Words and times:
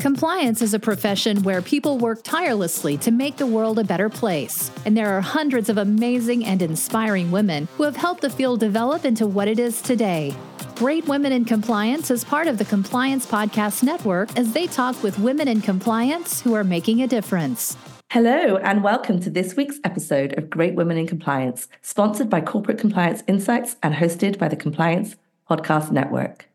Compliance 0.00 0.62
is 0.62 0.72
a 0.72 0.78
profession 0.78 1.42
where 1.42 1.60
people 1.60 1.98
work 1.98 2.22
tirelessly 2.22 2.96
to 2.96 3.10
make 3.10 3.36
the 3.36 3.44
world 3.44 3.78
a 3.78 3.84
better 3.84 4.08
place. 4.08 4.70
And 4.86 4.96
there 4.96 5.14
are 5.14 5.20
hundreds 5.20 5.68
of 5.68 5.76
amazing 5.76 6.46
and 6.46 6.62
inspiring 6.62 7.30
women 7.30 7.68
who 7.76 7.82
have 7.82 7.96
helped 7.96 8.22
the 8.22 8.30
field 8.30 8.60
develop 8.60 9.04
into 9.04 9.26
what 9.26 9.46
it 9.46 9.58
is 9.58 9.82
today. 9.82 10.34
Great 10.76 11.06
Women 11.06 11.32
in 11.32 11.44
Compliance 11.44 12.10
is 12.10 12.24
part 12.24 12.46
of 12.46 12.56
the 12.56 12.64
Compliance 12.64 13.26
Podcast 13.26 13.82
Network 13.82 14.34
as 14.38 14.54
they 14.54 14.66
talk 14.66 15.02
with 15.02 15.18
women 15.18 15.48
in 15.48 15.60
compliance 15.60 16.40
who 16.40 16.54
are 16.54 16.64
making 16.64 17.02
a 17.02 17.06
difference. 17.06 17.76
Hello, 18.10 18.56
and 18.56 18.82
welcome 18.82 19.20
to 19.20 19.28
this 19.28 19.54
week's 19.54 19.80
episode 19.84 20.32
of 20.38 20.48
Great 20.48 20.76
Women 20.76 20.96
in 20.96 21.06
Compliance, 21.06 21.68
sponsored 21.82 22.30
by 22.30 22.40
Corporate 22.40 22.78
Compliance 22.78 23.22
Insights 23.26 23.76
and 23.82 23.94
hosted 23.94 24.38
by 24.38 24.48
the 24.48 24.56
Compliance 24.56 25.16
Podcast 25.46 25.90
Network. 25.90 26.49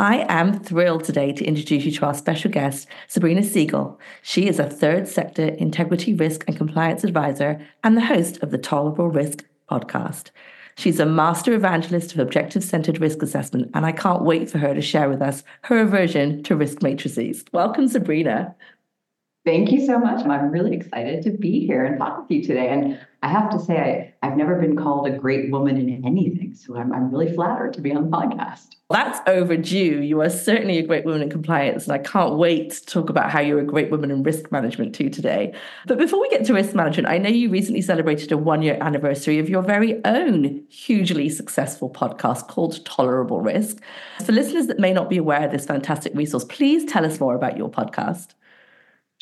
I 0.00 0.24
am 0.30 0.58
thrilled 0.58 1.04
today 1.04 1.30
to 1.34 1.44
introduce 1.44 1.84
you 1.84 1.92
to 1.92 2.06
our 2.06 2.14
special 2.14 2.50
guest, 2.50 2.88
Sabrina 3.06 3.42
Segal. 3.42 3.98
She 4.22 4.48
is 4.48 4.58
a 4.58 4.64
third 4.64 5.06
sector 5.06 5.48
integrity 5.48 6.14
risk 6.14 6.42
and 6.46 6.56
compliance 6.56 7.04
advisor 7.04 7.60
and 7.84 7.98
the 7.98 8.06
host 8.06 8.38
of 8.42 8.50
the 8.50 8.56
Tolerable 8.56 9.08
Risk 9.08 9.44
podcast. 9.70 10.30
She's 10.78 11.00
a 11.00 11.04
master 11.04 11.52
evangelist 11.52 12.14
of 12.14 12.18
objective 12.18 12.64
centered 12.64 12.98
risk 12.98 13.20
assessment, 13.20 13.70
and 13.74 13.84
I 13.84 13.92
can't 13.92 14.24
wait 14.24 14.48
for 14.48 14.56
her 14.56 14.72
to 14.72 14.80
share 14.80 15.10
with 15.10 15.20
us 15.20 15.44
her 15.64 15.80
aversion 15.80 16.42
to 16.44 16.56
risk 16.56 16.82
matrices. 16.82 17.44
Welcome, 17.52 17.86
Sabrina. 17.86 18.54
Thank 19.44 19.72
you 19.72 19.86
so 19.86 19.98
much. 19.98 20.26
I'm 20.26 20.50
really 20.50 20.76
excited 20.76 21.22
to 21.22 21.30
be 21.30 21.66
here 21.66 21.84
and 21.84 21.98
talk 21.98 22.18
with 22.20 22.30
you 22.30 22.42
today. 22.42 22.68
And 22.68 23.00
I 23.22 23.28
have 23.28 23.50
to 23.50 23.58
say, 23.58 24.14
I, 24.22 24.26
have 24.26 24.36
never 24.36 24.56
been 24.56 24.76
called 24.76 25.06
a 25.06 25.10
great 25.10 25.50
woman 25.50 25.78
in 25.78 26.04
anything. 26.04 26.54
So 26.54 26.76
I'm, 26.76 26.92
I'm 26.92 27.10
really 27.10 27.32
flattered 27.34 27.72
to 27.74 27.80
be 27.80 27.92
on 27.94 28.10
the 28.10 28.16
podcast. 28.16 28.76
That's 28.90 29.18
overdue. 29.26 30.02
You 30.02 30.20
are 30.20 30.28
certainly 30.28 30.76
a 30.78 30.82
great 30.82 31.06
woman 31.06 31.22
in 31.22 31.30
compliance. 31.30 31.84
And 31.84 31.92
I 31.94 31.98
can't 31.98 32.34
wait 32.34 32.72
to 32.72 32.86
talk 32.86 33.08
about 33.08 33.30
how 33.30 33.40
you're 33.40 33.60
a 33.60 33.64
great 33.64 33.90
woman 33.90 34.10
in 34.10 34.22
risk 34.22 34.52
management 34.52 34.94
too 34.94 35.08
today. 35.08 35.54
But 35.86 35.96
before 35.96 36.20
we 36.20 36.28
get 36.28 36.44
to 36.46 36.54
risk 36.54 36.74
management, 36.74 37.08
I 37.08 37.16
know 37.16 37.30
you 37.30 37.48
recently 37.48 37.80
celebrated 37.80 38.32
a 38.32 38.36
one 38.36 38.60
year 38.60 38.76
anniversary 38.82 39.38
of 39.38 39.48
your 39.48 39.62
very 39.62 40.04
own 40.04 40.64
hugely 40.68 41.30
successful 41.30 41.88
podcast 41.88 42.48
called 42.48 42.84
Tolerable 42.84 43.40
Risk. 43.40 43.78
For 44.22 44.32
listeners 44.32 44.66
that 44.66 44.78
may 44.78 44.92
not 44.92 45.08
be 45.08 45.16
aware 45.16 45.46
of 45.46 45.50
this 45.50 45.64
fantastic 45.64 46.14
resource, 46.14 46.44
please 46.44 46.84
tell 46.84 47.06
us 47.06 47.20
more 47.20 47.34
about 47.34 47.56
your 47.56 47.70
podcast. 47.70 48.34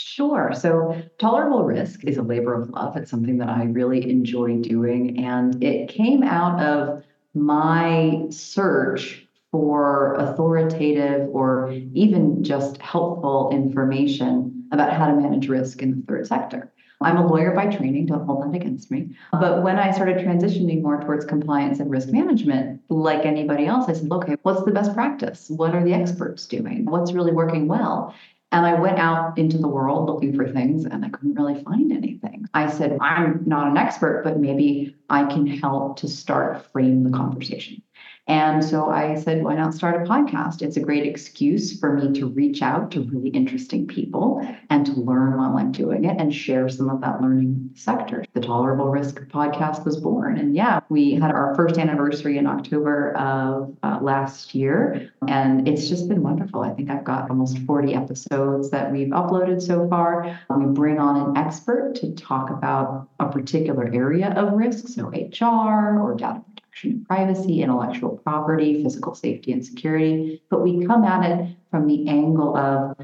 Sure. 0.00 0.52
So, 0.54 1.02
tolerable 1.18 1.64
risk 1.64 2.04
is 2.04 2.18
a 2.18 2.22
labor 2.22 2.54
of 2.54 2.70
love. 2.70 2.96
It's 2.96 3.10
something 3.10 3.38
that 3.38 3.48
I 3.48 3.64
really 3.64 4.08
enjoy 4.08 4.58
doing. 4.58 5.24
And 5.24 5.62
it 5.62 5.88
came 5.88 6.22
out 6.22 6.60
of 6.62 7.02
my 7.34 8.26
search 8.30 9.26
for 9.50 10.14
authoritative 10.14 11.28
or 11.32 11.72
even 11.94 12.44
just 12.44 12.80
helpful 12.80 13.50
information 13.52 14.69
about 14.70 14.92
how 14.92 15.08
to 15.08 15.14
manage 15.14 15.48
risk 15.48 15.82
in 15.82 15.96
the 15.96 16.06
third 16.06 16.28
sector. 16.28 16.72
I'm 17.00 17.16
a 17.16 17.26
lawyer 17.26 17.52
by 17.52 17.66
training, 17.66 18.06
don't 18.06 18.24
hold 18.24 18.42
that 18.42 18.56
against 18.56 18.92
me. 18.92 19.16
But 19.32 19.62
when 19.64 19.78
I 19.78 19.91
started 19.91 20.19
transitioning 20.19 20.82
more 20.82 21.00
towards 21.00 21.24
compliance 21.24 21.80
and 21.80 21.91
risk 21.91 22.08
management, 22.08 22.82
like 22.88 23.24
anybody 23.24 23.66
else, 23.66 23.88
I 23.88 23.94
said, 23.94 24.10
okay, 24.10 24.36
what's 24.42 24.64
the 24.64 24.72
best 24.72 24.94
practice? 24.94 25.48
What 25.48 25.74
are 25.74 25.82
the 25.82 25.92
experts 25.92 26.46
doing? 26.46 26.84
What's 26.84 27.12
really 27.12 27.32
working 27.32 27.66
well? 27.66 28.14
And 28.50 28.64
I 28.64 28.80
went 28.80 28.98
out 28.98 29.36
into 29.36 29.58
the 29.58 29.68
world 29.68 30.06
looking 30.06 30.34
for 30.34 30.48
things 30.48 30.86
and 30.86 31.04
I 31.04 31.10
couldn't 31.10 31.34
really 31.34 31.62
find 31.62 31.92
anything. 31.92 32.46
I 32.54 32.70
said, 32.70 32.96
I'm 33.00 33.42
not 33.44 33.68
an 33.68 33.77
expert, 33.77 34.22
but 34.24 34.38
maybe 34.38 34.96
I 35.10 35.24
can 35.24 35.46
help 35.46 35.98
to 35.98 36.08
start 36.08 36.64
frame 36.72 37.04
the 37.04 37.16
conversation. 37.16 37.82
And 38.29 38.62
so 38.62 38.91
I 38.91 39.15
said, 39.15 39.43
why 39.43 39.55
not 39.55 39.73
start 39.73 40.07
a 40.07 40.09
podcast? 40.09 40.61
It's 40.61 40.77
a 40.77 40.81
great 40.81 41.07
excuse 41.07 41.81
for 41.81 41.95
me 41.95 42.12
to 42.21 42.27
reach 42.27 42.61
out 42.61 42.91
to 42.91 43.01
really 43.01 43.31
interesting 43.31 43.87
people 43.87 44.47
and 44.69 44.84
to 44.84 44.93
learn 44.93 45.39
while 45.39 45.57
I'm 45.57 45.73
doing 45.73 46.05
it 46.05 46.21
and 46.21 46.33
share 46.33 46.69
some 46.69 46.91
of 46.91 47.01
that 47.01 47.23
learning 47.23 47.71
sector. 47.75 48.27
The 48.34 48.41
Tolerable 48.41 48.91
Risk 48.91 49.19
podcast 49.29 49.87
was 49.87 49.97
born. 49.97 50.39
And 50.39 50.55
yeah, 50.55 50.81
we 50.91 51.12
had 51.15 51.31
our 51.31 51.55
first 51.55 51.78
anniversary 51.78 52.37
in 52.37 52.47
October 52.47 53.17
of 53.17 53.75
uh, 53.83 53.99
last 54.03 54.55
year. 54.55 55.11
And 55.27 55.67
it's 55.67 55.88
just 55.88 56.06
been 56.06 56.22
wonderful. 56.22 56.61
I 56.61 56.75
think 56.75 56.91
I've 56.91 57.05
got 57.05 57.31
almost 57.31 57.59
40 57.61 57.94
episodes 57.94 58.69
that 58.71 58.93
we've 58.93 59.09
uploaded 59.09 59.62
so 59.62 59.88
far. 59.88 60.38
We 60.55 60.67
bring 60.67 60.99
on 60.99 61.31
an 61.31 61.37
expert 61.38 61.94
to 61.97 62.15
talk 62.15 62.50
about 62.50 63.09
a 63.21 63.28
particular 63.31 63.91
area 63.91 64.34
of 64.37 64.53
risk, 64.53 64.88
so 64.88 65.09
HR 65.09 65.99
or 65.99 66.15
data 66.15 66.43
protection 66.78 66.91
and 66.91 67.06
privacy, 67.06 67.62
intellectual 67.62 68.19
property, 68.19 68.83
physical 68.83 69.15
safety 69.15 69.53
and 69.53 69.65
security. 69.65 70.43
But 70.50 70.62
we 70.62 70.87
come 70.87 71.05
at 71.05 71.28
it 71.31 71.56
from 71.71 71.87
the 71.87 72.09
angle 72.09 72.56
of 72.56 72.97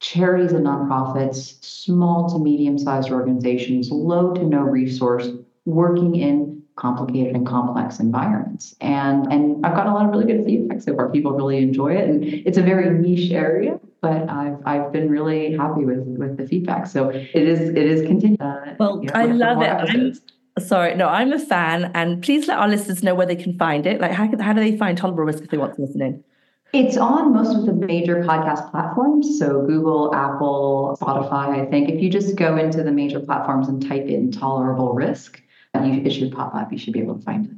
charities 0.00 0.52
and 0.52 0.66
nonprofits, 0.66 1.62
small 1.62 2.28
to 2.30 2.38
medium 2.38 2.78
sized 2.78 3.10
organizations, 3.10 3.90
low 3.90 4.34
to 4.34 4.42
no 4.42 4.60
resource, 4.60 5.28
working 5.66 6.16
in 6.16 6.62
complicated 6.76 7.34
and 7.34 7.46
complex 7.46 8.00
environments. 8.00 8.74
And 8.80 9.30
and 9.30 9.64
I've 9.66 9.74
got 9.74 9.86
a 9.86 9.92
lot 9.92 10.06
of 10.06 10.12
really 10.12 10.26
good 10.26 10.44
feedback 10.44 10.80
so 10.80 10.94
far. 10.94 11.10
People 11.10 11.32
really 11.32 11.58
enjoy 11.58 11.94
it. 11.94 12.08
And 12.08 12.24
it's 12.24 12.56
a 12.56 12.62
very 12.62 12.98
niche 12.98 13.30
area, 13.32 13.78
but 14.00 14.28
I've 14.30 14.58
I've 14.64 14.92
been 14.92 15.10
really 15.10 15.56
happy 15.56 15.84
with 15.84 16.00
with 16.06 16.38
the 16.38 16.46
feedback. 16.46 16.86
So 16.86 17.10
it 17.10 17.34
is 17.34 17.68
it 17.68 17.76
is 17.76 18.02
continuing. 18.06 18.40
Uh, 18.40 18.76
well, 18.78 19.02
I 19.12 19.26
love 19.26 19.62
it. 19.62 20.18
Sorry, 20.60 20.94
no, 20.94 21.08
I'm 21.08 21.32
a 21.32 21.38
fan, 21.38 21.90
and 21.94 22.22
please 22.22 22.46
let 22.48 22.58
our 22.58 22.68
listeners 22.68 23.02
know 23.02 23.14
where 23.14 23.26
they 23.26 23.36
can 23.36 23.58
find 23.58 23.86
it. 23.86 24.00
Like, 24.00 24.12
how, 24.12 24.30
how 24.40 24.52
do 24.52 24.60
they 24.60 24.76
find 24.76 24.96
Tolerable 24.96 25.24
Risk 25.24 25.42
if 25.42 25.50
they 25.50 25.58
want 25.58 25.74
to 25.76 25.82
listen 25.82 26.02
in? 26.02 26.24
It's 26.72 26.96
on 26.96 27.34
most 27.34 27.56
of 27.56 27.66
the 27.66 27.72
major 27.72 28.22
podcast 28.22 28.70
platforms. 28.70 29.38
So 29.38 29.66
Google, 29.66 30.14
Apple, 30.14 30.96
Spotify, 31.00 31.66
I 31.66 31.68
think. 31.68 31.88
If 31.88 32.00
you 32.00 32.08
just 32.08 32.36
go 32.36 32.56
into 32.56 32.84
the 32.84 32.92
major 32.92 33.18
platforms 33.18 33.68
and 33.68 33.84
type 33.84 34.06
in 34.06 34.30
tolerable 34.30 34.92
risk, 34.92 35.42
you, 35.74 36.02
it 36.04 36.10
should 36.10 36.30
pop 36.32 36.54
up. 36.54 36.70
You 36.70 36.78
should 36.78 36.92
be 36.92 37.00
able 37.00 37.16
to 37.16 37.22
find 37.22 37.46
it. 37.46 37.52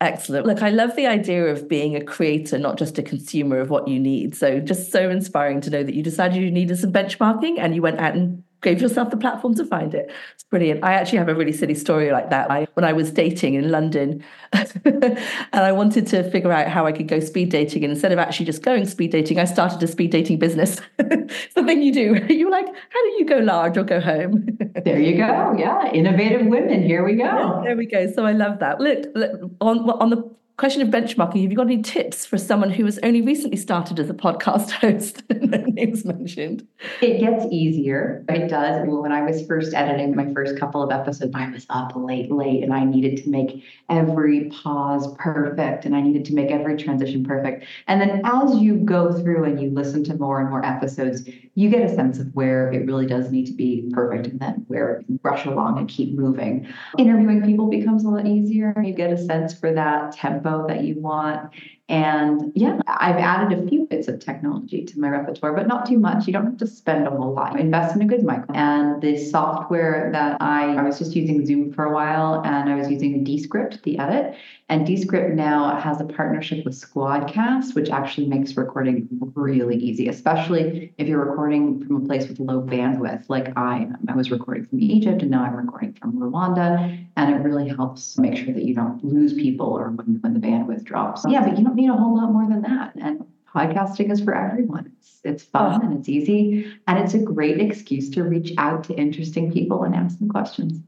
Excellent. 0.00 0.46
Look, 0.46 0.62
I 0.62 0.70
love 0.70 0.94
the 0.96 1.06
idea 1.06 1.46
of 1.46 1.68
being 1.68 1.96
a 1.96 2.04
creator, 2.04 2.58
not 2.58 2.78
just 2.78 2.98
a 2.98 3.02
consumer 3.02 3.60
of 3.60 3.70
what 3.70 3.88
you 3.88 3.98
need. 3.98 4.34
So 4.34 4.60
just 4.60 4.90
so 4.90 5.08
inspiring 5.10 5.60
to 5.62 5.70
know 5.70 5.82
that 5.82 5.94
you 5.94 6.02
decided 6.02 6.36
you 6.36 6.50
needed 6.50 6.78
some 6.78 6.92
benchmarking 6.92 7.58
and 7.58 7.74
you 7.74 7.82
went 7.82 7.98
out 7.98 8.14
and 8.14 8.42
gave 8.62 8.80
yourself 8.80 9.10
the 9.10 9.16
platform 9.16 9.54
to 9.54 9.64
find 9.64 9.94
it. 9.94 10.10
It's 10.34 10.44
brilliant. 10.44 10.82
I 10.82 10.94
actually 10.94 11.18
have 11.18 11.28
a 11.28 11.34
really 11.34 11.52
silly 11.52 11.74
story 11.74 12.10
like 12.10 12.30
that. 12.30 12.50
I, 12.50 12.66
when 12.74 12.84
I 12.84 12.92
was 12.92 13.10
dating 13.10 13.54
in 13.54 13.70
London 13.70 14.24
and 14.52 15.18
I 15.52 15.72
wanted 15.72 16.06
to 16.08 16.28
figure 16.30 16.52
out 16.52 16.68
how 16.68 16.86
I 16.86 16.92
could 16.92 17.08
go 17.08 17.20
speed 17.20 17.50
dating, 17.50 17.84
and 17.84 17.92
instead 17.92 18.12
of 18.12 18.18
actually 18.18 18.46
just 18.46 18.62
going 18.62 18.86
speed 18.86 19.12
dating, 19.12 19.38
I 19.38 19.44
started 19.44 19.82
a 19.82 19.86
speed 19.86 20.10
dating 20.10 20.38
business. 20.38 20.80
it's 20.98 21.54
the 21.54 21.64
thing 21.64 21.82
you 21.82 21.92
do. 21.92 22.26
You're 22.32 22.50
like, 22.50 22.66
how 22.66 23.02
do 23.02 23.08
you 23.18 23.24
go 23.26 23.38
large 23.38 23.76
or 23.76 23.84
go 23.84 24.00
home? 24.00 24.46
there 24.84 25.00
you 25.00 25.16
go. 25.16 25.54
Yeah, 25.58 25.90
innovative 25.92 26.46
women. 26.46 26.82
Here 26.82 27.04
we 27.04 27.14
go. 27.14 27.24
Yeah, 27.24 27.60
there 27.62 27.76
we 27.76 27.86
go. 27.86 28.10
So 28.12 28.24
I 28.24 28.32
love 28.32 28.58
that. 28.60 28.80
Look, 28.80 29.06
look 29.14 29.50
on 29.60 29.88
on 29.90 30.10
the 30.10 30.36
question 30.56 30.80
of 30.80 30.88
benchmarking, 30.88 31.42
have 31.42 31.50
you 31.50 31.56
got 31.56 31.66
any 31.66 31.82
tips 31.82 32.24
for 32.24 32.38
someone 32.38 32.70
who 32.70 32.86
has 32.86 32.98
only 33.02 33.20
recently 33.20 33.58
started 33.58 34.00
as 34.00 34.08
a 34.08 34.14
podcast 34.14 34.70
host? 34.80 35.22
names 35.30 36.04
mentioned. 36.04 36.66
It 37.02 37.20
gets 37.20 37.44
easier. 37.52 38.24
It 38.30 38.48
does. 38.48 38.86
When 38.86 39.12
I 39.12 39.22
was 39.22 39.46
first 39.46 39.74
editing 39.74 40.16
my 40.16 40.32
first 40.32 40.58
couple 40.58 40.82
of 40.82 40.90
episodes, 40.90 41.32
I 41.34 41.50
was 41.50 41.66
up 41.68 41.92
late, 41.94 42.32
late, 42.32 42.62
and 42.62 42.72
I 42.72 42.84
needed 42.84 43.22
to 43.24 43.28
make 43.28 43.62
every 43.90 44.48
pause 44.48 45.14
perfect 45.18 45.84
and 45.84 45.94
I 45.94 46.00
needed 46.00 46.24
to 46.26 46.34
make 46.34 46.50
every 46.50 46.76
transition 46.76 47.22
perfect. 47.22 47.66
And 47.86 48.00
then 48.00 48.22
as 48.24 48.56
you 48.56 48.76
go 48.76 49.12
through 49.12 49.44
and 49.44 49.60
you 49.60 49.70
listen 49.70 50.04
to 50.04 50.14
more 50.14 50.40
and 50.40 50.48
more 50.48 50.64
episodes, 50.64 51.28
you 51.54 51.68
get 51.68 51.82
a 51.82 51.94
sense 51.94 52.18
of 52.18 52.34
where 52.34 52.72
it 52.72 52.86
really 52.86 53.06
does 53.06 53.30
need 53.30 53.46
to 53.46 53.52
be 53.52 53.90
perfect 53.92 54.26
and 54.26 54.40
then 54.40 54.64
where 54.68 55.02
you 55.08 55.20
rush 55.22 55.44
along 55.44 55.78
and 55.78 55.88
keep 55.88 56.14
moving. 56.14 56.66
Interviewing 56.98 57.42
people 57.42 57.68
becomes 57.68 58.04
a 58.04 58.08
lot 58.08 58.26
easier. 58.26 58.74
You 58.82 58.94
get 58.94 59.12
a 59.12 59.18
sense 59.18 59.58
for 59.58 59.72
that 59.72 60.12
tempo 60.12 60.45
that 60.68 60.84
you 60.84 61.00
want. 61.00 61.52
And 61.88 62.50
yeah, 62.56 62.80
I've 62.88 63.16
added 63.16 63.56
a 63.56 63.68
few 63.68 63.86
bits 63.86 64.08
of 64.08 64.18
technology 64.18 64.84
to 64.84 64.98
my 64.98 65.08
repertoire, 65.08 65.52
but 65.52 65.68
not 65.68 65.86
too 65.86 65.98
much. 65.98 66.26
You 66.26 66.32
don't 66.32 66.44
have 66.44 66.56
to 66.56 66.66
spend 66.66 67.06
a 67.06 67.10
whole 67.10 67.32
lot. 67.32 67.60
Invest 67.60 67.94
in 67.94 68.02
a 68.02 68.06
good 68.06 68.24
mic. 68.24 68.40
And 68.54 69.00
the 69.00 69.16
software 69.16 70.10
that 70.12 70.42
I, 70.42 70.74
I 70.74 70.82
was 70.82 70.98
just 70.98 71.14
using 71.14 71.46
Zoom 71.46 71.72
for 71.72 71.84
a 71.84 71.92
while 71.92 72.42
and 72.44 72.68
I 72.68 72.74
was 72.74 72.90
using 72.90 73.22
Descript, 73.22 73.84
the 73.84 73.98
edit. 74.00 74.34
And 74.68 74.84
Descript 74.84 75.36
now 75.36 75.78
has 75.78 76.00
a 76.00 76.04
partnership 76.04 76.64
with 76.64 76.74
Squadcast, 76.74 77.76
which 77.76 77.88
actually 77.88 78.26
makes 78.26 78.56
recording 78.56 79.06
really 79.36 79.76
easy, 79.76 80.08
especially 80.08 80.92
if 80.98 81.06
you're 81.06 81.24
recording 81.24 81.86
from 81.86 82.02
a 82.02 82.06
place 82.06 82.26
with 82.26 82.40
low 82.40 82.62
bandwidth, 82.62 83.26
like 83.28 83.56
I 83.56 83.82
am. 83.82 83.98
I 84.08 84.16
was 84.16 84.32
recording 84.32 84.66
from 84.66 84.80
Egypt 84.80 85.22
and 85.22 85.30
now 85.30 85.44
I'm 85.44 85.54
recording 85.54 85.92
from 85.92 86.14
Rwanda. 86.14 87.06
And 87.14 87.32
it 87.32 87.38
really 87.38 87.68
helps 87.68 88.18
make 88.18 88.36
sure 88.36 88.52
that 88.52 88.64
you 88.64 88.74
don't 88.74 89.04
lose 89.04 89.34
people 89.34 89.68
or 89.68 89.90
when, 89.90 90.18
when 90.20 90.34
the 90.34 90.40
bandwidth 90.40 90.82
drops. 90.82 91.24
Yeah, 91.28 91.46
but 91.46 91.56
you 91.56 91.64
don't 91.64 91.75
need 91.76 91.90
a 91.90 91.94
whole 91.94 92.16
lot 92.16 92.32
more 92.32 92.48
than 92.48 92.62
that. 92.62 92.94
And 92.96 93.24
podcasting 93.54 94.10
is 94.10 94.20
for 94.20 94.34
everyone. 94.34 94.92
It's 94.98 95.20
it's 95.24 95.42
fun 95.42 95.74
uh-huh. 95.74 95.80
and 95.82 95.98
it's 95.98 96.08
easy 96.08 96.72
and 96.86 96.98
it's 96.98 97.14
a 97.14 97.18
great 97.18 97.60
excuse 97.60 98.10
to 98.10 98.22
reach 98.22 98.52
out 98.58 98.84
to 98.84 98.94
interesting 98.94 99.52
people 99.52 99.82
and 99.82 99.94
ask 99.94 100.18
them 100.18 100.28
questions. 100.28 100.80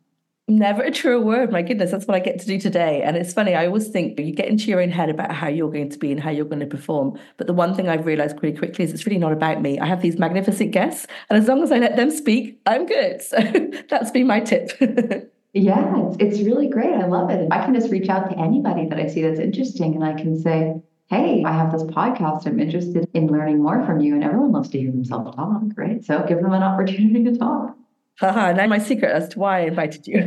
Never 0.51 0.83
a 0.83 0.91
truer 0.91 1.21
word. 1.21 1.53
My 1.53 1.61
goodness, 1.61 1.91
that's 1.91 2.07
what 2.07 2.15
I 2.15 2.21
get 2.21 2.41
to 2.41 2.47
do 2.47 2.59
today. 2.59 3.03
And 3.03 3.19
it's 3.19 3.35
funny, 3.35 3.55
I 3.55 3.67
always 3.67 3.89
think 3.89 4.19
you 4.19 4.33
get 4.33 4.49
into 4.49 4.65
your 4.65 4.81
own 4.81 4.91
head 4.91 5.11
about 5.11 5.31
how 5.31 5.47
you're 5.47 5.71
going 5.71 5.91
to 5.91 5.99
be 5.99 6.11
and 6.11 6.19
how 6.19 6.31
you're 6.31 6.47
going 6.47 6.61
to 6.61 6.67
perform. 6.67 7.19
But 7.37 7.49
the 7.49 7.53
one 7.53 7.75
thing 7.75 7.91
I've 7.91 8.07
realized 8.07 8.39
pretty 8.39 8.57
quickly 8.57 8.87
is 8.87 8.95
it's 8.95 9.05
really 9.05 9.19
not 9.19 9.33
about 9.33 9.61
me. 9.61 9.79
I 9.79 9.85
have 9.85 10.01
these 10.01 10.19
magnificent 10.19 10.71
guests, 10.71 11.07
and 11.29 11.39
as 11.39 11.47
long 11.49 11.63
as 11.63 11.71
I 11.71 11.77
let 11.77 11.97
them 11.97 12.11
speak, 12.11 12.59
I'm 12.65 12.87
good. 12.87 13.21
So 13.21 13.37
that's 13.91 14.11
been 14.11 14.27
my 14.27 14.41
tip. 14.41 14.71
yeah, 15.53 16.07
it's, 16.07 16.17
it's 16.21 16.47
really 16.47 16.69
great. 16.69 16.95
I 16.95 17.07
love 17.07 17.31
it. 17.31 17.49
I 17.51 17.65
can 17.65 17.75
just 17.75 17.91
reach 17.91 18.09
out 18.09 18.31
to 18.31 18.39
anybody 18.39 18.87
that 18.89 18.99
I 18.99 19.07
see 19.07 19.23
that's 19.23 19.41
interesting 19.41 19.95
and 19.95 20.05
I 20.05 20.15
can 20.15 20.39
say, 20.39 20.75
hey, 21.09 21.43
I 21.45 21.53
have 21.53 21.73
this 21.73 21.85
podcast. 21.85 22.47
I'm 22.47 22.61
interested 22.61 23.09
in 23.15 23.29
learning 23.29 23.63
more 23.63 23.85
from 23.85 24.01
you. 24.01 24.15
And 24.15 24.23
everyone 24.23 24.53
loves 24.53 24.69
to 24.71 24.79
hear 24.79 24.91
themselves 24.91 25.35
talk, 25.35 25.63
right? 25.77 26.05
So 26.05 26.25
give 26.29 26.43
them 26.43 26.53
an 26.53 26.63
opportunity 26.63 27.25
to 27.25 27.37
talk. 27.37 27.75
Haha, 28.21 28.51
now 28.51 28.67
my 28.67 28.79
secret 28.79 29.13
as 29.13 29.29
to 29.29 29.39
why 29.39 29.59
I 29.59 29.67
invited 29.67 30.09
you. 30.09 30.19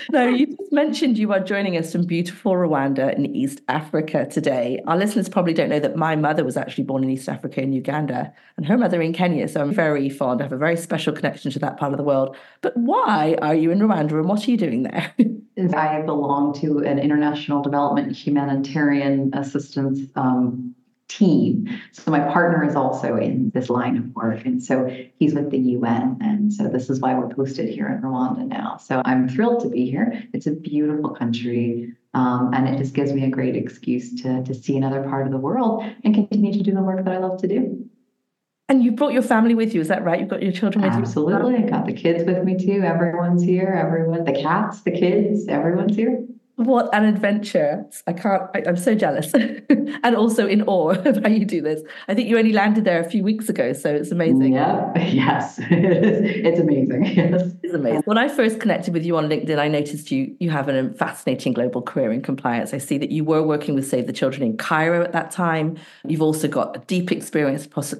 now, 0.10 0.26
you 0.26 0.46
just 0.46 0.72
mentioned 0.72 1.18
you 1.18 1.34
are 1.34 1.40
joining 1.40 1.76
us 1.76 1.92
from 1.92 2.06
beautiful 2.06 2.52
Rwanda 2.52 3.14
in 3.14 3.26
East 3.36 3.60
Africa 3.68 4.24
today. 4.24 4.82
Our 4.86 4.96
listeners 4.96 5.28
probably 5.28 5.52
don't 5.52 5.68
know 5.68 5.80
that 5.80 5.96
my 5.96 6.16
mother 6.16 6.44
was 6.44 6.56
actually 6.56 6.84
born 6.84 7.04
in 7.04 7.10
East 7.10 7.28
Africa 7.28 7.60
in 7.60 7.74
Uganda 7.74 8.32
and 8.56 8.64
her 8.64 8.78
mother 8.78 9.02
in 9.02 9.12
Kenya. 9.12 9.48
So 9.48 9.60
I'm 9.60 9.74
very 9.74 10.08
fond, 10.08 10.40
I 10.40 10.44
have 10.44 10.52
a 10.52 10.56
very 10.56 10.78
special 10.78 11.12
connection 11.12 11.50
to 11.50 11.58
that 11.58 11.76
part 11.76 11.92
of 11.92 11.98
the 11.98 12.04
world. 12.04 12.36
But 12.62 12.74
why 12.74 13.36
are 13.42 13.54
you 13.54 13.70
in 13.70 13.80
Rwanda 13.80 14.12
and 14.12 14.26
what 14.26 14.48
are 14.48 14.50
you 14.50 14.56
doing 14.56 14.84
there? 14.84 15.12
I 15.76 16.00
belong 16.00 16.54
to 16.60 16.78
an 16.78 16.98
international 16.98 17.60
development 17.60 18.16
humanitarian 18.16 19.30
assistance 19.34 20.08
um, 20.16 20.74
team. 21.18 21.68
So 21.92 22.10
my 22.10 22.20
partner 22.20 22.64
is 22.64 22.74
also 22.74 23.16
in 23.16 23.50
this 23.54 23.70
line 23.70 23.96
of 23.96 24.14
work. 24.14 24.44
And 24.44 24.62
so 24.62 24.86
he's 25.18 25.34
with 25.34 25.50
the 25.50 25.58
UN. 25.58 26.18
And 26.20 26.52
so 26.52 26.68
this 26.68 26.90
is 26.90 27.00
why 27.00 27.14
we're 27.14 27.28
posted 27.28 27.68
here 27.68 27.88
in 27.88 28.02
Rwanda 28.02 28.46
now. 28.46 28.78
So 28.78 29.02
I'm 29.04 29.28
thrilled 29.28 29.60
to 29.62 29.68
be 29.68 29.90
here. 29.90 30.24
It's 30.32 30.46
a 30.46 30.52
beautiful 30.52 31.10
country. 31.10 31.92
Um, 32.14 32.52
and 32.54 32.68
it 32.68 32.78
just 32.78 32.94
gives 32.94 33.12
me 33.12 33.24
a 33.24 33.30
great 33.30 33.56
excuse 33.56 34.22
to, 34.22 34.42
to 34.44 34.54
see 34.54 34.76
another 34.76 35.02
part 35.02 35.26
of 35.26 35.32
the 35.32 35.38
world 35.38 35.84
and 36.04 36.14
continue 36.14 36.52
to 36.52 36.62
do 36.62 36.72
the 36.72 36.82
work 36.82 37.04
that 37.04 37.12
I 37.12 37.18
love 37.18 37.40
to 37.40 37.48
do. 37.48 37.88
And 38.68 38.82
you 38.82 38.92
brought 38.92 39.12
your 39.12 39.22
family 39.22 39.54
with 39.54 39.74
you, 39.74 39.80
is 39.82 39.88
that 39.88 40.04
right? 40.04 40.18
You've 40.20 40.30
got 40.30 40.42
your 40.42 40.52
children 40.52 40.82
with 40.84 40.92
Absolutely. 40.92 41.34
you? 41.34 41.38
Absolutely. 41.38 41.66
I 41.66 41.70
got 41.70 41.86
the 41.86 41.92
kids 41.92 42.24
with 42.24 42.42
me 42.44 42.56
too. 42.56 42.82
Everyone's 42.82 43.42
here. 43.42 43.68
Everyone, 43.68 44.24
the 44.24 44.32
cats, 44.32 44.80
the 44.80 44.90
kids, 44.90 45.48
everyone's 45.48 45.94
here. 45.94 46.24
What 46.56 46.88
an 46.94 47.04
adventure. 47.04 47.84
I 48.06 48.12
can't, 48.12 48.44
I, 48.54 48.62
am 48.64 48.76
so 48.76 48.94
jealous 48.94 49.34
and 49.68 50.14
also 50.14 50.46
in 50.46 50.62
awe 50.62 50.90
of 51.04 51.20
how 51.24 51.28
you 51.28 51.44
do 51.44 51.60
this. 51.60 51.82
I 52.06 52.14
think 52.14 52.28
you 52.28 52.38
only 52.38 52.52
landed 52.52 52.84
there 52.84 53.00
a 53.00 53.10
few 53.10 53.24
weeks 53.24 53.48
ago, 53.48 53.72
so 53.72 53.92
it's 53.92 54.12
amazing. 54.12 54.52
Yeah, 54.52 54.96
yes, 54.98 55.58
it's 55.58 56.60
amazing. 56.60 57.06
Yes. 57.06 57.50
It's 57.64 57.74
amazing. 57.74 58.02
When 58.04 58.18
I 58.18 58.28
first 58.28 58.60
connected 58.60 58.94
with 58.94 59.04
you 59.04 59.16
on 59.16 59.28
LinkedIn, 59.28 59.58
I 59.58 59.66
noticed 59.66 60.12
you 60.12 60.36
you 60.38 60.50
have 60.50 60.68
a 60.68 60.90
fascinating 60.94 61.54
global 61.54 61.82
career 61.82 62.12
in 62.12 62.22
compliance. 62.22 62.72
I 62.72 62.78
see 62.78 62.98
that 62.98 63.10
you 63.10 63.24
were 63.24 63.42
working 63.42 63.74
with 63.74 63.88
Save 63.88 64.06
the 64.06 64.12
Children 64.12 64.44
in 64.44 64.56
Cairo 64.56 65.02
at 65.02 65.10
that 65.10 65.32
time. 65.32 65.76
You've 66.06 66.22
also 66.22 66.46
got 66.46 66.76
a 66.76 66.78
deep 66.86 67.10
experience 67.10 67.66
across 67.66 67.90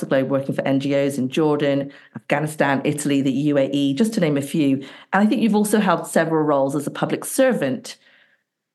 the 0.00 0.06
globe 0.06 0.28
working 0.28 0.54
for 0.54 0.62
NGOs 0.62 1.16
in 1.16 1.30
Jordan, 1.30 1.90
Afghanistan, 2.14 2.82
Italy, 2.84 3.22
the 3.22 3.48
UAE, 3.48 3.96
just 3.96 4.12
to 4.14 4.20
name 4.20 4.36
a 4.36 4.42
few. 4.42 4.76
And 5.14 5.22
I 5.22 5.26
think 5.26 5.40
you've 5.40 5.56
also 5.56 5.80
held 5.80 6.06
several 6.06 6.42
roles 6.42 6.76
as 6.76 6.86
a 6.86 6.90
public 6.90 7.24
servant 7.24 7.96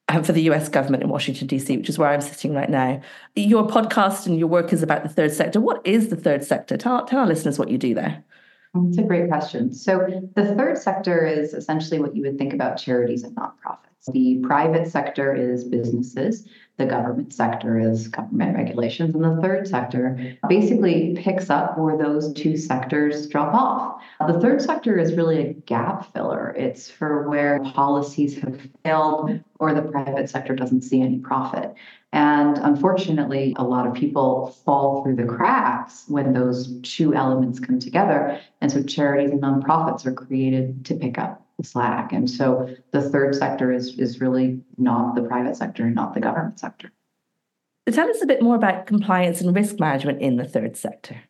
um, 0.09 0.23
for 0.23 0.31
the 0.31 0.41
US 0.43 0.69
government 0.69 1.03
in 1.03 1.09
Washington, 1.09 1.47
D.C., 1.47 1.77
which 1.77 1.89
is 1.89 1.97
where 1.97 2.09
I'm 2.09 2.21
sitting 2.21 2.53
right 2.53 2.69
now. 2.69 3.01
Your 3.35 3.67
podcast 3.67 4.25
and 4.25 4.39
your 4.39 4.47
work 4.47 4.71
is 4.71 4.83
about 4.83 5.03
the 5.03 5.09
third 5.09 5.33
sector. 5.33 5.59
What 5.59 5.85
is 5.85 6.09
the 6.09 6.15
third 6.15 6.43
sector? 6.43 6.77
Tell, 6.77 7.05
tell 7.05 7.19
our 7.19 7.27
listeners 7.27 7.59
what 7.59 7.69
you 7.69 7.77
do 7.77 7.93
there. 7.93 8.23
It's 8.75 8.97
a 8.97 9.03
great 9.03 9.27
question. 9.27 9.73
So, 9.73 10.07
the 10.35 10.53
third 10.55 10.77
sector 10.77 11.25
is 11.25 11.53
essentially 11.53 11.99
what 11.99 12.15
you 12.15 12.21
would 12.23 12.37
think 12.37 12.53
about 12.53 12.77
charities 12.77 13.23
and 13.23 13.35
nonprofits. 13.35 14.11
The 14.11 14.39
private 14.43 14.87
sector 14.87 15.33
is 15.35 15.63
businesses, 15.63 16.47
the 16.77 16.85
government 16.85 17.33
sector 17.33 17.79
is 17.79 18.07
government 18.07 18.55
regulations, 18.55 19.15
and 19.15 19.23
the 19.23 19.41
third 19.41 19.67
sector 19.67 20.37
basically 20.47 21.15
picks 21.17 21.49
up 21.49 21.77
where 21.77 21.97
those 21.97 22.31
two 22.33 22.55
sectors 22.55 23.27
drop 23.27 23.53
off. 23.53 24.01
The 24.27 24.39
third 24.39 24.61
sector 24.61 24.99
is 24.99 25.13
really 25.13 25.39
a 25.39 25.53
gap 25.53 26.13
filler. 26.13 26.51
It's 26.51 26.89
for 26.89 27.27
where 27.29 27.59
policies 27.63 28.39
have 28.41 28.61
failed 28.83 29.39
or 29.59 29.73
the 29.73 29.81
private 29.81 30.29
sector 30.29 30.55
doesn't 30.55 30.83
see 30.83 31.01
any 31.01 31.17
profit. 31.17 31.73
And 32.13 32.57
unfortunately, 32.59 33.55
a 33.57 33.63
lot 33.63 33.87
of 33.87 33.93
people 33.93 34.55
fall 34.63 35.03
through 35.03 35.15
the 35.15 35.25
cracks 35.25 36.05
when 36.07 36.33
those 36.33 36.79
two 36.81 37.15
elements 37.15 37.59
come 37.59 37.79
together. 37.79 38.39
And 38.61 38.71
so 38.71 38.83
charities 38.83 39.31
and 39.31 39.41
nonprofits 39.41 40.05
are 40.05 40.13
created 40.13 40.85
to 40.85 40.95
pick 40.95 41.17
up 41.17 41.46
the 41.57 41.63
slack. 41.63 42.13
And 42.13 42.29
so 42.29 42.73
the 42.91 43.01
third 43.09 43.35
sector 43.35 43.71
is, 43.71 43.97
is 43.99 44.21
really 44.21 44.61
not 44.77 45.15
the 45.15 45.23
private 45.23 45.55
sector 45.55 45.85
and 45.85 45.95
not 45.95 46.13
the 46.13 46.19
government 46.19 46.59
sector. 46.59 46.91
So 47.87 47.95
tell 47.95 48.09
us 48.09 48.21
a 48.21 48.25
bit 48.25 48.41
more 48.41 48.55
about 48.55 48.85
compliance 48.85 49.41
and 49.41 49.55
risk 49.55 49.79
management 49.79 50.21
in 50.21 50.35
the 50.35 50.43
third 50.43 50.75
sector. 50.75 51.21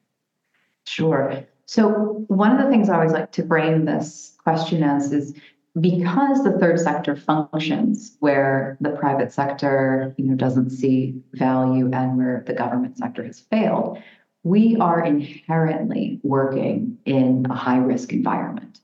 Sure. 0.85 1.45
So 1.65 2.25
one 2.27 2.51
of 2.51 2.63
the 2.63 2.69
things 2.69 2.89
I 2.89 2.95
always 2.95 3.11
like 3.11 3.31
to 3.33 3.45
frame 3.45 3.85
this 3.85 4.35
question 4.43 4.83
as 4.83 5.11
is 5.11 5.33
because 5.79 6.43
the 6.43 6.57
third 6.57 6.79
sector 6.79 7.15
functions 7.15 8.17
where 8.19 8.77
the 8.81 8.89
private 8.91 9.31
sector 9.31 10.15
you 10.17 10.25
know 10.25 10.35
doesn't 10.35 10.71
see 10.71 11.21
value 11.33 11.89
and 11.93 12.17
where 12.17 12.43
the 12.47 12.53
government 12.53 12.97
sector 12.97 13.23
has 13.23 13.41
failed 13.41 13.99
we 14.43 14.77
are 14.77 15.03
inherently 15.03 16.19
working 16.23 16.97
in 17.05 17.45
a 17.49 17.53
high 17.53 17.77
risk 17.77 18.13
environment 18.13 18.79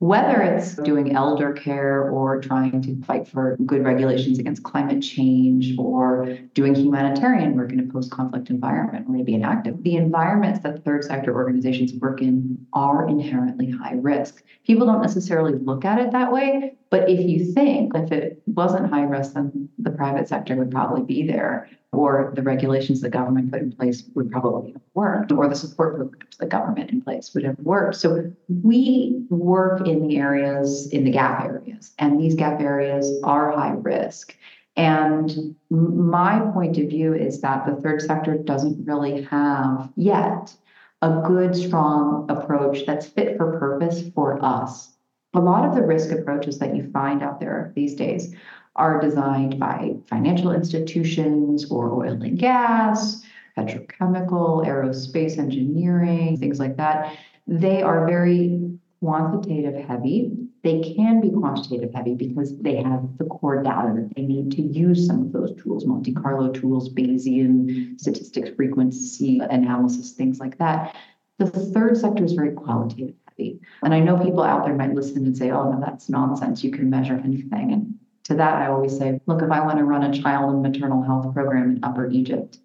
whether 0.00 0.42
it's 0.42 0.76
doing 0.76 1.16
elder 1.16 1.52
care 1.52 2.08
or 2.08 2.40
trying 2.40 2.80
to 2.80 3.02
fight 3.02 3.26
for 3.26 3.56
good 3.66 3.84
regulations 3.84 4.38
against 4.38 4.62
climate 4.62 5.02
change 5.02 5.74
or 5.76 6.38
doing 6.54 6.74
humanitarian 6.74 7.56
work 7.56 7.72
in 7.72 7.80
a 7.80 7.92
post 7.92 8.10
conflict 8.12 8.48
environment 8.48 9.08
or 9.08 9.12
maybe 9.12 9.34
inactive, 9.34 9.82
the 9.82 9.96
environments 9.96 10.60
that 10.60 10.84
third 10.84 11.02
sector 11.02 11.34
organizations 11.34 11.92
work 11.94 12.22
in 12.22 12.64
are 12.72 13.08
inherently 13.08 13.70
high 13.70 13.94
risk. 13.94 14.44
People 14.64 14.86
don't 14.86 15.02
necessarily 15.02 15.54
look 15.54 15.84
at 15.84 15.98
it 15.98 16.12
that 16.12 16.30
way, 16.30 16.76
but 16.90 17.08
if 17.08 17.20
you 17.20 17.52
think 17.52 17.92
if 17.94 18.10
it 18.12 18.42
wasn't 18.46 18.90
high 18.90 19.02
risk, 19.02 19.34
then 19.34 19.68
the 19.78 19.90
private 19.90 20.28
sector 20.28 20.56
would 20.56 20.70
probably 20.70 21.02
be 21.02 21.26
there 21.26 21.68
or 21.92 22.32
the 22.34 22.42
regulations 22.42 23.00
the 23.00 23.08
government 23.08 23.50
put 23.50 23.62
in 23.62 23.72
place 23.72 24.04
would 24.14 24.30
probably 24.30 24.72
have 24.72 24.82
worked, 24.94 25.32
or 25.32 25.48
the 25.48 25.56
support 25.56 25.96
programs 25.96 26.36
the 26.36 26.46
government 26.46 26.90
in 26.90 27.00
place 27.00 27.32
would 27.34 27.44
have 27.44 27.58
worked. 27.60 27.96
So 27.96 28.30
we 28.62 29.24
work 29.30 29.86
in 29.86 30.06
the 30.06 30.18
areas, 30.18 30.88
in 30.90 31.04
the 31.04 31.10
gap 31.10 31.44
areas, 31.44 31.94
and 31.98 32.20
these 32.20 32.34
gap 32.34 32.60
areas 32.60 33.10
are 33.24 33.52
high 33.52 33.72
risk. 33.72 34.36
And 34.76 35.56
my 35.70 36.40
point 36.52 36.78
of 36.78 36.88
view 36.88 37.14
is 37.14 37.40
that 37.40 37.66
the 37.66 37.80
third 37.80 38.02
sector 38.02 38.36
doesn't 38.36 38.86
really 38.86 39.22
have 39.22 39.90
yet 39.96 40.54
a 41.00 41.22
good, 41.26 41.56
strong 41.56 42.30
approach 42.30 42.84
that's 42.86 43.06
fit 43.06 43.36
for 43.36 43.58
purpose 43.58 44.04
for 44.14 44.44
us. 44.44 44.97
A 45.34 45.40
lot 45.40 45.68
of 45.68 45.74
the 45.74 45.82
risk 45.82 46.10
approaches 46.10 46.58
that 46.58 46.74
you 46.74 46.90
find 46.90 47.22
out 47.22 47.38
there 47.38 47.72
these 47.74 47.94
days 47.94 48.34
are 48.76 49.00
designed 49.00 49.58
by 49.58 49.94
financial 50.08 50.52
institutions 50.52 51.70
or 51.70 51.92
oil 51.92 52.22
and 52.22 52.38
gas, 52.38 53.22
petrochemical, 53.56 54.64
aerospace 54.66 55.36
engineering, 55.36 56.38
things 56.38 56.58
like 56.58 56.76
that. 56.76 57.14
They 57.46 57.82
are 57.82 58.06
very 58.06 58.78
quantitative 59.00 59.74
heavy. 59.84 60.32
They 60.62 60.94
can 60.96 61.20
be 61.20 61.30
quantitative 61.30 61.92
heavy 61.92 62.14
because 62.14 62.56
they 62.58 62.76
have 62.76 63.18
the 63.18 63.24
core 63.24 63.62
data 63.62 63.92
that 63.94 64.14
they 64.14 64.22
need 64.22 64.52
to 64.52 64.62
use 64.62 65.06
some 65.06 65.22
of 65.22 65.32
those 65.32 65.54
tools, 65.62 65.86
Monte 65.86 66.12
Carlo 66.14 66.50
tools, 66.52 66.88
Bayesian 66.88 68.00
statistics, 68.00 68.50
frequency 68.56 69.40
analysis, 69.40 70.12
things 70.12 70.40
like 70.40 70.58
that. 70.58 70.96
The 71.38 71.46
third 71.46 71.96
sector 71.96 72.24
is 72.24 72.32
very 72.32 72.52
qualitative 72.52 73.14
And 73.38 73.94
I 73.94 74.00
know 74.00 74.18
people 74.18 74.42
out 74.42 74.64
there 74.64 74.74
might 74.74 74.94
listen 74.94 75.24
and 75.24 75.36
say, 75.36 75.50
oh, 75.50 75.70
no, 75.70 75.80
that's 75.80 76.08
nonsense. 76.08 76.64
You 76.64 76.70
can 76.70 76.90
measure 76.90 77.20
anything. 77.24 77.72
And 77.72 77.94
to 78.24 78.34
that, 78.34 78.54
I 78.54 78.66
always 78.66 78.96
say, 78.96 79.20
look, 79.26 79.42
if 79.42 79.50
I 79.50 79.60
want 79.60 79.78
to 79.78 79.84
run 79.84 80.02
a 80.02 80.22
child 80.22 80.52
and 80.52 80.62
maternal 80.62 81.02
health 81.02 81.32
program 81.32 81.76
in 81.76 81.84
Upper 81.84 82.10
Egypt, 82.10 82.58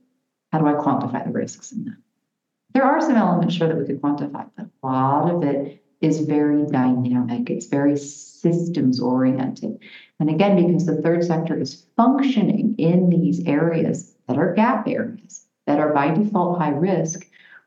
how 0.51 0.59
do 0.59 0.67
I 0.67 0.73
quantify 0.73 1.23
the 1.25 1.31
risks 1.31 1.71
in 1.71 1.85
that? 1.85 1.97
There 2.73 2.83
are 2.83 3.01
some 3.01 3.15
elements 3.15 3.55
sure 3.55 3.67
that 3.67 3.77
we 3.77 3.85
could 3.85 4.01
quantify, 4.01 4.49
but 4.57 4.67
a 4.81 4.87
lot 4.87 5.29
of 5.29 5.43
it 5.43 5.83
is 6.01 6.21
very 6.21 6.65
dynamic. 6.65 7.49
It's 7.49 7.67
very 7.67 7.97
systems 7.97 8.99
oriented. 8.99 9.79
And 10.19 10.29
again, 10.29 10.55
because 10.65 10.85
the 10.85 11.01
third 11.01 11.23
sector 11.23 11.59
is 11.59 11.85
functioning 11.95 12.75
in 12.77 13.09
these 13.09 13.45
areas 13.45 14.13
that 14.27 14.37
are 14.37 14.53
gap 14.53 14.87
areas, 14.87 15.45
that 15.65 15.79
are 15.79 15.93
by 15.93 16.13
default 16.13 16.59
high 16.59 16.71
risk, 16.71 17.25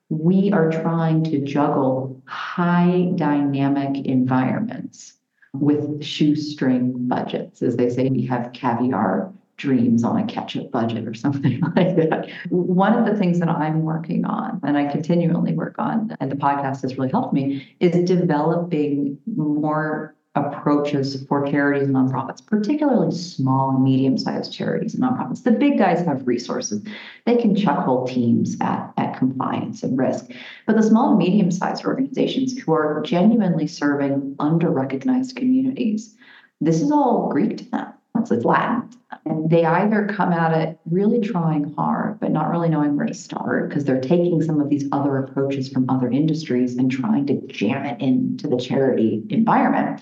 we 0.09 0.53
are 0.53 0.71
trying 0.71 1.25
to 1.25 1.41
juggle 1.41 2.23
high 2.27 3.11
dynamic 3.17 4.05
environments 4.07 5.15
with 5.53 6.05
shoestring 6.05 7.09
budgets. 7.09 7.63
As 7.63 7.77
they 7.77 7.89
say, 7.89 8.09
we 8.09 8.25
have 8.27 8.53
caviar 8.53 9.33
dreams 9.57 10.05
on 10.05 10.19
a 10.19 10.27
ketchup 10.27 10.71
budget 10.71 11.09
or 11.09 11.15
something 11.15 11.61
like 11.77 11.97
that. 11.97 12.29
One 12.51 12.93
of 12.93 13.07
the 13.07 13.19
things 13.19 13.39
that 13.41 13.49
I'm 13.49 13.83
working 13.83 14.25
on, 14.25 14.61
and 14.63 14.77
I 14.77 14.87
continually 14.91 15.55
work 15.55 15.77
on, 15.79 16.15
and 16.21 16.31
the 16.31 16.37
podcast 16.37 16.83
has 16.83 16.99
really 16.99 17.11
helped 17.11 17.33
me, 17.33 17.77
is 17.81 18.09
developing 18.09 19.19
more 19.27 20.16
approaches 20.37 21.25
for 21.25 21.47
charities 21.47 21.89
and 21.89 21.97
nonprofits, 21.97 22.45
particularly 22.45 23.11
small 23.11 23.71
and 23.71 23.83
medium 23.83 24.19
sized 24.19 24.53
charities 24.53 24.95
and 24.95 25.03
nonprofits. 25.03 25.43
The 25.43 25.51
big 25.51 25.79
guys 25.79 26.05
have 26.05 26.27
resources. 26.27 26.87
They 27.25 27.37
can 27.37 27.57
chuck 27.57 27.85
whole 27.85 28.07
teams 28.07 28.57
at, 28.61 28.93
at 28.97 29.17
compliance 29.19 29.83
and 29.83 29.99
risk. 29.99 30.31
But 30.67 30.77
the 30.77 30.83
small 30.83 31.11
and 31.11 31.19
medium 31.19 31.51
sized 31.51 31.85
organizations 31.85 32.57
who 32.57 32.73
are 32.73 33.03
genuinely 33.03 33.67
serving 33.67 34.37
under 34.39 34.71
recognized 34.71 35.37
communities, 35.37 36.15
this 36.61 36.81
is 36.81 36.93
all 36.93 37.31
Greek 37.31 37.57
to 37.59 37.71
them. 37.71 37.93
It's, 38.27 38.33
it's 38.33 38.45
Latin. 38.45 38.91
And 39.25 39.49
they 39.49 39.65
either 39.65 40.07
come 40.07 40.33
at 40.33 40.57
it 40.57 40.79
really 40.91 41.21
trying 41.21 41.73
hard, 41.75 42.19
but 42.21 42.33
not 42.33 42.51
really 42.51 42.69
knowing 42.69 42.97
where 42.97 43.07
to 43.07 43.15
start 43.15 43.69
because 43.69 43.85
they're 43.85 44.01
taking 44.01 44.43
some 44.43 44.61
of 44.61 44.69
these 44.69 44.89
other 44.93 45.19
approaches 45.19 45.69
from 45.69 45.89
other 45.89 46.11
industries 46.11 46.77
and 46.77 46.91
trying 46.91 47.27
to 47.27 47.41
jam 47.47 47.85
it 47.85 48.01
into 48.01 48.49
the 48.49 48.57
charity 48.57 49.25
environment. 49.31 50.01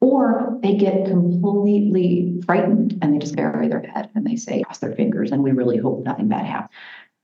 Or 0.00 0.58
they 0.62 0.76
get 0.76 1.06
completely 1.06 2.40
frightened 2.44 2.98
and 3.02 3.14
they 3.14 3.18
just 3.18 3.34
bury 3.34 3.66
their 3.66 3.80
head 3.80 4.10
and 4.14 4.24
they 4.26 4.36
say, 4.36 4.62
cross 4.62 4.78
their 4.78 4.94
fingers, 4.94 5.32
and 5.32 5.42
we 5.42 5.52
really 5.52 5.78
hope 5.78 6.04
nothing 6.04 6.28
bad 6.28 6.46
happens. 6.46 6.70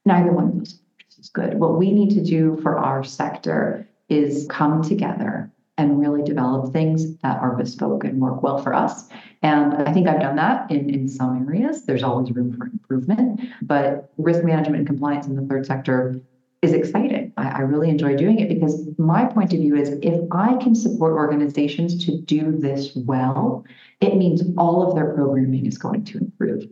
Neither 0.05 0.33
one 0.33 0.49
of 0.49 0.59
those 0.59 0.81
is 1.19 1.29
good. 1.29 1.55
What 1.55 1.79
we 1.79 1.93
need 1.93 2.11
to 2.11 2.25
do 2.25 2.59
for 2.63 2.79
our 2.79 3.05
sector 3.05 3.87
is 4.09 4.47
come 4.51 4.83
together 4.83 5.52
and 5.79 5.99
really 5.99 6.23
develop 6.23 6.73
things 6.73 7.17
that 7.19 7.39
are 7.41 7.57
bespoke 7.57 8.05
and 8.05 8.21
work 8.21 8.43
well 8.43 8.59
for 8.59 8.75
us. 8.75 9.09
And 9.43 9.75
I 9.75 9.93
think 9.93 10.07
I've 10.07 10.21
done 10.21 10.37
that 10.37 10.71
in, 10.71 10.91
in 10.91 11.09
some 11.09 11.47
areas. 11.49 11.85
There's 11.85 12.03
always 12.03 12.31
room 12.33 12.57
for 12.57 12.67
improvement, 12.67 13.41
but 13.63 14.11
risk 14.19 14.45
management 14.45 14.79
and 14.79 14.87
compliance 14.87 15.27
in 15.27 15.35
the 15.35 15.47
third 15.47 15.67
sector 15.67 16.21
is 16.61 16.73
exciting. 16.73 17.33
I, 17.37 17.49
I, 17.49 17.59
really 17.61 17.89
enjoy 17.89 18.15
doing 18.15 18.39
it 18.39 18.49
because 18.49 18.87
my 18.97 19.25
point 19.25 19.53
of 19.53 19.59
view 19.59 19.75
is 19.75 19.99
if 20.01 20.21
I 20.31 20.57
can 20.59 20.77
support 20.77 21.15
organizations 21.15 22.05
to 22.07 22.21
do 22.21 22.57
this 22.57 22.95
well, 22.95 23.65
it 24.01 24.17
means 24.17 24.43
all 24.57 24.89
of 24.89 24.95
their 24.95 25.13
programming 25.13 25.67
is 25.67 25.77
going 25.77 26.05
to 26.05 26.19
improve. 26.19 26.65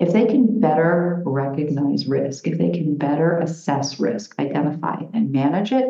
If 0.00 0.12
they 0.12 0.26
can 0.26 0.58
better 0.60 1.22
recognize 1.24 2.06
risk, 2.06 2.48
if 2.48 2.58
they 2.58 2.70
can 2.70 2.96
better 2.96 3.38
assess 3.38 4.00
risk, 4.00 4.36
identify 4.40 5.02
and 5.14 5.30
manage 5.30 5.72
it, 5.72 5.86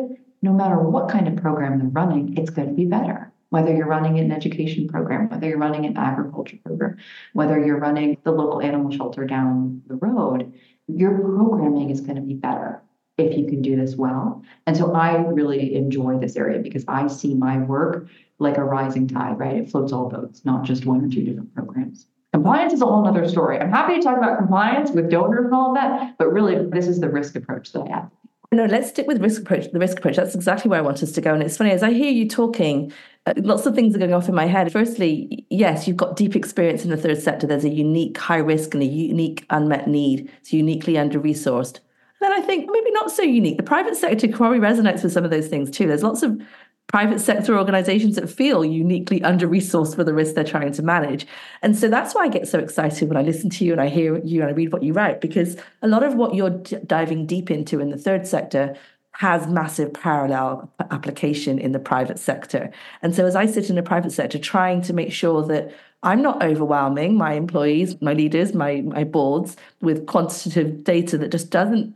no 0.47 0.53
matter 0.53 0.79
what 0.79 1.09
kind 1.09 1.27
of 1.27 1.35
program 1.35 1.77
they're 1.77 1.89
running, 1.89 2.37
it's 2.37 2.49
going 2.49 2.69
to 2.69 2.73
be 2.73 2.85
better. 2.85 3.33
Whether 3.49 3.75
you're 3.75 3.87
running 3.87 4.17
an 4.17 4.31
education 4.31 4.87
program, 4.87 5.29
whether 5.29 5.47
you're 5.47 5.57
running 5.57 5.85
an 5.85 5.97
agriculture 5.97 6.57
program, 6.65 6.97
whether 7.33 7.63
you're 7.63 7.79
running 7.79 8.17
the 8.23 8.31
local 8.31 8.61
animal 8.61 8.89
shelter 8.91 9.25
down 9.25 9.81
the 9.87 9.95
road, 9.95 10.53
your 10.87 11.19
programming 11.19 11.89
is 11.89 11.99
going 11.99 12.15
to 12.15 12.21
be 12.21 12.33
better 12.33 12.81
if 13.17 13.37
you 13.37 13.45
can 13.45 13.61
do 13.61 13.75
this 13.75 13.97
well. 13.97 14.41
And 14.67 14.77
so 14.77 14.93
I 14.93 15.17
really 15.17 15.75
enjoy 15.75 16.17
this 16.17 16.37
area 16.37 16.59
because 16.59 16.85
I 16.87 17.07
see 17.07 17.33
my 17.33 17.57
work 17.57 18.07
like 18.39 18.57
a 18.57 18.63
rising 18.63 19.07
tide, 19.07 19.37
right? 19.37 19.57
It 19.57 19.69
floats 19.69 19.91
all 19.91 20.07
boats, 20.07 20.45
not 20.45 20.63
just 20.63 20.85
one 20.85 21.03
or 21.03 21.09
two 21.09 21.23
different 21.23 21.53
programs. 21.53 22.07
Compliance 22.31 22.71
is 22.71 22.81
a 22.81 22.85
whole 22.85 23.05
other 23.05 23.27
story. 23.27 23.59
I'm 23.59 23.71
happy 23.71 23.95
to 23.95 24.01
talk 24.01 24.17
about 24.17 24.37
compliance 24.37 24.91
with 24.91 25.09
donors 25.09 25.45
and 25.45 25.53
all 25.53 25.69
of 25.69 25.75
that, 25.75 26.17
but 26.17 26.31
really, 26.31 26.69
this 26.69 26.87
is 26.87 27.01
the 27.01 27.09
risk 27.09 27.35
approach 27.35 27.73
that 27.73 27.81
I 27.81 27.89
have. 27.95 28.11
No, 28.53 28.63
let's 28.63 28.87
stick 28.89 29.07
with 29.07 29.21
risk 29.21 29.41
approach. 29.41 29.69
The 29.71 29.79
risk 29.79 29.97
approach. 29.97 30.15
That's 30.15 30.33
exactly 30.33 30.69
where 30.69 30.79
I 30.79 30.81
want 30.81 31.03
us 31.03 31.11
to 31.11 31.21
go. 31.21 31.33
And 31.33 31.43
it's 31.43 31.57
funny 31.57 31.71
as 31.71 31.83
I 31.83 31.91
hear 31.91 32.09
you 32.09 32.29
talking, 32.29 32.93
uh, 33.25 33.33
lots 33.37 33.65
of 33.65 33.75
things 33.75 33.93
are 33.93 33.99
going 33.99 34.13
off 34.13 34.29
in 34.29 34.35
my 34.35 34.45
head. 34.45 34.71
Firstly, 34.71 35.45
yes, 35.49 35.85
you've 35.85 35.97
got 35.97 36.15
deep 36.15 36.33
experience 36.33 36.85
in 36.85 36.89
the 36.89 36.95
third 36.95 37.21
sector. 37.21 37.45
There's 37.45 37.65
a 37.65 37.69
unique 37.69 38.17
high 38.17 38.37
risk 38.37 38.73
and 38.73 38.81
a 38.81 38.85
unique 38.85 39.45
unmet 39.49 39.89
need. 39.89 40.31
It's 40.39 40.53
uniquely 40.53 40.97
under 40.97 41.19
resourced. 41.19 41.79
Then 42.21 42.31
I 42.31 42.39
think 42.39 42.69
maybe 42.71 42.91
not 42.91 43.11
so 43.11 43.21
unique. 43.21 43.57
The 43.57 43.63
private 43.63 43.97
sector 43.97 44.29
probably 44.29 44.59
resonates 44.59 45.03
with 45.03 45.11
some 45.11 45.25
of 45.25 45.29
those 45.29 45.49
things 45.49 45.69
too. 45.69 45.85
There's 45.85 46.03
lots 46.03 46.23
of 46.23 46.41
private 46.87 47.19
sector 47.19 47.57
organizations 47.57 48.15
that 48.15 48.29
feel 48.29 48.63
uniquely 48.63 49.21
under 49.21 49.47
resourced 49.47 49.95
for 49.95 50.05
the 50.05 50.13
risk 50.13 50.35
they're 50.35 50.43
trying 50.43 50.71
to 50.71 50.81
manage. 50.81 51.27
And 51.61 51.77
so 51.77 51.89
that's 51.89 52.15
why 52.15 52.23
I 52.23 52.29
get 52.29 52.47
so 52.47 52.59
excited 52.59 53.09
when 53.09 53.17
I 53.17 53.23
listen 53.23 53.49
to 53.51 53.65
you 53.65 53.73
and 53.73 53.81
I 53.81 53.89
hear 53.89 54.17
you 54.19 54.39
and 54.41 54.49
I 54.49 54.53
read 54.53 54.71
what 54.71 54.83
you 54.83 54.93
write, 54.93 55.19
because 55.19 55.57
a 55.81 55.87
lot 55.87 56.03
of 56.03 56.15
what 56.15 56.33
you're 56.33 56.51
d- 56.51 56.77
diving 56.85 57.25
deep 57.25 57.51
into 57.51 57.81
in 57.81 57.89
the 57.89 57.97
third 57.97 58.25
sector 58.25 58.75
has 59.11 59.47
massive 59.47 59.93
parallel 59.93 60.71
application 60.91 61.59
in 61.59 61.71
the 61.71 61.79
private 61.79 62.19
sector. 62.19 62.71
And 63.01 63.13
so 63.13 63.25
as 63.25 63.35
I 63.35 63.47
sit 63.47 63.69
in 63.69 63.75
the 63.75 63.83
private 63.83 64.11
sector, 64.11 64.37
trying 64.37 64.81
to 64.83 64.93
make 64.93 65.11
sure 65.11 65.45
that 65.47 65.73
I'm 66.03 66.21
not 66.21 66.43
overwhelming 66.43 67.15
my 67.15 67.33
employees, 67.33 67.99
my 67.99 68.13
leaders, 68.13 68.53
my, 68.53 68.81
my 68.81 69.03
boards 69.03 69.57
with 69.81 70.05
quantitative 70.05 70.83
data 70.83 71.17
that 71.17 71.31
just 71.31 71.49
doesn't 71.49 71.95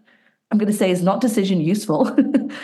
I'm 0.52 0.58
going 0.58 0.72
to 0.72 0.78
say 0.78 0.92
is 0.92 1.02
not 1.02 1.22
decision 1.22 1.62
useful 1.62 2.08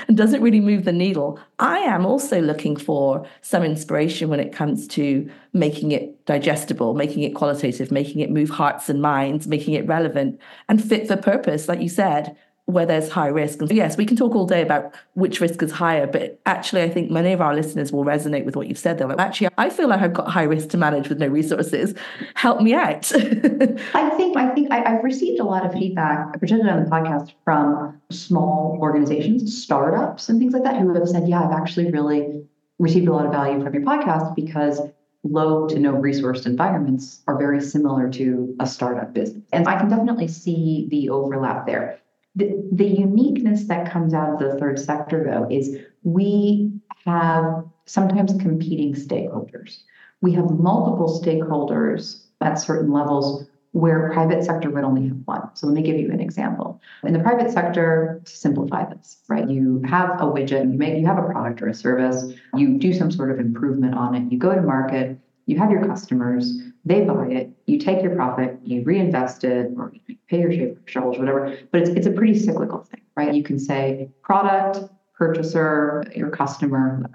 and 0.07 0.17
doesn't 0.17 0.41
really 0.41 0.59
move 0.59 0.83
the 0.83 0.91
needle. 0.91 1.39
I 1.59 1.79
am 1.79 2.05
also 2.05 2.41
looking 2.41 2.75
for 2.75 3.25
some 3.41 3.63
inspiration 3.63 4.29
when 4.29 4.41
it 4.41 4.51
comes 4.51 4.87
to 4.89 5.29
making 5.53 5.93
it 5.93 6.25
digestible, 6.25 6.93
making 6.95 7.23
it 7.23 7.33
qualitative, 7.33 7.89
making 7.89 8.19
it 8.19 8.29
move 8.29 8.49
hearts 8.49 8.89
and 8.89 9.01
minds, 9.01 9.47
making 9.47 9.73
it 9.73 9.87
relevant 9.87 10.39
and 10.67 10.83
fit 10.83 11.07
for 11.07 11.15
purpose, 11.15 11.69
like 11.69 11.79
you 11.79 11.89
said 11.89 12.35
where 12.67 12.85
there's 12.85 13.09
high 13.09 13.27
risk. 13.27 13.61
And 13.61 13.71
yes, 13.71 13.95
we 13.95 14.05
can 14.05 14.17
talk 14.17 14.35
all 14.35 14.45
day 14.45 14.61
about 14.61 14.93
which 15.13 15.39
risk 15.39 15.63
is 15.63 15.71
higher, 15.71 16.05
but 16.05 16.37
actually, 16.45 16.83
I 16.83 16.89
think 16.89 17.09
many 17.09 17.31
of 17.31 17.39
our 17.39 17.55
listeners 17.55 17.93
will 17.93 18.03
resonate 18.03 18.43
with 18.43 18.57
what 18.57 18.67
you've 18.67 18.77
said. 18.77 18.97
They're 18.97 19.07
like, 19.07 19.19
actually, 19.19 19.47
I 19.57 19.69
feel 19.69 19.87
like 19.87 20.01
I've 20.01 20.13
got 20.13 20.27
high 20.27 20.43
risk 20.43 20.67
to 20.69 20.77
manage 20.77 21.07
with 21.07 21.17
no 21.17 21.27
resources. 21.27 21.95
Help 22.35 22.61
me 22.61 22.73
out. 22.73 23.09
I 23.15 24.09
think 24.17 24.35
I 24.35 24.53
think 24.53 24.69
I, 24.69 24.89
have 24.89 25.03
received 25.03 25.39
a 25.39 25.45
lot 25.45 25.65
of 25.65 25.71
feedback, 25.71 26.33
particularly 26.33 26.69
on 26.69 26.83
the 26.83 26.89
podcast, 26.89 27.31
from 27.45 28.01
small 28.11 28.77
organizations, 28.81 29.63
startups, 29.63 30.27
and 30.27 30.37
things 30.37 30.51
like 30.51 30.63
that, 30.63 30.75
who 30.75 30.93
have 30.93 31.07
said, 31.07 31.27
"Yeah, 31.29 31.43
I've 31.43 31.53
actually 31.53 31.89
really 31.89 32.43
received 32.79 33.07
a 33.07 33.13
lot 33.13 33.25
of 33.25 33.31
value 33.31 33.63
from 33.63 33.73
your 33.73 33.83
podcast 33.83 34.35
because." 34.35 34.81
Low 35.23 35.67
to 35.67 35.79
no 35.79 35.93
resourced 35.93 36.45
environments 36.45 37.21
are 37.27 37.37
very 37.37 37.59
similar 37.59 38.09
to 38.11 38.55
a 38.61 38.67
startup 38.67 39.13
business. 39.13 39.43
And 39.51 39.67
I 39.67 39.77
can 39.77 39.89
definitely 39.89 40.29
see 40.29 40.87
the 40.89 41.09
overlap 41.09 41.65
there 41.65 41.99
the, 42.37 42.85
uniqueness 42.85 43.65
that 43.65 43.91
comes 43.91 44.13
out 44.13 44.33
of 44.33 44.39
the 44.39 44.57
third 44.59 44.79
sector, 44.79 45.23
though, 45.23 45.47
is 45.49 45.77
we 46.03 46.71
have 47.05 47.65
sometimes 47.85 48.33
competing 48.39 48.93
stakeholders. 48.93 49.79
We 50.21 50.33
have 50.33 50.49
multiple 50.51 51.21
stakeholders 51.21 52.25
at 52.41 52.55
certain 52.55 52.91
levels 52.91 53.47
where 53.71 54.11
private 54.11 54.43
sector 54.43 54.69
would 54.69 54.83
only 54.83 55.07
have 55.07 55.17
one. 55.25 55.49
So 55.53 55.67
let 55.67 55.75
me 55.75 55.81
give 55.81 55.97
you 55.97 56.11
an 56.11 56.19
example. 56.19 56.81
In 57.03 57.13
the 57.13 57.19
private 57.19 57.51
sector, 57.51 58.21
to 58.25 58.31
simplify 58.31 58.91
this, 58.91 59.17
right? 59.27 59.47
You 59.47 59.81
have 59.85 60.11
a 60.21 60.25
widget, 60.25 60.71
you 60.71 60.77
make 60.77 60.97
you 60.97 61.05
have 61.05 61.17
a 61.17 61.29
product 61.29 61.61
or 61.61 61.67
a 61.67 61.73
service, 61.73 62.33
you 62.55 62.79
do 62.79 62.93
some 62.93 63.11
sort 63.11 63.31
of 63.31 63.39
improvement 63.39 63.93
on 63.93 64.15
it, 64.15 64.31
you 64.31 64.39
go 64.39 64.55
to 64.55 64.61
market, 64.61 65.19
you 65.47 65.57
have 65.57 65.71
your 65.71 65.85
customers, 65.85 66.61
they 66.85 67.01
buy 67.01 67.27
it, 67.27 67.49
you 67.65 67.79
take 67.79 68.03
your 68.03 68.15
profit, 68.15 68.59
you 68.63 68.83
reinvest 68.83 69.43
it, 69.43 69.71
or 69.77 69.93
you 70.05 70.15
pay 70.29 70.41
your 70.41 70.75
shareholders, 70.85 71.19
whatever. 71.19 71.57
But 71.71 71.81
it's, 71.81 71.89
it's 71.91 72.05
a 72.05 72.11
pretty 72.11 72.37
cyclical 72.37 72.83
thing, 72.83 73.01
right? 73.15 73.33
You 73.33 73.43
can 73.43 73.57
say 73.57 74.09
product, 74.21 74.79
purchaser, 75.15 76.03
your 76.13 76.29
customer. 76.29 77.09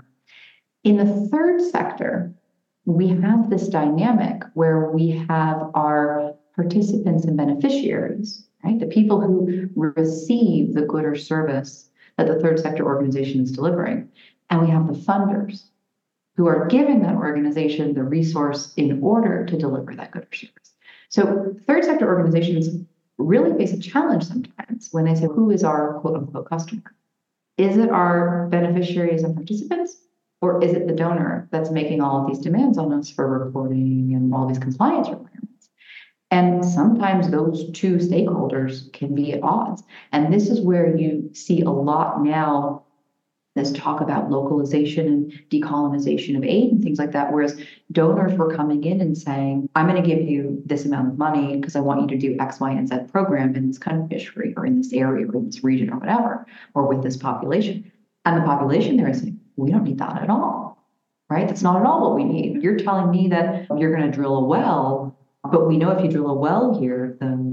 In 0.83 0.97
the 0.97 1.29
third 1.29 1.61
sector, 1.61 2.33
we 2.87 3.09
have 3.09 3.51
this 3.51 3.69
dynamic 3.69 4.43
where 4.55 4.91
we 4.91 5.11
have 5.29 5.71
our 5.75 6.35
participants 6.57 7.25
and 7.25 7.37
beneficiaries, 7.37 8.49
right? 8.65 8.81
The 8.81 8.87
people 8.87 9.21
who 9.21 9.69
receive 9.77 10.75
the 10.75 10.83
good 10.83 11.05
or 11.05 11.15
service 11.17 11.91
that 12.17 12.27
the 12.27 12.41
third 12.41 12.59
sector 12.59 12.85
organization 12.85 13.43
is 13.43 13.53
delivering. 13.53 14.09
And 14.51 14.63
we 14.63 14.69
have 14.69 14.87
the 14.87 14.99
funders 14.99 15.65
who 16.37 16.47
are 16.47 16.67
giving 16.67 17.03
that 17.03 17.17
organization 17.17 17.95
the 17.95 18.03
resource 18.03 18.73
in 18.77 19.03
order 19.03 19.45
to 19.47 19.59
deliver 19.59 19.95
that 19.95 20.11
good 20.11 20.23
or 20.23 20.35
service. 20.35 20.73
So 21.09 21.55
third 21.67 21.85
sector 21.85 22.09
organizations 22.09 22.85
really 23.19 23.57
face 23.57 23.73
a 23.73 23.81
challenge 23.81 24.25
sometimes 24.25 24.89
when 24.93 25.05
they 25.05 25.15
say, 25.15 25.27
who 25.27 25.51
is 25.51 25.63
our 25.63 26.01
quote 26.01 26.17
unquote 26.17 26.49
customer? 26.49 26.95
Is 27.59 27.77
it 27.77 27.91
our 27.91 28.49
beneficiaries 28.49 29.23
and 29.23 29.35
participants? 29.35 29.99
Or 30.41 30.63
is 30.65 30.73
it 30.73 30.89
the 30.89 30.95
donor 30.95 31.49
that's 31.53 31.71
making 31.71 32.01
all 32.01 32.23
of 32.23 32.27
these 32.27 32.41
demands 32.41 32.77
on 32.77 32.93
us 32.93 33.09
for 33.09 33.39
reporting 33.39 34.13
and 34.15 34.35
all 34.35 34.49
these 34.49 34.59
compliance 34.59 35.09
requirements? 35.09 35.69
And 36.33 36.65
sometimes 36.65 37.31
those 37.31 37.71
two 37.73 37.97
stakeholders 37.97 38.93
can 38.93 39.15
be 39.15 39.35
at 39.35 39.43
odds. 39.43 39.85
And 40.11 40.33
this 40.33 40.49
is 40.49 40.61
where 40.61 40.97
you 40.97 41.31
see 41.35 41.61
a 41.61 41.71
lot 41.71 42.23
now 42.25 42.85
this 43.55 43.73
talk 43.73 44.01
about 44.01 44.31
localization 44.31 45.07
and 45.07 45.33
decolonization 45.51 46.37
of 46.37 46.45
aid 46.45 46.73
and 46.73 46.83
things 46.83 46.99
like 46.99 47.13
that. 47.13 47.33
Whereas 47.33 47.61
donors 47.91 48.33
were 48.39 48.55
coming 48.55 48.85
in 48.85 49.01
and 49.01 49.17
saying, 49.17 49.69
I'm 49.75 49.87
going 49.87 50.03
to 50.03 50.09
give 50.09 50.27
you 50.27 50.63
this 50.65 50.87
amount 50.87 51.09
of 51.09 51.19
money 51.19 51.57
because 51.57 51.77
I 51.77 51.81
want 51.81 52.01
you 52.01 52.07
to 52.09 52.19
do 52.19 52.37
X, 52.41 52.61
Y, 52.61 52.71
and 52.71 52.89
Z 52.89 52.97
program 53.11 53.55
in 53.55 53.69
this 53.69 53.79
country 53.79 54.55
or 54.57 54.65
in 54.65 54.79
this 54.79 54.93
area 54.93 55.27
or 55.27 55.37
in 55.37 55.47
this 55.47 55.63
region 55.63 55.91
or 55.91 55.99
whatever, 55.99 56.47
or 56.75 56.87
with 56.87 57.03
this 57.03 57.17
population. 57.17 57.93
And 58.25 58.41
the 58.41 58.47
population 58.47 58.97
there 58.97 59.11
is 59.11 59.21
saying, 59.21 59.39
we 59.57 59.71
don't 59.71 59.85
need 59.85 59.99
that 59.99 60.23
at 60.23 60.31
all. 60.31 60.79
Right? 61.29 61.47
That's 61.47 61.63
not 61.63 61.81
at 61.81 61.87
all 61.87 62.03
what 62.03 62.15
we 62.15 62.25
need. 62.25 62.63
You're 62.63 62.77
telling 62.77 63.11
me 63.11 63.29
that 63.29 63.67
you're 63.79 63.95
going 63.95 64.11
to 64.11 64.15
drill 64.15 64.37
a 64.37 64.45
well, 64.45 65.19
but 65.51 65.67
we 65.67 65.77
know 65.77 65.91
if 65.91 66.05
you 66.05 66.11
drill 66.11 66.29
a 66.29 66.35
well 66.35 66.79
here, 66.79 67.02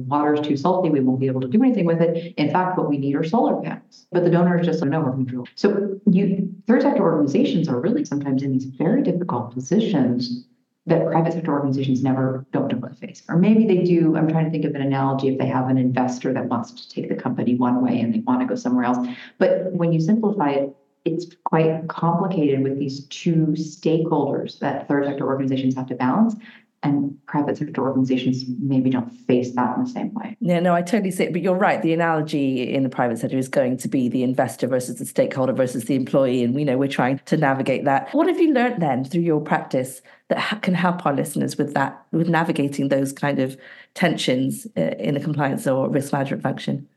water 0.10 0.34
is 0.34 0.42
too 0.42 0.58
salty. 0.58 0.90
We 0.90 1.00
won't 1.00 1.20
be 1.20 1.28
able 1.28 1.42
to 1.42 1.48
do 1.48 1.64
anything 1.64 1.86
with 1.86 2.02
it. 2.02 2.34
In 2.38 2.52
fact, 2.52 2.78
what 2.78 2.90
we 2.90 2.98
need 2.98 3.16
are 3.16 3.24
solar 3.24 3.62
panels. 3.62 4.08
But 4.12 4.24
the 4.24 4.30
donors 4.30 4.66
just 4.66 4.80
don't 4.80 4.90
know 4.90 5.02
we're 5.02 5.12
control. 5.12 5.48
So 5.56 6.00
you 6.10 6.54
third 6.68 6.82
sector 6.82 7.04
organizations 7.04 7.68
are 7.68 7.80
really 7.80 8.06
sometimes 8.06 8.44
in 8.44 8.52
these 8.52 8.66
very 8.66 9.04
difficult 9.04 9.54
positions 9.54 10.46
that 10.86 11.06
private 11.06 11.34
sector 11.34 11.52
organizations 11.52 12.04
never 12.04 12.46
don't 12.52 12.72
know 12.72 12.78
what 12.80 12.94
to 12.94 13.08
face. 13.08 13.24
Or 13.30 13.38
maybe 13.38 13.66
they 13.66 13.84
do. 13.84 14.18
I'm 14.18 14.28
trying 14.28 14.46
to 14.46 14.52
think 14.52 14.66
of 14.66 14.74
an 14.76 14.82
analogy 14.82 15.28
if 15.30 15.38
they 15.38 15.46
have 15.46 15.70
an 15.70 15.78
investor 15.78 16.34
that 16.34 16.46
wants 16.46 16.72
to 16.72 16.90
take 16.90 17.10
the 17.10 17.16
company 17.16 17.56
one 17.56 17.84
way 17.84 18.00
and 18.02 18.14
they 18.14 18.20
want 18.20 18.42
to 18.42 18.48
go 18.48 18.56
somewhere 18.56 18.86
else. 18.86 19.08
But 19.38 19.72
when 19.72 19.94
you 19.94 20.00
simplify 20.00 20.52
it, 20.52 20.76
it's 21.06 21.28
quite 21.46 21.88
complicated 21.88 22.62
with 22.64 22.78
these 22.78 23.06
two 23.08 23.48
stakeholders 23.56 24.60
that 24.60 24.88
third 24.88 25.06
sector 25.06 25.26
organizations 25.26 25.76
have 25.76 25.88
to 25.88 25.96
balance 25.96 26.36
and 26.82 27.18
private 27.26 27.58
sector 27.58 27.82
organizations 27.82 28.46
maybe 28.60 28.90
don't 28.90 29.10
face 29.10 29.54
that 29.56 29.78
in 29.78 29.84
the 29.84 29.90
same 29.90 30.14
way. 30.14 30.38
Yeah, 30.40 30.60
no, 30.60 30.74
I 30.74 30.82
totally 30.82 31.12
see 31.12 31.26
it. 31.26 31.34
But 31.34 31.42
you're 31.42 31.56
right. 31.56 31.82
The 31.82 31.94
analogy 31.94 32.74
in 32.74 32.84
the 32.84 32.90
private 32.90 33.20
sector 33.20 33.38
is 33.38 33.50
going 33.50 33.78
to 33.78 33.88
be 33.88 34.08
the 34.08 34.24
investor 34.24 34.68
versus 34.68 34.98
the 34.98 35.06
stakeholder 35.06 35.54
versus 35.54 35.86
the 35.86 35.96
employee. 35.96 36.44
And 36.44 36.56
we 36.56 36.64
know 36.64 36.78
we're 36.78 36.88
trying 36.88 37.20
to 37.26 37.38
navigate 37.38 37.86
that. 37.86 38.14
What 38.14 38.28
have 38.28 38.40
you 38.40 38.54
learned 38.54 38.82
then 38.82 39.04
through 39.04 39.22
your 39.22 39.42
practice 39.42 40.02
that 40.30 40.62
can 40.62 40.74
help 40.74 41.06
our 41.06 41.14
listeners 41.14 41.58
with 41.58 41.74
that, 41.74 42.06
with 42.12 42.30
navigating 42.30 42.88
those 42.88 43.12
kind 43.12 43.40
of 43.40 43.58
tensions 43.94 44.66
uh, 44.78 44.82
in 45.00 45.16
the 45.16 45.20
compliance 45.20 45.68
or 45.68 45.90
risk 45.90 46.14
management 46.14 46.44
function? 46.44 46.88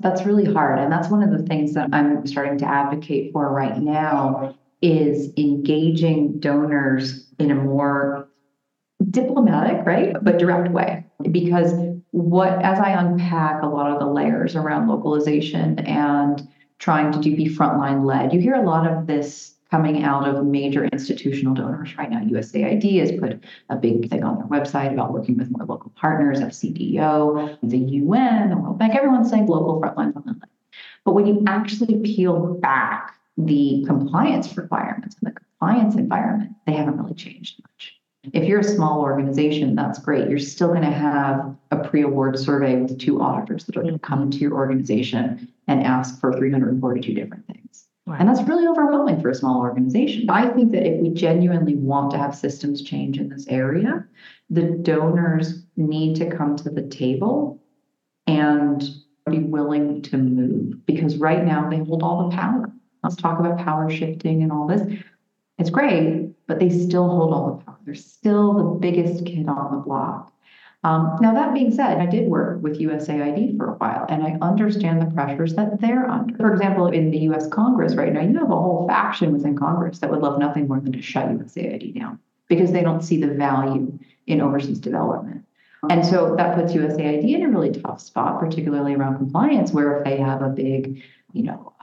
That's 0.00 0.24
really 0.24 0.52
hard. 0.52 0.78
And 0.78 0.92
that's 0.92 1.08
one 1.08 1.22
of 1.22 1.30
the 1.30 1.44
things 1.46 1.74
that 1.74 1.90
I'm 1.92 2.26
starting 2.26 2.58
to 2.58 2.66
advocate 2.66 3.32
for 3.32 3.52
right 3.52 3.78
now 3.78 4.56
is 4.80 5.32
engaging 5.36 6.38
donors 6.38 7.26
in 7.38 7.50
a 7.50 7.54
more 7.54 8.27
diplomatic, 9.10 9.86
right? 9.86 10.16
But 10.22 10.38
direct 10.38 10.72
way. 10.72 11.04
Because 11.30 11.72
what, 12.10 12.62
as 12.62 12.78
I 12.78 12.90
unpack 12.90 13.62
a 13.62 13.66
lot 13.66 13.90
of 13.90 13.98
the 13.98 14.06
layers 14.06 14.56
around 14.56 14.88
localization 14.88 15.78
and 15.80 16.46
trying 16.78 17.12
to 17.12 17.18
do 17.20 17.36
be 17.36 17.46
frontline 17.46 18.04
led, 18.04 18.32
you 18.32 18.40
hear 18.40 18.54
a 18.54 18.62
lot 18.62 18.90
of 18.90 19.06
this 19.06 19.54
coming 19.70 20.02
out 20.02 20.26
of 20.26 20.44
major 20.46 20.86
institutional 20.86 21.54
donors 21.54 21.96
right 21.98 22.10
now. 22.10 22.20
USAID 22.20 23.00
has 23.00 23.12
put 23.12 23.44
a 23.68 23.76
big 23.76 24.08
thing 24.08 24.24
on 24.24 24.38
their 24.38 24.46
website 24.46 24.92
about 24.92 25.12
working 25.12 25.36
with 25.36 25.50
more 25.50 25.66
local 25.66 25.92
partners, 25.94 26.40
FCDO, 26.40 27.58
the 27.62 27.78
UN, 27.78 28.48
the 28.48 28.56
World 28.56 28.78
Bank, 28.78 28.94
everyone's 28.94 29.28
saying 29.28 29.46
local 29.46 29.80
frontline, 29.80 30.12
frontline. 30.14 30.40
But 31.04 31.12
when 31.12 31.26
you 31.26 31.44
actually 31.46 32.00
peel 32.00 32.54
back 32.54 33.14
the 33.36 33.84
compliance 33.86 34.56
requirements 34.56 35.16
and 35.20 35.32
the 35.32 35.38
compliance 35.38 35.94
environment, 35.96 36.52
they 36.66 36.72
haven't 36.72 36.96
really 36.96 37.14
changed 37.14 37.60
much. 37.62 37.97
If 38.32 38.44
you're 38.44 38.60
a 38.60 38.64
small 38.64 39.00
organization, 39.00 39.74
that's 39.74 39.98
great. 39.98 40.28
You're 40.28 40.38
still 40.38 40.68
going 40.68 40.82
to 40.82 40.90
have 40.90 41.54
a 41.70 41.88
pre 41.88 42.02
award 42.02 42.38
survey 42.38 42.76
with 42.76 42.98
two 42.98 43.20
auditors 43.20 43.64
that 43.64 43.76
are 43.76 43.82
going 43.82 43.94
to 43.94 44.00
come 44.00 44.22
into 44.22 44.38
your 44.38 44.54
organization 44.54 45.52
and 45.66 45.82
ask 45.82 46.20
for 46.20 46.36
342 46.36 47.14
different 47.14 47.46
things. 47.46 47.86
Right. 48.06 48.20
And 48.20 48.28
that's 48.28 48.42
really 48.48 48.66
overwhelming 48.66 49.20
for 49.20 49.28
a 49.28 49.34
small 49.34 49.60
organization. 49.60 50.30
I 50.30 50.48
think 50.48 50.72
that 50.72 50.86
if 50.86 50.98
we 51.00 51.10
genuinely 51.10 51.74
want 51.74 52.10
to 52.12 52.18
have 52.18 52.34
systems 52.34 52.82
change 52.82 53.18
in 53.18 53.28
this 53.28 53.46
area, 53.48 54.06
the 54.48 54.62
donors 54.62 55.62
need 55.76 56.16
to 56.16 56.30
come 56.34 56.56
to 56.56 56.70
the 56.70 56.82
table 56.82 57.62
and 58.26 58.82
be 59.30 59.40
willing 59.40 60.00
to 60.02 60.16
move 60.16 60.86
because 60.86 61.16
right 61.18 61.44
now 61.44 61.68
they 61.68 61.78
hold 61.78 62.02
all 62.02 62.28
the 62.28 62.34
power. 62.34 62.72
Let's 63.02 63.16
talk 63.16 63.38
about 63.38 63.58
power 63.58 63.90
shifting 63.90 64.42
and 64.42 64.50
all 64.50 64.66
this. 64.66 64.82
It's 65.58 65.70
great, 65.70 66.27
but 66.48 66.58
they 66.58 66.70
still 66.70 67.08
hold 67.08 67.32
all 67.32 67.56
the 67.56 67.64
power. 67.64 67.78
They're 67.84 67.94
still 67.94 68.54
the 68.54 68.78
biggest 68.80 69.24
kid 69.24 69.48
on 69.48 69.76
the 69.76 69.82
block. 69.82 70.32
Um, 70.84 71.16
now, 71.20 71.34
that 71.34 71.54
being 71.54 71.72
said, 71.72 71.98
I 71.98 72.06
did 72.06 72.28
work 72.28 72.62
with 72.62 72.78
USAID 72.78 73.56
for 73.56 73.72
a 73.72 73.74
while, 73.74 74.06
and 74.08 74.22
I 74.22 74.38
understand 74.40 75.02
the 75.02 75.12
pressures 75.12 75.54
that 75.56 75.80
they're 75.80 76.08
under. 76.08 76.36
For 76.36 76.52
example, 76.52 76.86
in 76.88 77.10
the 77.10 77.18
US 77.30 77.48
Congress 77.48 77.94
right 77.94 78.12
now, 78.12 78.20
you 78.20 78.38
have 78.38 78.50
a 78.50 78.56
whole 78.56 78.86
faction 78.86 79.32
within 79.32 79.56
Congress 79.56 79.98
that 79.98 80.10
would 80.10 80.20
love 80.20 80.38
nothing 80.38 80.68
more 80.68 80.80
than 80.80 80.92
to 80.92 81.02
shut 81.02 81.28
USAID 81.28 81.98
down 81.98 82.18
because 82.48 82.72
they 82.72 82.82
don't 82.82 83.02
see 83.02 83.20
the 83.20 83.34
value 83.34 83.98
in 84.26 84.40
overseas 84.40 84.78
development. 84.78 85.44
And 85.90 86.04
so 86.04 86.34
that 86.36 86.56
puts 86.56 86.72
USAID 86.72 87.28
in 87.28 87.42
a 87.42 87.48
really 87.48 87.70
tough 87.70 88.00
spot, 88.00 88.40
particularly 88.40 88.94
around 88.94 89.16
compliance, 89.16 89.72
where 89.72 89.98
if 89.98 90.04
they 90.04 90.16
have 90.16 90.42
a 90.42 90.48
big, 90.48 91.02
you 91.32 91.42
know, 91.42 91.72
you 91.72 91.76
know, 91.76 91.77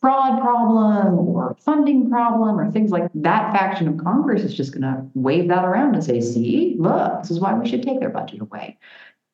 fraud 0.00 0.40
problem 0.40 1.18
or 1.18 1.56
funding 1.60 2.08
problem 2.08 2.58
or 2.58 2.70
things 2.70 2.90
like 2.90 3.10
that 3.14 3.52
faction 3.52 3.86
of 3.86 3.98
Congress 3.98 4.42
is 4.42 4.54
just 4.54 4.72
going 4.72 4.82
to 4.82 5.04
wave 5.14 5.48
that 5.48 5.64
around 5.64 5.94
and 5.94 6.02
say, 6.02 6.20
see, 6.20 6.74
look, 6.78 7.20
this 7.20 7.30
is 7.30 7.40
why 7.40 7.52
we 7.54 7.68
should 7.68 7.82
take 7.82 8.00
their 8.00 8.10
budget 8.10 8.40
away. 8.40 8.78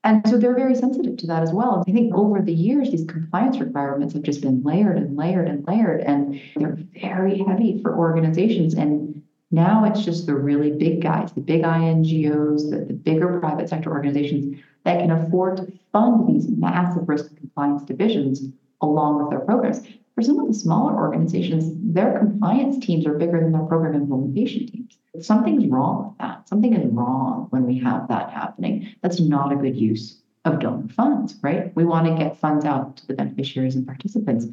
And 0.02 0.26
so 0.28 0.38
they're 0.38 0.54
very 0.54 0.76
sensitive 0.76 1.16
to 1.18 1.26
that 1.26 1.42
as 1.42 1.52
well. 1.52 1.84
I 1.86 1.90
think 1.90 2.14
over 2.14 2.40
the 2.40 2.52
years, 2.52 2.90
these 2.90 3.04
compliance 3.04 3.58
requirements 3.58 4.14
have 4.14 4.22
just 4.22 4.40
been 4.40 4.62
layered 4.62 4.96
and 4.96 5.16
layered 5.16 5.48
and 5.48 5.66
layered, 5.66 6.00
and 6.02 6.40
they're 6.54 6.78
very 7.00 7.38
heavy 7.38 7.80
for 7.82 7.96
organizations. 7.96 8.74
And 8.74 9.20
now 9.50 9.84
it's 9.84 10.04
just 10.04 10.26
the 10.26 10.36
really 10.36 10.70
big 10.70 11.02
guys, 11.02 11.32
the 11.32 11.40
big 11.40 11.62
INGOs, 11.62 12.70
the, 12.70 12.84
the 12.84 12.92
bigger 12.92 13.40
private 13.40 13.68
sector 13.68 13.90
organizations 13.90 14.60
that 14.84 15.00
can 15.00 15.10
afford 15.10 15.56
to 15.56 15.72
fund 15.90 16.28
these 16.28 16.48
massive 16.48 17.08
risk 17.08 17.36
compliance 17.36 17.82
divisions 17.82 18.42
along 18.80 19.20
with 19.20 19.30
their 19.30 19.40
programs. 19.40 19.82
For 20.16 20.22
some 20.22 20.40
of 20.40 20.48
the 20.48 20.54
smaller 20.54 20.94
organizations, 20.94 21.70
their 21.92 22.18
compliance 22.18 22.84
teams 22.84 23.06
are 23.06 23.18
bigger 23.18 23.38
than 23.38 23.52
their 23.52 23.66
program 23.66 23.94
implementation 23.94 24.66
teams. 24.66 24.96
Something's 25.20 25.66
wrong 25.66 26.08
with 26.08 26.18
that. 26.18 26.48
Something 26.48 26.72
is 26.72 26.90
wrong 26.90 27.48
when 27.50 27.66
we 27.66 27.78
have 27.80 28.08
that 28.08 28.30
happening. 28.30 28.94
That's 29.02 29.20
not 29.20 29.52
a 29.52 29.56
good 29.56 29.76
use 29.76 30.22
of 30.46 30.58
donor 30.58 30.88
funds, 30.88 31.36
right? 31.42 31.74
We 31.76 31.84
want 31.84 32.06
to 32.06 32.14
get 32.14 32.38
funds 32.38 32.64
out 32.64 32.96
to 32.96 33.06
the 33.06 33.12
beneficiaries 33.12 33.76
and 33.76 33.86
participants. 33.86 34.46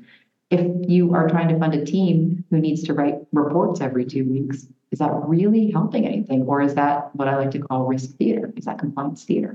If 0.49 0.89
you 0.89 1.13
are 1.13 1.30
trying 1.30 1.47
to 1.47 1.58
fund 1.58 1.73
a 1.76 1.86
team 1.86 2.43
who 2.49 2.60
needs 2.60 2.84
to 2.84 2.93
write 2.93 3.19
reports 3.32 3.80
every 3.80 4.04
two 4.04 4.26
weeks, 4.26 4.67
is 4.91 4.99
that 4.99 5.13
really 5.13 5.71
helping 5.71 6.06
anything? 6.06 6.43
Or 6.43 6.62
is 6.62 6.76
that 6.76 7.15
what 7.15 7.30
I 7.30 7.38
like 7.38 7.52
to 7.52 7.60
call 7.60 7.86
risk 7.86 8.17
theater? 8.17 8.52
Is 8.58 8.65
that 8.65 8.80
compliance 8.80 9.23
theater? 9.23 9.53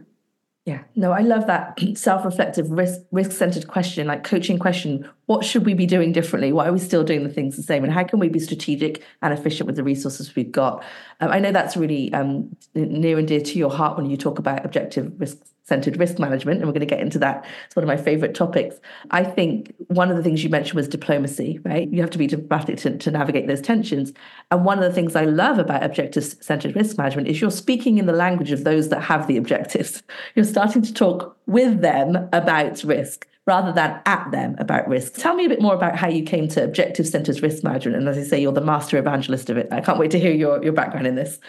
Yeah, 0.68 0.82
no, 0.96 1.12
I 1.12 1.20
love 1.20 1.46
that 1.46 1.80
self-reflective, 1.96 2.70
risk 2.70 3.00
risk-centered 3.10 3.68
question, 3.68 4.06
like 4.06 4.22
coaching 4.22 4.58
question. 4.58 5.08
What 5.24 5.42
should 5.42 5.64
we 5.64 5.72
be 5.72 5.86
doing 5.86 6.12
differently? 6.12 6.52
Why 6.52 6.68
are 6.68 6.72
we 6.74 6.78
still 6.78 7.02
doing 7.02 7.24
the 7.24 7.32
things 7.32 7.56
the 7.56 7.62
same? 7.62 7.84
And 7.84 7.92
how 7.92 8.04
can 8.04 8.18
we 8.18 8.28
be 8.28 8.38
strategic 8.38 9.02
and 9.22 9.32
efficient 9.32 9.66
with 9.66 9.76
the 9.76 9.82
resources 9.82 10.36
we've 10.36 10.52
got? 10.52 10.84
Um, 11.20 11.30
I 11.30 11.38
know 11.38 11.52
that's 11.52 11.74
really 11.74 12.12
um, 12.12 12.54
near 12.74 13.18
and 13.18 13.26
dear 13.26 13.40
to 13.40 13.58
your 13.58 13.70
heart 13.70 13.96
when 13.96 14.10
you 14.10 14.18
talk 14.18 14.38
about 14.38 14.62
objective 14.62 15.10
risk 15.18 15.38
centered 15.68 15.98
risk 15.98 16.18
management, 16.18 16.58
and 16.58 16.66
we're 16.66 16.72
going 16.72 16.80
to 16.80 16.86
get 16.86 17.00
into 17.00 17.18
that. 17.18 17.46
It's 17.66 17.76
one 17.76 17.84
of 17.84 17.88
my 17.88 17.96
favorite 17.96 18.34
topics. 18.34 18.76
I 19.10 19.22
think 19.22 19.74
one 19.88 20.10
of 20.10 20.16
the 20.16 20.22
things 20.22 20.42
you 20.42 20.50
mentioned 20.50 20.74
was 20.74 20.88
diplomacy, 20.88 21.60
right? 21.64 21.88
You 21.92 22.00
have 22.00 22.10
to 22.10 22.18
be 22.18 22.26
diplomatic 22.26 22.78
to, 22.78 22.96
to 22.96 23.10
navigate 23.10 23.46
those 23.46 23.60
tensions. 23.60 24.12
And 24.50 24.64
one 24.64 24.78
of 24.78 24.84
the 24.84 24.92
things 24.92 25.14
I 25.14 25.24
love 25.24 25.58
about 25.58 25.84
objective 25.84 26.24
centered 26.24 26.74
risk 26.74 26.96
management 26.96 27.28
is 27.28 27.40
you're 27.40 27.50
speaking 27.50 27.98
in 27.98 28.06
the 28.06 28.12
language 28.12 28.50
of 28.50 28.64
those 28.64 28.88
that 28.88 29.02
have 29.02 29.26
the 29.26 29.36
objectives. 29.36 30.02
You're 30.34 30.44
starting 30.44 30.82
to 30.82 30.92
talk 30.92 31.36
with 31.46 31.80
them 31.80 32.28
about 32.32 32.82
risk 32.84 33.26
rather 33.46 33.72
than 33.72 33.98
at 34.04 34.30
them 34.30 34.54
about 34.58 34.86
risk. 34.88 35.14
Tell 35.14 35.34
me 35.34 35.46
a 35.46 35.48
bit 35.48 35.60
more 35.60 35.74
about 35.74 35.96
how 35.96 36.06
you 36.08 36.22
came 36.22 36.48
to 36.48 36.62
objective 36.62 37.06
centered 37.06 37.42
risk 37.42 37.64
management. 37.64 37.96
And 37.96 38.08
as 38.08 38.18
I 38.18 38.22
say, 38.22 38.40
you're 38.40 38.52
the 38.52 38.60
master 38.60 38.98
evangelist 38.98 39.48
of 39.48 39.56
it. 39.56 39.68
I 39.72 39.80
can't 39.80 39.98
wait 39.98 40.10
to 40.10 40.20
hear 40.20 40.32
your, 40.32 40.62
your 40.62 40.74
background 40.74 41.06
in 41.06 41.14
this. 41.14 41.40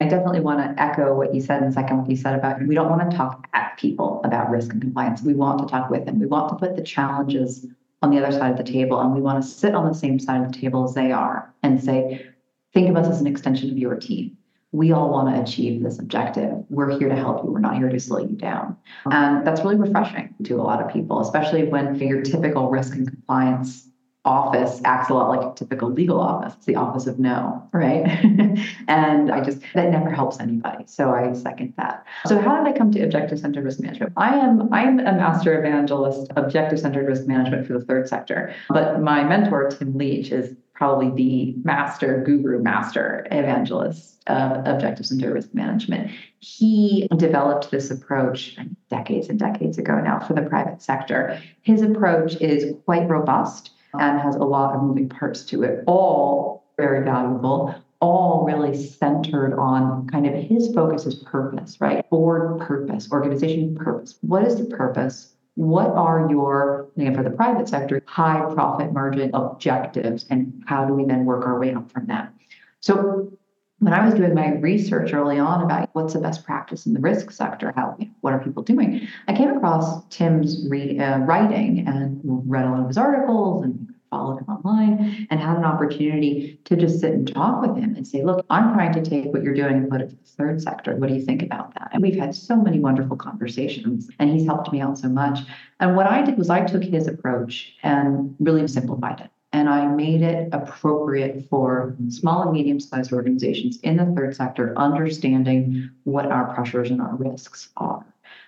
I 0.00 0.08
definitely 0.08 0.40
want 0.40 0.60
to 0.60 0.82
echo 0.82 1.14
what 1.14 1.34
you 1.34 1.40
said 1.40 1.62
and 1.62 1.72
second 1.72 1.98
what 1.98 2.10
you 2.10 2.16
said 2.16 2.34
about 2.34 2.60
we 2.66 2.74
don't 2.74 2.90
want 2.90 3.08
to 3.10 3.16
talk 3.16 3.48
at 3.54 3.76
people 3.78 4.20
about 4.24 4.50
risk 4.50 4.72
and 4.72 4.80
compliance. 4.80 5.22
We 5.22 5.34
want 5.34 5.60
to 5.60 5.66
talk 5.66 5.88
with 5.88 6.04
them. 6.04 6.18
We 6.18 6.26
want 6.26 6.48
to 6.50 6.56
put 6.56 6.76
the 6.76 6.82
challenges 6.82 7.66
on 8.02 8.10
the 8.10 8.18
other 8.18 8.36
side 8.36 8.50
of 8.50 8.58
the 8.58 8.70
table 8.70 9.00
and 9.00 9.14
we 9.14 9.20
want 9.20 9.42
to 9.42 9.48
sit 9.48 9.74
on 9.74 9.86
the 9.86 9.94
same 9.94 10.18
side 10.18 10.42
of 10.42 10.52
the 10.52 10.58
table 10.58 10.84
as 10.84 10.94
they 10.94 11.12
are 11.12 11.54
and 11.62 11.82
say, 11.82 12.26
think 12.72 12.90
of 12.90 12.96
us 12.96 13.06
as 13.06 13.20
an 13.20 13.26
extension 13.26 13.70
of 13.70 13.78
your 13.78 13.94
team. 13.94 14.36
We 14.72 14.90
all 14.92 15.08
want 15.10 15.34
to 15.34 15.40
achieve 15.40 15.82
this 15.82 16.00
objective. 16.00 16.52
We're 16.68 16.98
here 16.98 17.08
to 17.08 17.14
help 17.14 17.44
you. 17.44 17.52
We're 17.52 17.60
not 17.60 17.76
here 17.76 17.88
to 17.88 18.00
slow 18.00 18.18
you 18.18 18.34
down. 18.34 18.76
And 19.06 19.46
that's 19.46 19.60
really 19.60 19.76
refreshing 19.76 20.34
to 20.44 20.54
a 20.54 20.62
lot 20.62 20.82
of 20.82 20.92
people, 20.92 21.20
especially 21.20 21.64
when 21.64 21.94
your 21.94 22.22
typical 22.22 22.68
risk 22.68 22.94
and 22.94 23.08
compliance 23.08 23.88
office 24.24 24.80
acts 24.84 25.10
a 25.10 25.14
lot 25.14 25.28
like 25.28 25.52
a 25.52 25.54
typical 25.54 25.90
legal 25.90 26.18
office. 26.18 26.54
It's 26.56 26.66
the 26.66 26.76
office 26.76 27.06
of 27.06 27.18
no, 27.18 27.68
right? 27.72 28.06
and 28.88 29.30
I 29.30 29.42
just, 29.42 29.60
that 29.74 29.90
never 29.90 30.10
helps 30.10 30.40
anybody. 30.40 30.84
So 30.86 31.10
I 31.10 31.32
second 31.34 31.74
that. 31.76 32.06
So 32.26 32.40
how 32.40 32.56
did 32.56 32.74
I 32.74 32.76
come 32.76 32.90
to 32.92 33.02
objective 33.02 33.38
centered 33.38 33.64
risk 33.64 33.80
management? 33.80 34.12
I 34.16 34.34
am, 34.36 34.72
I'm 34.72 34.98
a 34.98 35.12
master 35.12 35.58
evangelist, 35.58 36.32
objective 36.36 36.80
centered 36.80 37.06
risk 37.06 37.26
management 37.26 37.66
for 37.66 37.74
the 37.74 37.84
third 37.84 38.08
sector. 38.08 38.54
But 38.70 39.02
my 39.02 39.24
mentor, 39.24 39.68
Tim 39.68 39.96
Leech, 39.96 40.32
is 40.32 40.54
probably 40.74 41.10
the 41.10 41.54
master 41.62 42.22
guru, 42.24 42.60
master 42.60 43.26
evangelist 43.30 44.22
of 44.26 44.66
objective 44.66 45.06
centered 45.06 45.32
risk 45.32 45.52
management. 45.54 46.10
He 46.40 47.08
developed 47.16 47.70
this 47.70 47.90
approach 47.90 48.58
decades 48.90 49.28
and 49.28 49.38
decades 49.38 49.78
ago 49.78 50.00
now 50.00 50.18
for 50.18 50.32
the 50.32 50.42
private 50.42 50.82
sector. 50.82 51.40
His 51.62 51.82
approach 51.82 52.36
is 52.40 52.74
quite 52.86 53.08
robust 53.08 53.70
and 54.00 54.20
has 54.20 54.36
a 54.36 54.44
lot 54.44 54.74
of 54.74 54.82
moving 54.82 55.08
parts 55.08 55.44
to 55.46 55.62
it, 55.62 55.84
all 55.86 56.64
very 56.76 57.04
valuable, 57.04 57.74
all 58.00 58.44
really 58.44 58.76
centered 58.76 59.56
on 59.58 60.06
kind 60.08 60.26
of 60.26 60.34
his 60.34 60.74
focus 60.74 61.06
is 61.06 61.14
purpose, 61.16 61.80
right? 61.80 62.08
Board 62.10 62.60
purpose, 62.60 63.10
organization 63.10 63.74
purpose. 63.74 64.18
What 64.20 64.44
is 64.44 64.56
the 64.56 64.66
purpose? 64.66 65.34
What 65.54 65.90
are 65.90 66.26
your, 66.28 66.88
again, 66.96 67.14
for 67.14 67.22
the 67.22 67.30
private 67.30 67.68
sector, 67.68 68.02
high 68.06 68.42
profit 68.52 68.92
margin 68.92 69.30
objectives? 69.34 70.26
And 70.28 70.62
how 70.66 70.84
do 70.84 70.94
we 70.94 71.04
then 71.04 71.24
work 71.24 71.46
our 71.46 71.58
way 71.58 71.72
up 71.72 71.90
from 71.92 72.06
that? 72.06 72.32
So 72.80 73.32
when 73.80 73.92
I 73.92 74.04
was 74.04 74.14
doing 74.14 74.34
my 74.34 74.54
research 74.54 75.12
early 75.12 75.38
on 75.38 75.62
about 75.62 75.90
what's 75.92 76.14
the 76.14 76.20
best 76.20 76.44
practice 76.44 76.86
in 76.86 76.94
the 76.94 77.00
risk 77.00 77.30
sector, 77.30 77.72
how 77.76 77.98
what 78.20 78.32
are 78.32 78.38
people 78.38 78.62
doing, 78.62 79.06
I 79.28 79.34
came 79.34 79.50
across 79.50 80.04
Tim's 80.08 80.66
re, 80.68 80.98
uh, 80.98 81.18
writing 81.18 81.86
and 81.86 82.20
read 82.24 82.64
a 82.64 82.70
lot 82.70 82.80
of 82.80 82.86
his 82.88 82.98
articles 82.98 83.64
and 83.64 83.92
followed 84.10 84.38
him 84.38 84.48
online 84.48 85.26
and 85.28 85.40
had 85.40 85.56
an 85.56 85.64
opportunity 85.64 86.60
to 86.64 86.76
just 86.76 87.00
sit 87.00 87.12
and 87.12 87.34
talk 87.34 87.60
with 87.60 87.76
him 87.76 87.96
and 87.96 88.06
say, 88.06 88.22
look, 88.22 88.46
I'm 88.48 88.72
trying 88.72 88.92
to 88.92 89.02
take 89.02 89.32
what 89.32 89.42
you're 89.42 89.54
doing 89.54 89.74
and 89.74 89.90
put 89.90 90.00
it 90.00 90.10
to 90.10 90.16
the 90.16 90.22
third 90.24 90.62
sector. 90.62 90.94
What 90.94 91.08
do 91.08 91.14
you 91.14 91.22
think 91.22 91.42
about 91.42 91.74
that? 91.74 91.90
And 91.92 92.00
we've 92.00 92.18
had 92.18 92.34
so 92.34 92.56
many 92.56 92.78
wonderful 92.78 93.16
conversations 93.16 94.08
and 94.20 94.30
he's 94.30 94.46
helped 94.46 94.72
me 94.72 94.80
out 94.80 94.98
so 94.98 95.08
much. 95.08 95.40
And 95.80 95.96
what 95.96 96.06
I 96.06 96.22
did 96.22 96.38
was 96.38 96.48
I 96.48 96.64
took 96.64 96.84
his 96.84 97.08
approach 97.08 97.74
and 97.82 98.36
really 98.38 98.66
simplified 98.68 99.20
it 99.20 99.30
and 99.54 99.68
I 99.68 99.86
made 99.86 100.20
it 100.20 100.48
appropriate 100.52 101.48
for 101.48 101.94
small 102.08 102.42
and 102.42 102.52
medium 102.52 102.80
sized 102.80 103.12
organizations 103.12 103.78
in 103.82 103.96
the 103.96 104.06
third 104.06 104.34
sector, 104.34 104.76
understanding 104.76 105.90
what 106.02 106.26
our 106.26 106.52
pressures 106.52 106.90
and 106.90 107.00
our 107.00 107.14
risks 107.14 107.68
are. 107.76 108.04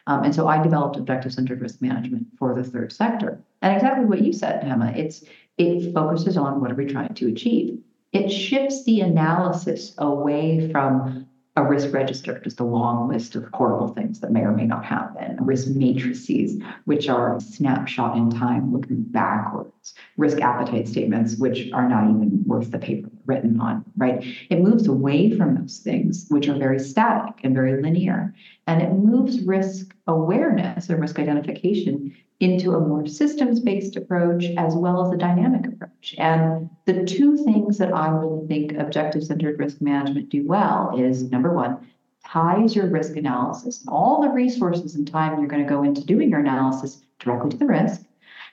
Um, 0.08 0.24
and 0.24 0.34
so 0.34 0.48
I 0.48 0.60
developed 0.60 0.96
objective 0.96 1.32
centered 1.32 1.60
risk 1.60 1.80
management 1.80 2.26
for 2.36 2.56
the 2.56 2.64
third 2.64 2.92
sector. 2.92 3.40
And 3.62 3.72
exactly 3.72 4.04
what 4.04 4.20
you 4.20 4.32
said, 4.32 4.64
Hemma, 4.64 4.96
it's 4.96 5.22
it 5.58 5.94
focuses 5.94 6.36
on 6.36 6.60
what 6.60 6.72
are 6.72 6.74
we 6.74 6.86
trying 6.86 7.14
to 7.14 7.28
achieve. 7.28 7.78
It 8.12 8.28
shifts 8.28 8.82
the 8.82 9.00
analysis 9.00 9.94
away 9.98 10.70
from 10.72 11.28
a 11.56 11.64
risk 11.64 11.94
register, 11.94 12.38
just 12.40 12.60
a 12.60 12.64
long 12.64 13.08
list 13.08 13.34
of 13.34 13.48
horrible 13.54 13.88
things 13.88 14.20
that 14.20 14.30
may 14.30 14.42
or 14.42 14.52
may 14.52 14.66
not 14.66 14.84
happen, 14.84 15.38
risk 15.40 15.68
matrices, 15.68 16.62
which 16.84 17.08
are 17.08 17.40
snapshot 17.40 18.14
in 18.16 18.28
time 18.30 18.72
looking 18.72 19.02
backwards, 19.02 19.94
risk 20.18 20.40
appetite 20.40 20.86
statements, 20.86 21.36
which 21.38 21.72
are 21.72 21.88
not 21.88 22.04
even 22.04 22.44
worth 22.46 22.70
the 22.70 22.78
paper 22.78 23.08
written 23.24 23.58
on, 23.58 23.84
right? 23.96 24.22
It 24.50 24.60
moves 24.60 24.86
away 24.86 25.34
from 25.34 25.54
those 25.54 25.78
things, 25.78 26.26
which 26.28 26.46
are 26.48 26.58
very 26.58 26.78
static 26.78 27.40
and 27.42 27.54
very 27.54 27.80
linear, 27.80 28.34
and 28.66 28.82
it 28.82 28.92
moves 28.92 29.40
risk 29.40 29.94
awareness 30.06 30.90
and 30.90 31.00
risk 31.00 31.18
identification 31.18 32.14
into 32.40 32.74
a 32.74 32.80
more 32.80 33.06
systems 33.06 33.60
based 33.60 33.96
approach 33.96 34.44
as 34.58 34.74
well 34.74 35.06
as 35.06 35.12
a 35.12 35.16
dynamic 35.16 35.66
approach. 35.66 36.14
And 36.18 36.68
the 36.84 37.04
two 37.04 37.36
things 37.36 37.78
that 37.78 37.94
I 37.94 38.08
really 38.08 38.46
think 38.46 38.72
objective 38.74 39.24
centered 39.24 39.58
risk 39.58 39.80
management 39.80 40.28
do 40.28 40.46
well 40.46 40.98
is 40.98 41.30
number 41.30 41.52
one, 41.52 41.78
ties 42.26 42.76
your 42.76 42.88
risk 42.88 43.16
analysis 43.16 43.80
and 43.80 43.88
all 43.88 44.20
the 44.20 44.28
resources 44.28 44.94
and 44.94 45.06
time 45.06 45.38
you're 45.38 45.48
going 45.48 45.62
to 45.62 45.68
go 45.68 45.82
into 45.82 46.04
doing 46.04 46.30
your 46.30 46.40
analysis 46.40 47.02
directly 47.18 47.50
to 47.50 47.56
the 47.56 47.66
risk. 47.66 48.02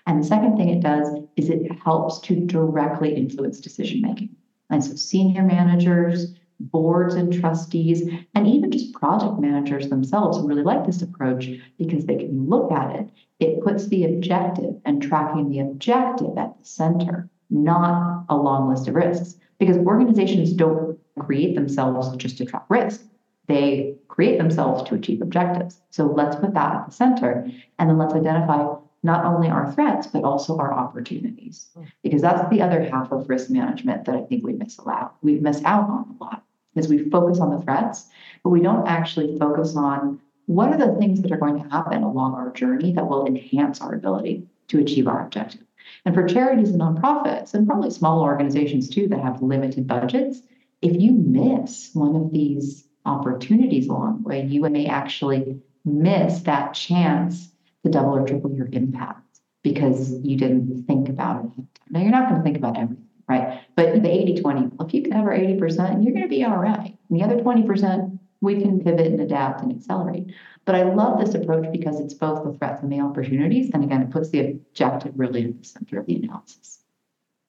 And 0.06 0.22
the 0.22 0.28
second 0.28 0.58
thing 0.58 0.70
it 0.70 0.82
does 0.82 1.08
is 1.36 1.50
it 1.50 1.72
helps 1.84 2.20
to 2.22 2.36
directly 2.36 3.16
influence 3.16 3.60
decision 3.60 4.02
making. 4.02 4.36
And 4.70 4.84
so 4.84 4.96
senior 4.96 5.44
managers, 5.44 6.34
boards 6.72 7.16
and 7.16 7.34
trustees, 7.34 8.08
and 8.36 8.48
even 8.48 8.72
just 8.72 8.94
project 8.94 9.40
managers 9.40 9.90
themselves 9.90 10.40
really 10.40 10.64
like 10.64 10.86
this 10.86 11.02
approach 11.02 11.50
because 11.78 12.06
they 12.06 12.16
can 12.16 12.48
look 12.48 12.72
at 12.72 12.96
it. 12.96 13.10
It 13.40 13.62
puts 13.62 13.88
the 13.88 14.06
objective 14.06 14.76
and 14.86 15.02
tracking 15.02 15.50
the 15.50 15.60
objective 15.60 16.38
at 16.38 16.58
the 16.58 16.66
center, 16.66 17.30
not 17.50 18.26
a 18.30 18.38
long 18.38 18.70
list 18.70 18.88
of 18.88 18.96
risks. 18.96 19.36
Because 19.60 19.78
organizations 19.78 20.52
don't 20.52 21.00
create 21.20 21.56
themselves 21.56 22.16
just 22.18 22.38
to 22.38 22.46
track 22.46 22.66
risk. 22.70 23.02
They 23.48 23.96
create 24.08 24.38
themselves 24.38 24.84
to 24.84 24.96
achieve 24.96 25.22
objectives. 25.22 25.82
So 25.90 26.06
let's 26.06 26.36
put 26.36 26.54
that 26.54 26.76
at 26.76 26.86
the 26.88 26.92
center 26.92 27.48
and 27.78 27.90
then 27.90 27.98
let's 27.98 28.14
identify 28.14 28.76
not 29.04 29.26
only 29.26 29.50
our 29.50 29.72
threats, 29.74 30.08
but 30.08 30.24
also 30.24 30.58
our 30.58 30.74
opportunities. 30.74 31.68
Hmm. 31.76 31.84
Because 32.02 32.22
that's 32.22 32.50
the 32.50 32.62
other 32.62 32.84
half 32.84 33.12
of 33.12 33.30
risk 33.30 33.50
management 33.50 34.06
that 34.06 34.16
I 34.16 34.22
think 34.22 34.46
we 34.46 34.54
miss 34.54 34.80
out. 34.88 35.16
We 35.22 35.40
miss 35.40 35.64
out 35.64 35.90
on 35.90 36.18
a 36.20 36.24
lot 36.24 36.44
is 36.76 36.88
we 36.88 37.10
focus 37.10 37.40
on 37.40 37.52
the 37.52 37.62
threats, 37.62 38.10
but 38.44 38.50
we 38.50 38.62
don't 38.62 38.88
actually 38.88 39.38
focus 39.38 39.76
on 39.76 40.20
what 40.46 40.70
are 40.70 40.78
the 40.78 41.00
things 41.00 41.22
that 41.22 41.32
are 41.32 41.38
going 41.38 41.62
to 41.62 41.70
happen 41.70 42.04
along 42.04 42.34
our 42.34 42.52
journey 42.52 42.92
that 42.94 43.08
will 43.08 43.26
enhance 43.26 43.82
our 43.82 43.94
ability 43.94 44.46
to 44.68 44.80
achieve 44.80 45.08
our 45.08 45.24
objective. 45.24 45.62
And 46.06 46.14
for 46.14 46.28
charities 46.28 46.72
and 46.72 46.82
nonprofits, 46.82 47.54
and 47.54 47.68
probably 47.68 47.90
small 47.92 48.22
organizations 48.22 48.90
too 48.90 49.08
that 49.10 49.22
have 49.22 49.42
limited 49.42 49.88
budgets, 49.88 50.42
if 50.82 51.00
you 51.00 51.12
miss 51.12 51.92
one 51.94 52.16
of 52.16 52.32
these 52.32 52.88
opportunities 53.06 53.88
along 53.88 54.24
the 54.24 54.30
way, 54.30 54.46
you 54.46 54.62
may 54.62 54.88
actually 54.88 55.62
miss 55.86 56.42
that 56.42 56.74
chance 56.74 57.52
to 57.84 57.92
double 57.92 58.16
or 58.16 58.26
triple 58.26 58.54
your 58.54 58.70
impact 58.72 59.40
because 59.62 60.14
you 60.24 60.38
didn't 60.38 60.86
think 60.86 61.10
about 61.10 61.46
it. 61.46 61.52
Now, 61.90 62.02
you're 62.02 62.12
not 62.12 62.30
going 62.30 62.42
to 62.42 62.44
think 62.44 62.58
about 62.58 62.78
everything 62.78 63.08
right? 63.28 63.62
But 63.76 64.02
the 64.02 64.10
80 64.10 64.42
20, 64.42 64.72
if 64.82 64.94
you 64.94 65.02
can 65.04 65.12
cover 65.12 65.32
80%, 65.32 66.04
you're 66.04 66.14
going 66.14 66.24
to 66.24 66.28
be 66.28 66.44
all 66.44 66.58
right. 66.58 66.98
And 67.10 67.20
the 67.20 67.24
other 67.24 67.38
20%, 67.38 68.20
we 68.42 68.62
can 68.62 68.84
pivot 68.84 69.08
and 69.08 69.22
adapt 69.22 69.62
and 69.62 69.72
accelerate. 69.72 70.34
But 70.66 70.76
I 70.76 70.84
love 70.84 71.20
this 71.20 71.36
approach 71.36 71.72
because 71.72 72.00
it's 72.00 72.14
both 72.14 72.44
the 72.44 72.58
threats 72.58 72.82
and 72.82 72.92
the 72.92 73.00
opportunities. 73.00 73.72
And 73.74 73.84
again, 73.84 74.02
it 74.02 74.12
puts 74.12 74.30
the 74.30 74.40
objective 74.40 75.14
really 75.16 75.46
at 75.46 75.58
the 75.58 75.66
center 75.66 76.00
of 76.00 76.06
the 76.06 76.16
analysis. 76.16 76.80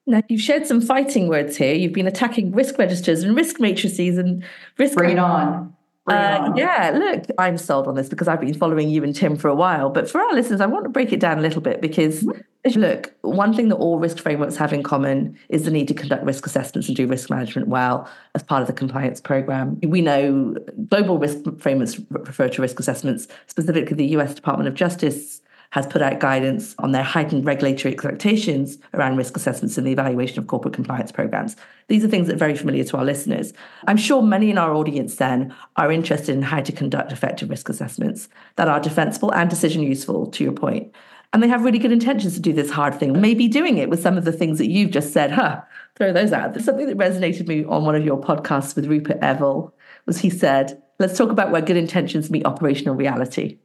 Now, 0.06 0.22
you've 0.28 0.40
shared 0.40 0.66
some 0.66 0.80
fighting 0.80 1.28
words 1.28 1.56
here. 1.56 1.74
You've 1.74 1.92
been 1.92 2.06
attacking 2.06 2.52
risk 2.52 2.78
registers 2.78 3.22
and 3.22 3.34
risk 3.34 3.58
matrices 3.58 4.18
and 4.18 4.44
risk. 4.78 4.96
Bring 4.96 5.12
it 5.12 5.18
on. 5.18 5.74
Uh, 6.06 6.52
yeah, 6.54 6.92
look, 6.94 7.24
I'm 7.38 7.56
sold 7.56 7.88
on 7.88 7.94
this 7.94 8.08
because 8.08 8.28
I've 8.28 8.40
been 8.40 8.54
following 8.54 8.90
you 8.90 9.02
and 9.02 9.14
Tim 9.14 9.36
for 9.36 9.48
a 9.48 9.54
while. 9.54 9.88
But 9.88 10.10
for 10.10 10.20
our 10.20 10.34
listeners, 10.34 10.60
I 10.60 10.66
want 10.66 10.84
to 10.84 10.90
break 10.90 11.12
it 11.12 11.20
down 11.20 11.38
a 11.38 11.40
little 11.40 11.62
bit 11.62 11.80
because, 11.80 12.22
mm-hmm. 12.22 12.80
look, 12.80 13.14
one 13.22 13.54
thing 13.54 13.68
that 13.68 13.76
all 13.76 13.98
risk 13.98 14.18
frameworks 14.18 14.56
have 14.56 14.74
in 14.74 14.82
common 14.82 15.38
is 15.48 15.64
the 15.64 15.70
need 15.70 15.88
to 15.88 15.94
conduct 15.94 16.24
risk 16.24 16.44
assessments 16.44 16.88
and 16.88 16.96
do 16.96 17.06
risk 17.06 17.30
management 17.30 17.68
well 17.68 18.08
as 18.34 18.42
part 18.42 18.60
of 18.60 18.66
the 18.66 18.74
compliance 18.74 19.20
program. 19.20 19.80
We 19.82 20.02
know 20.02 20.54
global 20.88 21.18
risk 21.18 21.38
frameworks 21.58 21.98
refer 22.10 22.50
to 22.50 22.60
risk 22.60 22.78
assessments, 22.78 23.26
specifically 23.46 23.96
the 23.96 24.06
US 24.18 24.34
Department 24.34 24.68
of 24.68 24.74
Justice 24.74 25.40
has 25.74 25.88
put 25.88 26.00
out 26.00 26.20
guidance 26.20 26.72
on 26.78 26.92
their 26.92 27.02
heightened 27.02 27.44
regulatory 27.44 27.92
expectations 27.92 28.78
around 28.94 29.16
risk 29.16 29.36
assessments 29.36 29.76
and 29.76 29.84
the 29.84 29.90
evaluation 29.90 30.38
of 30.38 30.46
corporate 30.46 30.72
compliance 30.72 31.10
programs. 31.10 31.56
These 31.88 32.04
are 32.04 32.08
things 32.08 32.28
that 32.28 32.36
are 32.36 32.38
very 32.38 32.54
familiar 32.54 32.84
to 32.84 32.96
our 32.96 33.04
listeners. 33.04 33.52
I'm 33.88 33.96
sure 33.96 34.22
many 34.22 34.50
in 34.50 34.56
our 34.56 34.72
audience 34.72 35.16
then 35.16 35.52
are 35.74 35.90
interested 35.90 36.32
in 36.32 36.42
how 36.42 36.60
to 36.60 36.70
conduct 36.70 37.10
effective 37.10 37.50
risk 37.50 37.68
assessments 37.68 38.28
that 38.54 38.68
are 38.68 38.78
defensible 38.78 39.34
and 39.34 39.50
decision 39.50 39.82
useful, 39.82 40.28
to 40.28 40.44
your 40.44 40.52
point. 40.52 40.94
And 41.32 41.42
they 41.42 41.48
have 41.48 41.64
really 41.64 41.80
good 41.80 41.90
intentions 41.90 42.34
to 42.34 42.40
do 42.40 42.52
this 42.52 42.70
hard 42.70 43.00
thing, 43.00 43.20
maybe 43.20 43.48
doing 43.48 43.76
it 43.78 43.90
with 43.90 44.00
some 44.00 44.16
of 44.16 44.24
the 44.24 44.30
things 44.30 44.58
that 44.58 44.70
you've 44.70 44.92
just 44.92 45.12
said, 45.12 45.32
huh? 45.32 45.60
Throw 45.96 46.12
those 46.12 46.32
out. 46.32 46.52
There's 46.52 46.64
something 46.64 46.86
that 46.86 46.98
resonated 46.98 47.48
me 47.48 47.64
on 47.64 47.84
one 47.84 47.96
of 47.96 48.04
your 48.04 48.20
podcasts 48.20 48.76
with 48.76 48.86
Rupert 48.86 49.20
Evell 49.20 49.72
was 50.06 50.20
he 50.20 50.30
said, 50.30 50.80
let's 51.00 51.18
talk 51.18 51.30
about 51.30 51.50
where 51.50 51.62
good 51.62 51.76
intentions 51.76 52.30
meet 52.30 52.46
operational 52.46 52.94
reality. 52.94 53.58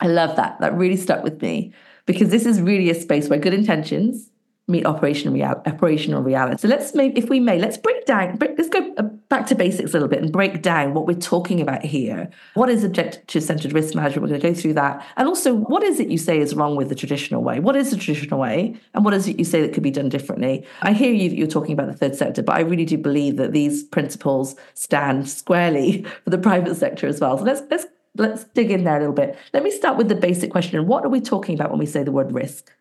I 0.00 0.06
love 0.06 0.36
that. 0.36 0.60
That 0.60 0.74
really 0.74 0.96
stuck 0.96 1.22
with 1.24 1.42
me 1.42 1.72
because 2.06 2.30
this 2.30 2.46
is 2.46 2.60
really 2.60 2.90
a 2.90 2.94
space 2.94 3.28
where 3.28 3.38
good 3.38 3.54
intentions 3.54 4.30
meet 4.68 4.84
operational, 4.84 5.32
real- 5.34 5.62
operational 5.66 6.22
reality. 6.22 6.60
So 6.60 6.68
let's 6.68 6.94
maybe, 6.94 7.18
if 7.18 7.30
we 7.30 7.40
may, 7.40 7.58
let's 7.58 7.78
break 7.78 8.04
down, 8.04 8.36
break, 8.36 8.52
let's 8.58 8.68
go 8.68 8.94
uh, 8.98 9.02
back 9.02 9.46
to 9.46 9.54
basics 9.54 9.90
a 9.90 9.92
little 9.94 10.08
bit 10.08 10.22
and 10.22 10.30
break 10.30 10.60
down 10.60 10.92
what 10.92 11.06
we're 11.06 11.14
talking 11.14 11.62
about 11.62 11.82
here. 11.82 12.28
What 12.52 12.68
is 12.68 12.84
objective-centered 12.84 13.72
risk 13.72 13.94
management? 13.94 14.22
We're 14.22 14.28
going 14.28 14.40
to 14.40 14.48
go 14.48 14.54
through 14.54 14.74
that. 14.74 15.04
And 15.16 15.26
also, 15.26 15.54
what 15.54 15.82
is 15.82 16.00
it 16.00 16.08
you 16.08 16.18
say 16.18 16.38
is 16.38 16.54
wrong 16.54 16.76
with 16.76 16.90
the 16.90 16.94
traditional 16.94 17.42
way? 17.42 17.60
What 17.60 17.76
is 17.76 17.90
the 17.90 17.96
traditional 17.96 18.38
way? 18.38 18.78
And 18.92 19.06
what 19.06 19.14
is 19.14 19.26
it 19.26 19.38
you 19.38 19.44
say 19.46 19.62
that 19.62 19.72
could 19.72 19.82
be 19.82 19.90
done 19.90 20.10
differently? 20.10 20.66
I 20.82 20.92
hear 20.92 21.14
you, 21.14 21.30
you're 21.30 21.46
talking 21.46 21.72
about 21.72 21.86
the 21.86 21.96
third 21.96 22.14
sector, 22.14 22.42
but 22.42 22.54
I 22.54 22.60
really 22.60 22.84
do 22.84 22.98
believe 22.98 23.36
that 23.38 23.52
these 23.52 23.82
principles 23.82 24.54
stand 24.74 25.30
squarely 25.30 26.02
for 26.24 26.30
the 26.30 26.38
private 26.38 26.74
sector 26.74 27.06
as 27.06 27.20
well. 27.20 27.38
So 27.38 27.44
let's, 27.44 27.62
let's 27.70 27.86
let's 28.18 28.44
dig 28.44 28.70
in 28.70 28.84
there 28.84 28.96
a 28.96 29.00
little 29.00 29.14
bit. 29.14 29.36
Let 29.52 29.62
me 29.62 29.70
start 29.70 29.96
with 29.96 30.08
the 30.08 30.14
basic 30.14 30.50
question. 30.50 30.86
What 30.86 31.04
are 31.04 31.08
we 31.08 31.20
talking 31.20 31.54
about 31.54 31.70
when 31.70 31.78
we 31.78 31.86
say 31.86 32.02
the 32.02 32.12
word 32.12 32.32
risk? 32.32 32.72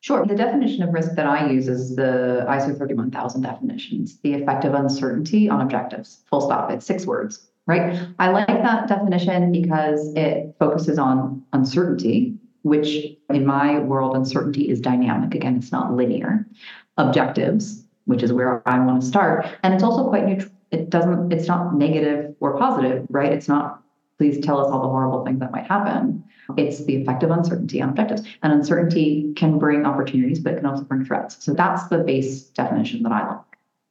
Sure. 0.00 0.26
The 0.26 0.34
definition 0.34 0.82
of 0.82 0.92
risk 0.92 1.12
that 1.14 1.26
I 1.26 1.48
use 1.50 1.68
is 1.68 1.94
the 1.94 2.44
ISO 2.48 2.76
31000 2.76 3.40
definitions, 3.40 4.18
the 4.22 4.34
effect 4.34 4.64
of 4.64 4.74
uncertainty 4.74 5.48
on 5.48 5.60
objectives. 5.60 6.24
Full 6.28 6.40
stop. 6.40 6.72
It's 6.72 6.84
six 6.84 7.06
words, 7.06 7.48
right? 7.66 8.00
I 8.18 8.30
like 8.30 8.48
that 8.48 8.88
definition 8.88 9.52
because 9.52 10.12
it 10.16 10.56
focuses 10.58 10.98
on 10.98 11.44
uncertainty, 11.52 12.34
which 12.62 13.16
in 13.30 13.46
my 13.46 13.78
world, 13.78 14.16
uncertainty 14.16 14.68
is 14.68 14.80
dynamic. 14.80 15.36
Again, 15.36 15.56
it's 15.56 15.70
not 15.70 15.92
linear. 15.92 16.48
Objectives, 16.98 17.84
which 18.06 18.24
is 18.24 18.32
where 18.32 18.66
I 18.68 18.80
want 18.80 19.02
to 19.02 19.06
start. 19.06 19.46
And 19.62 19.72
it's 19.72 19.84
also 19.84 20.08
quite 20.08 20.26
neutral. 20.26 20.50
It 20.72 20.90
doesn't, 20.90 21.32
it's 21.32 21.46
not 21.46 21.76
negative 21.76 22.34
or 22.40 22.58
positive, 22.58 23.06
right? 23.08 23.30
It's 23.30 23.46
not 23.46 23.81
please 24.22 24.38
tell 24.38 24.64
us 24.64 24.70
all 24.70 24.80
the 24.80 24.88
horrible 24.88 25.24
things 25.24 25.40
that 25.40 25.50
might 25.50 25.66
happen. 25.66 26.22
It's 26.56 26.84
the 26.84 26.94
effect 26.94 27.24
of 27.24 27.32
uncertainty 27.32 27.82
on 27.82 27.88
objectives. 27.88 28.22
And 28.44 28.52
uncertainty 28.52 29.32
can 29.34 29.58
bring 29.58 29.84
opportunities, 29.84 30.38
but 30.38 30.52
it 30.52 30.56
can 30.58 30.66
also 30.66 30.84
bring 30.84 31.04
threats. 31.04 31.44
So 31.44 31.52
that's 31.52 31.88
the 31.88 31.98
base 31.98 32.44
definition 32.44 33.02
that 33.02 33.10
I 33.10 33.28
like. 33.28 33.40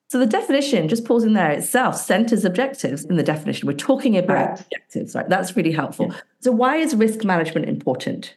So 0.08 0.20
the 0.20 0.26
definition, 0.26 0.88
just 0.88 1.04
pausing 1.04 1.34
there 1.34 1.52
itself, 1.52 1.98
centers 1.98 2.46
objectives 2.46 3.04
in 3.04 3.18
the 3.18 3.24
definition. 3.24 3.68
We're 3.68 3.74
talking 3.74 4.18
about 4.18 4.62
objectives, 4.62 5.16
right? 5.16 5.28
That's 5.28 5.58
really 5.58 5.74
helpful. 5.74 6.08
Yeah. 6.08 6.22
So 6.40 6.54
why 6.54 6.78
is 6.78 6.96
risk 6.96 7.26
management 7.26 7.68
important? 7.68 8.34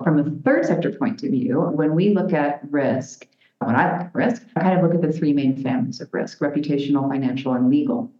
From 0.00 0.20
a 0.20 0.30
third 0.44 0.64
sector 0.64 0.92
point 0.92 1.24
of 1.24 1.30
view, 1.30 1.60
when 1.60 1.96
we 1.96 2.10
look 2.10 2.32
at 2.32 2.60
risk, 2.70 3.26
when 3.58 3.74
I 3.74 3.90
look 3.90 4.00
at 4.02 4.14
risk, 4.14 4.42
I 4.54 4.60
kind 4.60 4.78
of 4.78 4.84
look 4.84 4.94
at 4.94 5.02
the 5.02 5.12
three 5.12 5.32
main 5.32 5.60
families 5.60 6.00
of 6.00 6.14
risk 6.14 6.38
reputational, 6.38 7.08
financial, 7.08 7.52
and 7.52 7.68
legal. 7.68 8.12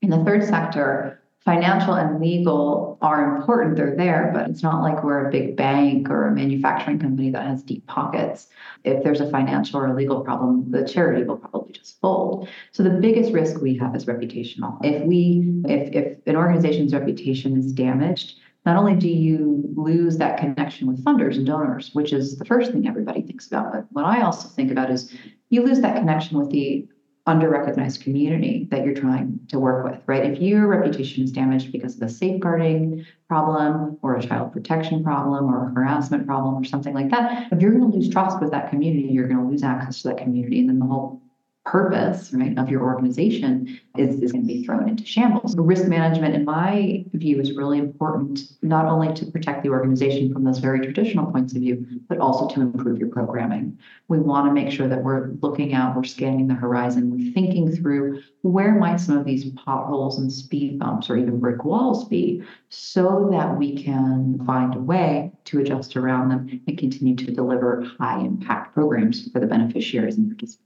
In 0.00 0.08
the 0.08 0.24
third 0.24 0.44
sector, 0.44 1.20
financial 1.46 1.94
and 1.94 2.20
legal 2.20 2.98
are 3.00 3.36
important. 3.36 3.76
They're 3.76 3.94
there, 3.96 4.32
but 4.34 4.50
it's 4.50 4.64
not 4.64 4.82
like 4.82 5.04
we're 5.04 5.28
a 5.28 5.30
big 5.30 5.56
bank 5.56 6.10
or 6.10 6.26
a 6.26 6.34
manufacturing 6.34 6.98
company 6.98 7.30
that 7.30 7.46
has 7.46 7.62
deep 7.62 7.86
pockets. 7.86 8.48
If 8.82 9.04
there's 9.04 9.20
a 9.20 9.30
financial 9.30 9.78
or 9.78 9.86
a 9.86 9.94
legal 9.94 10.22
problem, 10.22 10.68
the 10.72 10.84
charity 10.84 11.22
will 11.22 11.36
probably 11.36 11.72
just 11.72 12.00
fold. 12.00 12.48
So 12.72 12.82
the 12.82 12.90
biggest 12.90 13.32
risk 13.32 13.62
we 13.62 13.78
have 13.78 13.94
is 13.94 14.06
reputational. 14.06 14.84
If 14.84 15.04
we 15.04 15.62
if 15.66 15.94
if 15.94 16.18
an 16.26 16.34
organization's 16.34 16.92
reputation 16.92 17.56
is 17.56 17.72
damaged, 17.72 18.40
not 18.66 18.76
only 18.76 18.96
do 18.96 19.08
you 19.08 19.62
lose 19.76 20.18
that 20.18 20.38
connection 20.38 20.88
with 20.88 21.04
funders 21.04 21.36
and 21.36 21.46
donors, 21.46 21.90
which 21.92 22.12
is 22.12 22.36
the 22.38 22.44
first 22.44 22.72
thing 22.72 22.88
everybody 22.88 23.22
thinks 23.22 23.46
about, 23.46 23.72
but 23.72 23.86
what 23.90 24.04
I 24.04 24.22
also 24.22 24.48
think 24.48 24.72
about 24.72 24.90
is 24.90 25.14
you 25.50 25.62
lose 25.62 25.80
that 25.80 25.96
connection 25.96 26.38
with 26.38 26.50
the 26.50 26.88
under-recognized 27.26 28.02
community 28.02 28.68
that 28.70 28.84
you're 28.84 28.94
trying 28.94 29.40
to 29.48 29.58
work 29.58 29.84
with, 29.84 30.00
right? 30.06 30.24
If 30.24 30.40
your 30.40 30.68
reputation 30.68 31.24
is 31.24 31.32
damaged 31.32 31.72
because 31.72 31.96
of 31.96 32.02
a 32.02 32.08
safeguarding 32.08 33.04
problem 33.28 33.98
or 34.02 34.14
a 34.14 34.22
child 34.22 34.52
protection 34.52 35.02
problem 35.02 35.52
or 35.52 35.66
a 35.66 35.70
harassment 35.74 36.26
problem 36.26 36.54
or 36.54 36.64
something 36.64 36.94
like 36.94 37.10
that, 37.10 37.52
if 37.52 37.60
you're 37.60 37.72
going 37.72 37.90
to 37.90 37.96
lose 37.96 38.08
trust 38.08 38.40
with 38.40 38.52
that 38.52 38.70
community, 38.70 39.08
you're 39.08 39.26
going 39.26 39.40
to 39.40 39.50
lose 39.50 39.64
access 39.64 40.02
to 40.02 40.08
that 40.08 40.18
community, 40.18 40.60
and 40.60 40.68
then 40.68 40.78
the 40.78 40.86
whole 40.86 41.20
purpose 41.66 42.32
right 42.32 42.56
of 42.56 42.70
your 42.70 42.82
organization 42.82 43.78
is, 43.98 44.20
is 44.22 44.30
going 44.30 44.46
to 44.46 44.54
be 44.54 44.64
thrown 44.64 44.88
into 44.88 45.04
shambles. 45.04 45.56
Risk 45.58 45.88
management 45.88 46.36
in 46.36 46.44
my 46.44 47.04
view 47.12 47.40
is 47.40 47.56
really 47.56 47.78
important 47.78 48.40
not 48.62 48.86
only 48.86 49.12
to 49.14 49.26
protect 49.26 49.64
the 49.64 49.70
organization 49.70 50.32
from 50.32 50.44
those 50.44 50.58
very 50.58 50.80
traditional 50.80 51.30
points 51.30 51.54
of 51.54 51.60
view 51.60 51.84
but 52.08 52.18
also 52.18 52.48
to 52.54 52.60
improve 52.60 52.98
your 52.98 53.08
programming. 53.08 53.76
We 54.06 54.20
want 54.20 54.46
to 54.46 54.54
make 54.54 54.72
sure 54.72 54.86
that 54.86 55.02
we're 55.02 55.32
looking 55.42 55.74
out 55.74 55.96
we're 55.96 56.04
scanning 56.04 56.46
the 56.46 56.54
horizon 56.54 57.10
we're 57.10 57.32
thinking 57.32 57.74
through 57.74 58.22
where 58.42 58.76
might 58.76 59.00
some 59.00 59.18
of 59.18 59.24
these 59.24 59.50
potholes 59.56 60.20
and 60.20 60.32
speed 60.32 60.78
bumps 60.78 61.10
or 61.10 61.16
even 61.16 61.40
brick 61.40 61.64
walls 61.64 62.08
be 62.08 62.44
so 62.68 63.28
that 63.32 63.58
we 63.58 63.82
can 63.82 64.40
find 64.46 64.76
a 64.76 64.78
way 64.78 65.32
to 65.44 65.58
adjust 65.58 65.96
around 65.96 66.28
them 66.28 66.62
and 66.68 66.78
continue 66.78 67.16
to 67.16 67.32
deliver 67.32 67.84
high 67.98 68.20
impact 68.20 68.72
programs 68.72 69.28
for 69.32 69.40
the 69.40 69.46
beneficiaries 69.46 70.16
and 70.16 70.28
participants 70.28 70.62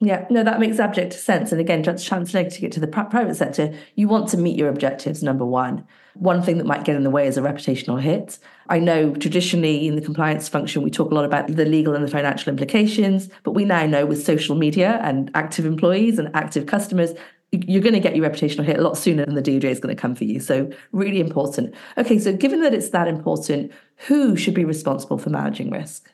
yeah, 0.00 0.26
no, 0.28 0.44
that 0.44 0.60
makes 0.60 0.78
abject 0.78 1.14
sense. 1.14 1.52
And 1.52 1.60
again, 1.60 1.82
just 1.82 2.06
translating 2.06 2.64
it 2.64 2.72
to 2.72 2.80
the 2.80 2.86
private 2.86 3.34
sector, 3.34 3.72
you 3.94 4.08
want 4.08 4.28
to 4.28 4.36
meet 4.36 4.58
your 4.58 4.68
objectives, 4.68 5.22
number 5.22 5.46
one. 5.46 5.86
One 6.14 6.42
thing 6.42 6.58
that 6.58 6.66
might 6.66 6.84
get 6.84 6.96
in 6.96 7.02
the 7.02 7.10
way 7.10 7.26
is 7.26 7.38
a 7.38 7.40
reputational 7.40 8.00
hit. 8.00 8.38
I 8.68 8.78
know 8.78 9.14
traditionally 9.14 9.88
in 9.88 9.96
the 9.96 10.02
compliance 10.02 10.50
function, 10.50 10.82
we 10.82 10.90
talk 10.90 11.10
a 11.10 11.14
lot 11.14 11.24
about 11.24 11.46
the 11.46 11.64
legal 11.64 11.94
and 11.94 12.04
the 12.04 12.10
financial 12.10 12.50
implications, 12.50 13.30
but 13.42 13.52
we 13.52 13.64
now 13.64 13.86
know 13.86 14.04
with 14.04 14.22
social 14.22 14.54
media 14.54 15.00
and 15.02 15.30
active 15.34 15.64
employees 15.64 16.18
and 16.18 16.30
active 16.34 16.66
customers, 16.66 17.12
you're 17.52 17.82
going 17.82 17.94
to 17.94 18.00
get 18.00 18.14
your 18.14 18.28
reputational 18.28 18.64
hit 18.64 18.78
a 18.78 18.82
lot 18.82 18.98
sooner 18.98 19.24
than 19.24 19.34
the 19.34 19.42
DOJ 19.42 19.64
is 19.64 19.80
going 19.80 19.94
to 19.94 20.00
come 20.00 20.14
for 20.14 20.24
you. 20.24 20.40
So, 20.40 20.70
really 20.92 21.20
important. 21.20 21.74
Okay, 21.96 22.18
so 22.18 22.34
given 22.34 22.60
that 22.62 22.74
it's 22.74 22.90
that 22.90 23.08
important, 23.08 23.72
who 24.08 24.36
should 24.36 24.54
be 24.54 24.64
responsible 24.64 25.16
for 25.16 25.30
managing 25.30 25.70
risk? 25.70 26.10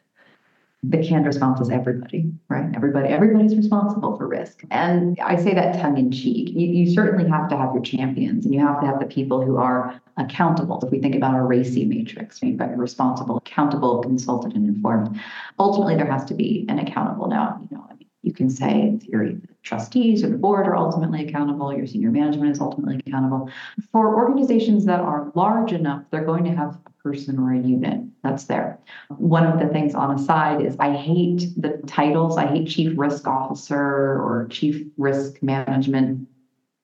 The 0.85 0.99
canned 0.99 1.27
response 1.27 1.61
is 1.61 1.71
everybody, 1.71 2.33
right? 2.49 2.67
Everybody, 2.75 3.09
everybody's 3.09 3.55
responsible 3.57 4.17
for 4.17 4.27
risk. 4.27 4.65
And 4.73 5.17
I 5.23 5.37
say 5.37 5.55
that 5.55 5.81
tongue 5.81 5.97
in 5.97 6.11
cheek. 6.11 6.49
You, 6.51 6.67
you 6.67 6.93
certainly 6.93 7.29
have 7.31 7.49
to 7.51 7.57
have 7.57 7.73
your 7.73 7.83
champions 7.83 8.45
and 8.45 8.53
you 8.53 8.61
have 8.61 8.81
to 8.81 8.87
have 8.87 8.99
the 8.99 9.07
people 9.07 9.45
who 9.45 9.59
are 9.59 10.01
accountable. 10.17 10.81
If 10.83 10.91
we 10.91 10.99
think 10.99 11.15
about 11.15 11.35
our 11.35 11.43
RACI 11.43 11.87
matrix, 11.87 12.41
got 12.41 12.77
responsible, 12.77 13.37
accountable, 13.37 14.03
consulted, 14.03 14.57
and 14.57 14.67
informed. 14.67 15.21
Ultimately, 15.59 15.95
there 15.95 16.11
has 16.11 16.25
to 16.27 16.35
be 16.35 16.67
an 16.69 16.81
accountable. 16.81 17.29
Now, 17.29 17.61
you 17.71 17.77
know, 17.77 17.89
you 18.23 18.33
can 18.33 18.51
say 18.51 18.83
in 18.83 19.01
theory 19.01 19.35
the 19.35 19.55
trustees 19.63 20.23
or 20.23 20.31
the 20.31 20.37
board 20.37 20.67
are 20.67 20.77
ultimately 20.77 21.27
accountable, 21.27 21.77
your 21.77 21.87
senior 21.87 22.11
management 22.11 22.51
is 22.51 22.61
ultimately 22.61 23.03
accountable. 23.05 23.51
For 23.91 24.17
organizations 24.17 24.85
that 24.87 25.01
are 25.01 25.31
large 25.35 25.73
enough, 25.73 26.05
they're 26.11 26.25
going 26.25 26.45
to 26.45 26.53
have 26.53 26.79
person 27.03 27.39
or 27.39 27.53
a 27.53 27.59
unit 27.59 28.01
that's 28.23 28.45
there. 28.45 28.79
One 29.09 29.47
of 29.47 29.59
the 29.59 29.69
things 29.69 29.95
on 29.95 30.15
a 30.15 30.19
side 30.19 30.65
is 30.65 30.77
I 30.79 30.95
hate 30.95 31.49
the 31.57 31.81
titles. 31.87 32.37
I 32.37 32.47
hate 32.47 32.69
chief 32.69 32.93
risk 32.97 33.27
officer 33.27 33.77
or 33.77 34.47
chief 34.51 34.87
risk 34.97 35.43
management 35.43 36.29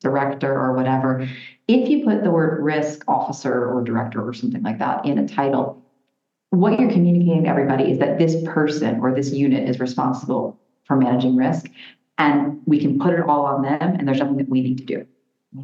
director 0.01 0.53
or 0.53 0.75
whatever. 0.75 1.29
If 1.67 1.89
you 1.89 2.05
put 2.05 2.25
the 2.25 2.31
word 2.31 2.63
risk 2.63 3.05
officer 3.09 3.67
or 3.67 3.83
director 3.83 4.27
or 4.27 4.33
something 4.33 4.63
like 4.63 4.79
that 4.79 5.05
in 5.05 5.19
a 5.19 5.29
title, 5.29 5.83
what 6.51 6.79
you're 6.79 6.91
communicating 6.91 7.45
to 7.45 7.49
everybody 7.49 7.91
is 7.91 7.99
that 7.99 8.19
this 8.19 8.43
person 8.45 9.01
or 9.01 9.15
this 9.15 9.33
unit 9.33 9.69
is 9.69 9.81
responsible 9.81 10.59
for 10.85 10.97
managing 10.97 11.37
risk 11.37 11.67
and 12.17 12.61
we 12.67 12.81
can 12.81 12.99
put 12.99 13.15
it 13.15 13.21
all 13.21 13.45
on 13.45 13.63
them 13.63 13.81
and 13.81 14.09
there's 14.09 14.19
nothing 14.19 14.39
that 14.39 14.49
we 14.49 14.63
need 14.63 14.79
to 14.79 14.85
do. 14.85 15.07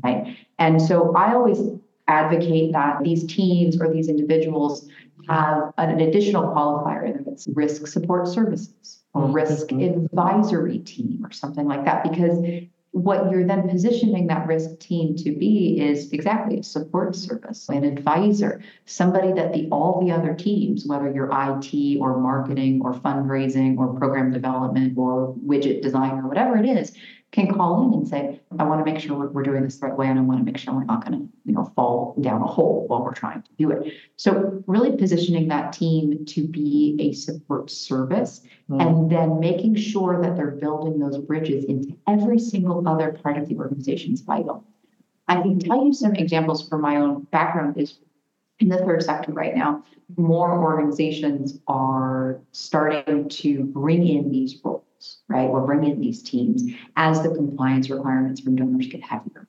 Right. 0.03 0.37
And 0.59 0.81
so 0.81 1.15
I 1.15 1.35
always 1.35 1.59
advocate 2.07 2.73
that 2.73 3.03
these 3.03 3.25
teams 3.27 3.81
or 3.81 3.93
these 3.93 4.09
individuals 4.09 4.89
have 5.29 5.73
an 5.79 6.01
additional 6.01 6.43
qualifier 6.55 7.07
in 7.07 7.13
them. 7.15 7.25
it's 7.29 7.49
risk 7.55 7.87
support 7.87 8.29
services 8.29 9.03
or 9.15 9.23
mm-hmm. 9.23 9.33
risk 9.33 9.73
advisory 9.73 10.79
team 10.81 11.25
or 11.25 11.33
something 11.33 11.67
like 11.67 11.85
that 11.85 12.03
because 12.03 12.39
what 12.95 13.29
you're 13.29 13.45
then 13.45 13.69
positioning 13.69 14.29
that 14.29 14.47
risk 14.47 14.79
team 14.79 15.17
to 15.17 15.37
be 15.37 15.81
is 15.81 16.13
exactly 16.13 16.61
a 16.61 16.63
support 16.63 17.17
service, 17.17 17.69
an 17.69 17.83
advisor, 17.83 18.63
somebody 18.87 19.33
that 19.33 19.53
the 19.53 19.69
all 19.71 20.01
the 20.05 20.13
other 20.13 20.33
teams, 20.33 20.87
whether 20.87 21.11
you're 21.11 21.29
IT 21.33 21.99
or 22.01 22.21
marketing 22.21 22.81
or 22.85 22.95
fundraising 22.95 23.77
or 23.79 23.99
program 23.99 24.33
development 24.33 24.97
or 24.97 25.35
widget 25.45 25.83
design 25.83 26.13
or 26.13 26.29
whatever 26.29 26.57
it 26.57 26.67
is, 26.67 26.93
can 27.35 27.53
call 27.53 27.83
in 27.83 27.95
and 27.95 28.07
say, 28.07 28.41
I 28.59 28.65
want 28.65 28.85
to 28.85 28.91
make 28.91 29.01
sure 29.03 29.29
we're, 29.29 29.43
doing 29.43 29.65
this 29.65 29.79
the 29.79 29.89
right 29.89 29.99
way 29.99 30.07
and 30.07 30.19
I 30.19 30.23
want 30.23 30.39
to 30.39 30.45
make 30.45 30.57
sure 30.57 30.73
we're 30.73 30.85
not 30.85 31.05
going 31.05 31.19
to, 31.19 31.29
you 31.45 31.53
know, 31.53 31.71
fall 31.75 32.15
down 32.21 32.41
a 32.41 32.47
hole 32.47 32.87
while 32.87 33.03
we're 33.03 33.13
trying 33.13 33.43
to 33.43 33.51
do 33.59 33.73
it. 33.73 33.93
So 34.17 34.63
really 34.67 34.97
positioning 34.97 35.49
that 35.49 35.73
team 35.73 36.25
to 36.27 36.47
be 36.47 36.97
a 37.01 37.13
support 37.13 37.71
service 37.71 38.43
mm. 38.71 38.81
and 38.81 39.11
then 39.11 39.41
making 39.41 39.75
sure 39.75 40.23
that 40.23 40.37
they're 40.37 40.53
building 40.53 41.01
those 41.01 41.19
bridges 41.19 41.65
into 41.65 41.99
every 42.09 42.39
single 42.39 42.87
other 42.89 43.13
part 43.13 43.37
of 43.37 43.49
the 43.49 43.57
organization 43.57 44.15
is 44.15 44.21
vital. 44.21 44.65
I 45.27 45.43
can 45.43 45.59
tell 45.59 45.85
you 45.85 45.93
some 45.93 46.15
examples 46.15 46.69
from 46.69 46.83
my 46.83 46.97
own 46.97 47.25
background 47.33 47.77
is 47.77 47.99
in 48.61 48.69
the 48.69 48.79
third 48.79 49.03
sector 49.03 49.33
right 49.33 49.57
now, 49.57 49.83
more 50.17 50.63
organizations 50.63 51.59
are 51.67 52.41
starting 52.53 53.29
to 53.29 53.65
bring 53.65 54.07
in 54.07 54.31
these 54.31 54.57
roles 54.63 54.84
right? 55.29 55.49
We're 55.49 55.67
bringing 55.67 56.01
these 56.01 56.23
teams 56.23 56.63
as 56.97 57.23
the 57.23 57.35
compliance 57.35 57.91
requirements 57.91 58.41
from 58.41 58.57
donors 58.57 58.87
get 58.87 59.03
heavier. 59.03 59.49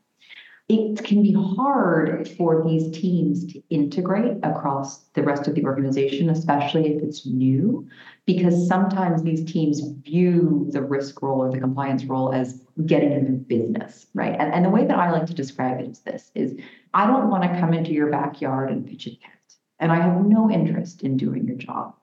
It 0.67 1.03
can 1.03 1.21
be 1.21 1.31
hard 1.31 2.27
for 2.27 2.63
these 2.63 2.89
teams 2.91 3.45
to 3.53 3.61
integrate 3.69 4.37
across 4.41 5.03
the 5.13 5.21
rest 5.21 5.47
of 5.47 5.53
the 5.53 5.63
organization, 5.63 6.31
especially 6.31 6.95
if 6.95 7.03
it's 7.03 7.23
new, 7.23 7.87
because 8.25 8.67
sometimes 8.67 9.21
these 9.21 9.45
teams 9.45 9.81
view 10.03 10.67
the 10.71 10.81
risk 10.81 11.21
role 11.21 11.43
or 11.43 11.51
the 11.51 11.59
compliance 11.59 12.05
role 12.05 12.33
as 12.33 12.63
getting 12.87 13.11
into 13.11 13.33
business, 13.33 14.07
right? 14.15 14.35
And, 14.39 14.51
and 14.51 14.65
the 14.65 14.71
way 14.71 14.85
that 14.85 14.97
I 14.97 15.11
like 15.11 15.27
to 15.27 15.35
describe 15.35 15.81
it 15.81 15.87
is 15.87 15.99
this 15.99 16.31
is 16.33 16.59
I 16.95 17.05
don't 17.05 17.29
want 17.29 17.43
to 17.43 17.59
come 17.59 17.71
into 17.71 17.91
your 17.91 18.09
backyard 18.09 18.71
and 18.71 18.87
pitch 18.87 19.05
a 19.05 19.11
tent. 19.11 19.21
And 19.77 19.91
I 19.91 19.97
have 19.97 20.25
no 20.25 20.49
interest 20.49 21.03
in 21.03 21.15
doing 21.15 21.45
your 21.45 21.57
job. 21.57 21.93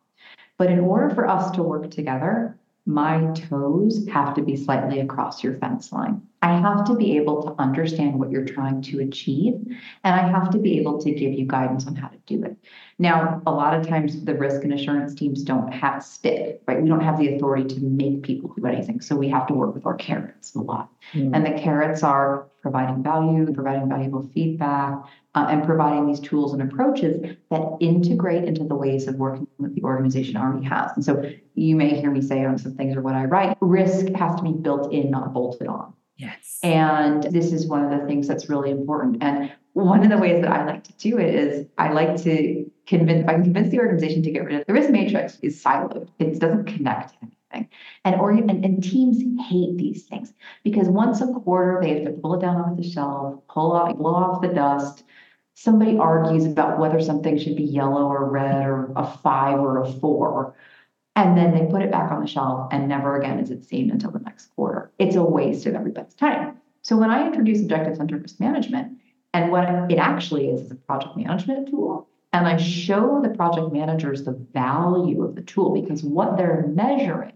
But 0.57 0.71
in 0.71 0.79
order 0.79 1.12
for 1.12 1.27
us 1.27 1.51
to 1.53 1.65
work 1.65 1.91
together, 1.91 2.57
my 2.87 3.33
toes 3.33 4.07
have 4.09 4.35
to 4.35 4.42
be 4.42 4.57
slightly 4.57 5.01
across 5.01 5.42
your 5.42 5.55
fence 5.59 5.92
line. 5.92 6.23
I 6.43 6.59
have 6.59 6.85
to 6.87 6.97
be 6.97 7.17
able 7.17 7.43
to 7.45 7.63
understand 7.63 8.19
what 8.19 8.31
you're 8.31 8.45
trying 8.45 8.83
to 8.83 9.01
achieve, 9.01 9.55
and 10.03 10.15
I 10.15 10.29
have 10.29 10.51
to 10.51 10.59
be 10.59 10.79
able 10.79 11.01
to 11.01 11.13
give 11.13 11.33
you 11.33 11.47
guidance 11.47 11.87
on 11.87 11.95
how 11.95 12.09
to 12.09 12.19
do 12.27 12.43
it. 12.45 12.57
Now, 12.99 13.41
a 13.47 13.53
lot 13.53 13.75
of 13.75 13.87
times 13.87 14.25
the 14.25 14.35
risk 14.35 14.65
and 14.65 14.73
assurance 14.73 15.15
teams 15.15 15.43
don't 15.43 15.73
have 15.73 16.03
stick, 16.03 16.61
right? 16.67 16.83
We 16.83 16.89
don't 16.89 17.01
have 17.01 17.19
the 17.19 17.35
authority 17.35 17.75
to 17.75 17.81
make 17.81 18.23
people 18.23 18.53
do 18.55 18.67
anything. 18.67 19.01
So 19.01 19.15
we 19.15 19.29
have 19.29 19.47
to 19.49 19.55
work 19.55 19.75
with 19.75 19.87
our 19.87 19.95
carrots 19.95 20.55
a 20.55 20.61
lot. 20.61 20.91
Mm. 21.13 21.31
And 21.35 21.47
the 21.47 21.61
carrots 21.61 22.03
are 22.03 22.49
providing 22.61 23.03
value, 23.03 23.53
providing 23.53 23.89
valuable 23.89 24.29
feedback, 24.35 24.95
uh, 25.35 25.47
and 25.49 25.65
providing 25.65 26.07
these 26.07 26.21
tools 26.21 26.53
and 26.53 26.63
approaches 26.63 27.37
that 27.51 27.63
integrate 27.81 28.45
into 28.45 28.65
the 28.65 28.75
ways 28.75 29.07
of 29.09 29.15
working 29.17 29.47
that 29.61 29.75
the 29.75 29.83
organization 29.83 30.37
already 30.37 30.65
has. 30.65 30.91
And 30.95 31.05
so 31.05 31.29
you 31.55 31.77
may 31.77 32.01
hear 32.01 32.11
me 32.11 32.21
say 32.21 32.45
on 32.45 32.59
some 32.59 32.75
things 32.75 32.97
or 32.97 33.01
what 33.01 33.15
I 33.15 33.25
write, 33.25 33.57
risk 33.61 34.13
has 34.15 34.37
to 34.37 34.43
be 34.43 34.53
built 34.53 34.93
in, 34.93 35.11
not 35.11 35.33
bolted 35.33 35.67
on. 35.67 35.93
Yes. 36.23 36.61
And 36.63 37.25
this 37.25 37.53
is 37.53 37.67
one 37.67 37.85
of 37.85 38.01
the 38.01 38.07
things 38.07 38.29
that's 38.29 38.49
really 38.49 38.71
important. 38.71 39.23
And 39.23 39.53
one 39.73 40.03
of 40.05 40.11
the 40.11 40.19
ways 40.19 40.41
that 40.43 40.53
I 40.53 40.65
like 40.65 40.85
to 40.85 40.93
do 40.95 41.19
it 41.19 41.35
is 41.35 41.67
I 41.79 41.93
like 41.93 42.23
to 42.23 42.71
convince, 42.87 43.29
I 43.29 43.33
can 43.33 43.45
convince 43.45 43.71
the 43.71 43.81
organization 43.81 44.23
to 44.23 44.31
get 44.31 44.45
rid 44.45 44.61
of 44.61 44.67
the 44.67 44.73
risk 44.73 44.91
matrix 44.91 45.39
is 45.43 45.63
siloed. 45.63 46.09
It 46.19 46.39
doesn't 46.39 46.67
connect 46.67 47.15
thing. 47.53 47.69
And, 48.05 48.17
or, 48.17 48.31
and, 48.31 48.65
and 48.65 48.83
teams 48.83 49.19
hate 49.49 49.77
these 49.77 50.05
things 50.05 50.33
because 50.65 50.89
once 50.89 51.21
a 51.21 51.27
quarter 51.27 51.81
they 51.81 51.95
have 51.95 52.05
to 52.05 52.13
pull 52.13 52.35
it 52.35 52.41
down 52.41 52.57
off 52.57 52.77
the 52.77 52.89
shelf, 52.89 53.41
pull 53.49 53.73
off, 53.73 53.97
blow 53.97 54.15
off 54.15 54.43
the 54.43 54.49
dust. 54.49 55.05
Somebody 55.55 55.99
argues 55.99 56.47
about 56.47 56.79
whether 56.79 57.01
something 57.01 57.39
should 57.39 57.57
be 57.57 57.65
yellow 57.65 58.07
or 58.07 58.31
red 58.31 58.67
or 58.67 58.93
a 58.97 59.07
five 59.07 59.59
or 59.59 59.83
a 59.83 59.93
four. 59.93 60.55
And 61.14 61.37
then 61.37 61.53
they 61.53 61.70
put 61.70 61.83
it 61.83 61.90
back 61.90 62.11
on 62.11 62.20
the 62.20 62.27
shelf 62.27 62.68
and 62.72 62.88
never 62.88 63.18
again 63.18 63.38
is 63.38 63.51
it 63.51 63.64
seen 63.64 63.90
until 63.90 64.11
the 64.11 64.18
next 64.20 64.46
quarter. 64.55 64.90
It's 64.98 65.16
a 65.16 65.22
waste 65.22 65.66
of 65.66 65.75
everybody's 65.75 66.14
time. 66.14 66.57
So 66.83 66.96
when 66.96 67.11
I 67.11 67.27
introduce 67.27 67.61
objective 67.61 67.96
centered 67.96 68.22
risk 68.22 68.40
management, 68.40 68.98
and 69.35 69.51
what 69.51 69.90
it 69.90 69.98
actually 69.98 70.48
is 70.48 70.62
is 70.62 70.70
a 70.70 70.75
project 70.75 71.16
management 71.16 71.68
tool, 71.68 72.09
and 72.33 72.46
I 72.46 72.57
show 72.57 73.20
the 73.22 73.31
project 73.31 73.72
managers 73.72 74.25
the 74.25 74.33
value 74.53 75.22
of 75.22 75.35
the 75.35 75.42
tool 75.42 75.72
because 75.72 76.03
what 76.03 76.37
they're 76.37 76.66
measuring 76.68 77.33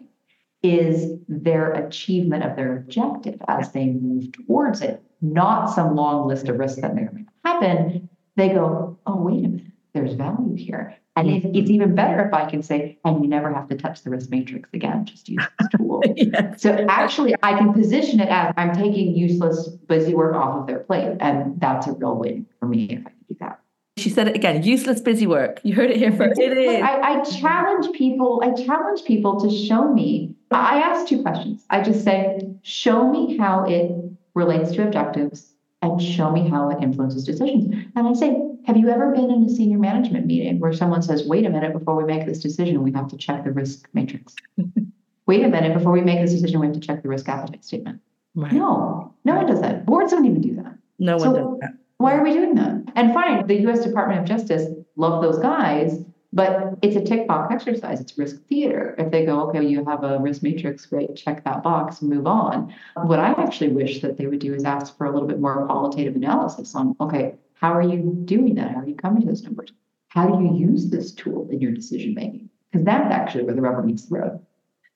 is 0.62 1.18
their 1.28 1.72
achievement 1.72 2.44
of 2.44 2.56
their 2.56 2.78
objective 2.78 3.40
as 3.46 3.72
they 3.72 3.86
move 3.86 4.32
towards 4.32 4.80
it, 4.80 5.02
not 5.20 5.66
some 5.66 5.94
long 5.94 6.26
list 6.26 6.48
of 6.48 6.58
risks 6.58 6.80
that 6.80 6.94
may 6.94 7.02
or 7.02 7.12
may 7.12 7.22
not 7.22 7.62
happen. 7.62 8.08
They 8.36 8.48
go, 8.48 8.98
oh, 9.06 9.16
wait 9.16 9.44
a 9.44 9.48
minute, 9.48 9.65
there's 9.96 10.14
value 10.14 10.54
here. 10.54 10.96
And 11.16 11.30
if, 11.30 11.44
it's 11.46 11.70
even 11.70 11.94
better 11.94 12.26
if 12.26 12.34
I 12.34 12.48
can 12.48 12.62
say, 12.62 12.98
and 13.04 13.22
you 13.22 13.28
never 13.28 13.52
have 13.52 13.68
to 13.68 13.76
touch 13.76 14.02
the 14.02 14.10
risk 14.10 14.30
matrix 14.30 14.68
again, 14.74 15.06
just 15.06 15.28
use 15.28 15.42
this 15.58 15.68
tool. 15.76 16.02
yes. 16.14 16.60
So 16.60 16.72
actually, 16.88 17.34
I 17.42 17.56
can 17.56 17.72
position 17.72 18.20
it 18.20 18.28
as 18.28 18.52
I'm 18.58 18.74
taking 18.74 19.16
useless, 19.16 19.68
busy 19.88 20.14
work 20.14 20.34
off 20.34 20.60
of 20.60 20.66
their 20.66 20.80
plate. 20.80 21.16
And 21.20 21.58
that's 21.58 21.86
a 21.86 21.92
real 21.92 22.16
win 22.16 22.46
for 22.60 22.66
me 22.66 22.84
if 22.84 23.00
I 23.00 23.10
can 23.10 23.24
do 23.28 23.36
that. 23.40 23.60
She 23.96 24.10
said 24.10 24.28
it 24.28 24.36
again, 24.36 24.62
useless 24.62 25.00
busy 25.00 25.26
work. 25.26 25.60
You 25.62 25.74
heard 25.74 25.90
it 25.90 25.96
here 25.96 26.12
first. 26.12 26.38
It 26.38 26.58
is. 26.58 26.82
I, 26.82 27.00
I 27.00 27.24
challenge 27.24 27.96
people, 27.96 28.42
I 28.44 28.52
challenge 28.52 29.04
people 29.04 29.40
to 29.40 29.50
show 29.50 29.90
me. 29.90 30.34
I 30.50 30.82
ask 30.82 31.08
two 31.08 31.22
questions. 31.22 31.64
I 31.70 31.80
just 31.80 32.04
say, 32.04 32.40
show 32.60 33.10
me 33.10 33.38
how 33.38 33.64
it 33.64 33.90
relates 34.34 34.72
to 34.72 34.86
objectives 34.86 35.54
and 35.80 36.00
show 36.00 36.30
me 36.30 36.48
how 36.48 36.68
it 36.70 36.82
influences 36.82 37.24
decisions. 37.24 37.74
And 37.96 38.06
I 38.06 38.12
say, 38.12 38.36
have 38.66 38.76
you 38.76 38.88
ever 38.88 39.12
been 39.12 39.30
in 39.30 39.44
a 39.44 39.48
senior 39.48 39.78
management 39.78 40.26
meeting 40.26 40.58
where 40.58 40.72
someone 40.72 41.00
says, 41.00 41.24
wait 41.24 41.46
a 41.46 41.50
minute, 41.50 41.72
before 41.72 41.94
we 41.94 42.04
make 42.04 42.26
this 42.26 42.40
decision, 42.40 42.82
we 42.82 42.90
have 42.92 43.06
to 43.08 43.16
check 43.16 43.44
the 43.44 43.52
risk 43.52 43.88
matrix? 43.92 44.34
wait 45.26 45.44
a 45.44 45.48
minute, 45.48 45.72
before 45.72 45.92
we 45.92 46.00
make 46.00 46.20
this 46.20 46.32
decision, 46.32 46.58
we 46.58 46.66
have 46.66 46.74
to 46.74 46.80
check 46.80 47.02
the 47.02 47.08
risk 47.08 47.28
appetite 47.28 47.64
statement. 47.64 48.00
Right. 48.34 48.52
No, 48.52 49.14
no 49.24 49.36
one 49.36 49.46
does 49.46 49.60
that. 49.60 49.86
Boards 49.86 50.10
don't 50.10 50.26
even 50.26 50.40
do 50.40 50.56
that. 50.56 50.76
No 50.98 51.16
one 51.16 51.32
does 51.32 51.58
that. 51.60 51.74
Why 51.98 52.14
are 52.14 52.24
we 52.24 52.32
doing 52.32 52.56
that? 52.56 52.92
And 52.96 53.14
fine, 53.14 53.46
the 53.46 53.54
US 53.68 53.84
Department 53.84 54.20
of 54.20 54.26
Justice 54.26 54.68
love 54.96 55.22
those 55.22 55.38
guys, 55.38 56.04
but 56.32 56.74
it's 56.82 56.96
a 56.96 57.00
tick 57.00 57.28
box 57.28 57.54
exercise. 57.54 58.00
It's 58.00 58.18
risk 58.18 58.44
theater. 58.48 58.96
If 58.98 59.12
they 59.12 59.24
go, 59.24 59.48
okay, 59.48 59.64
you 59.64 59.84
have 59.84 60.02
a 60.02 60.18
risk 60.18 60.42
matrix, 60.42 60.84
great, 60.86 61.14
check 61.14 61.44
that 61.44 61.62
box, 61.62 62.02
move 62.02 62.26
on. 62.26 62.74
What 62.96 63.20
I 63.20 63.30
actually 63.30 63.68
wish 63.68 64.02
that 64.02 64.18
they 64.18 64.26
would 64.26 64.40
do 64.40 64.52
is 64.54 64.64
ask 64.64 64.98
for 64.98 65.06
a 65.06 65.12
little 65.12 65.28
bit 65.28 65.38
more 65.38 65.64
qualitative 65.66 66.16
analysis 66.16 66.74
on, 66.74 66.96
okay, 67.00 67.36
how 67.56 67.72
are 67.72 67.82
you 67.82 68.22
doing 68.24 68.54
that? 68.56 68.72
How 68.72 68.80
are 68.80 68.86
you 68.86 68.94
coming 68.94 69.22
to 69.22 69.28
those 69.28 69.42
numbers? 69.42 69.72
How 70.08 70.28
do 70.28 70.44
you 70.44 70.54
use 70.54 70.90
this 70.90 71.12
tool 71.12 71.48
in 71.50 71.60
your 71.60 71.72
decision 71.72 72.14
making? 72.14 72.50
Because 72.70 72.84
that's 72.84 73.12
actually 73.12 73.44
where 73.44 73.54
the 73.54 73.62
rubber 73.62 73.82
meets 73.82 74.06
the 74.06 74.18
road. 74.18 74.46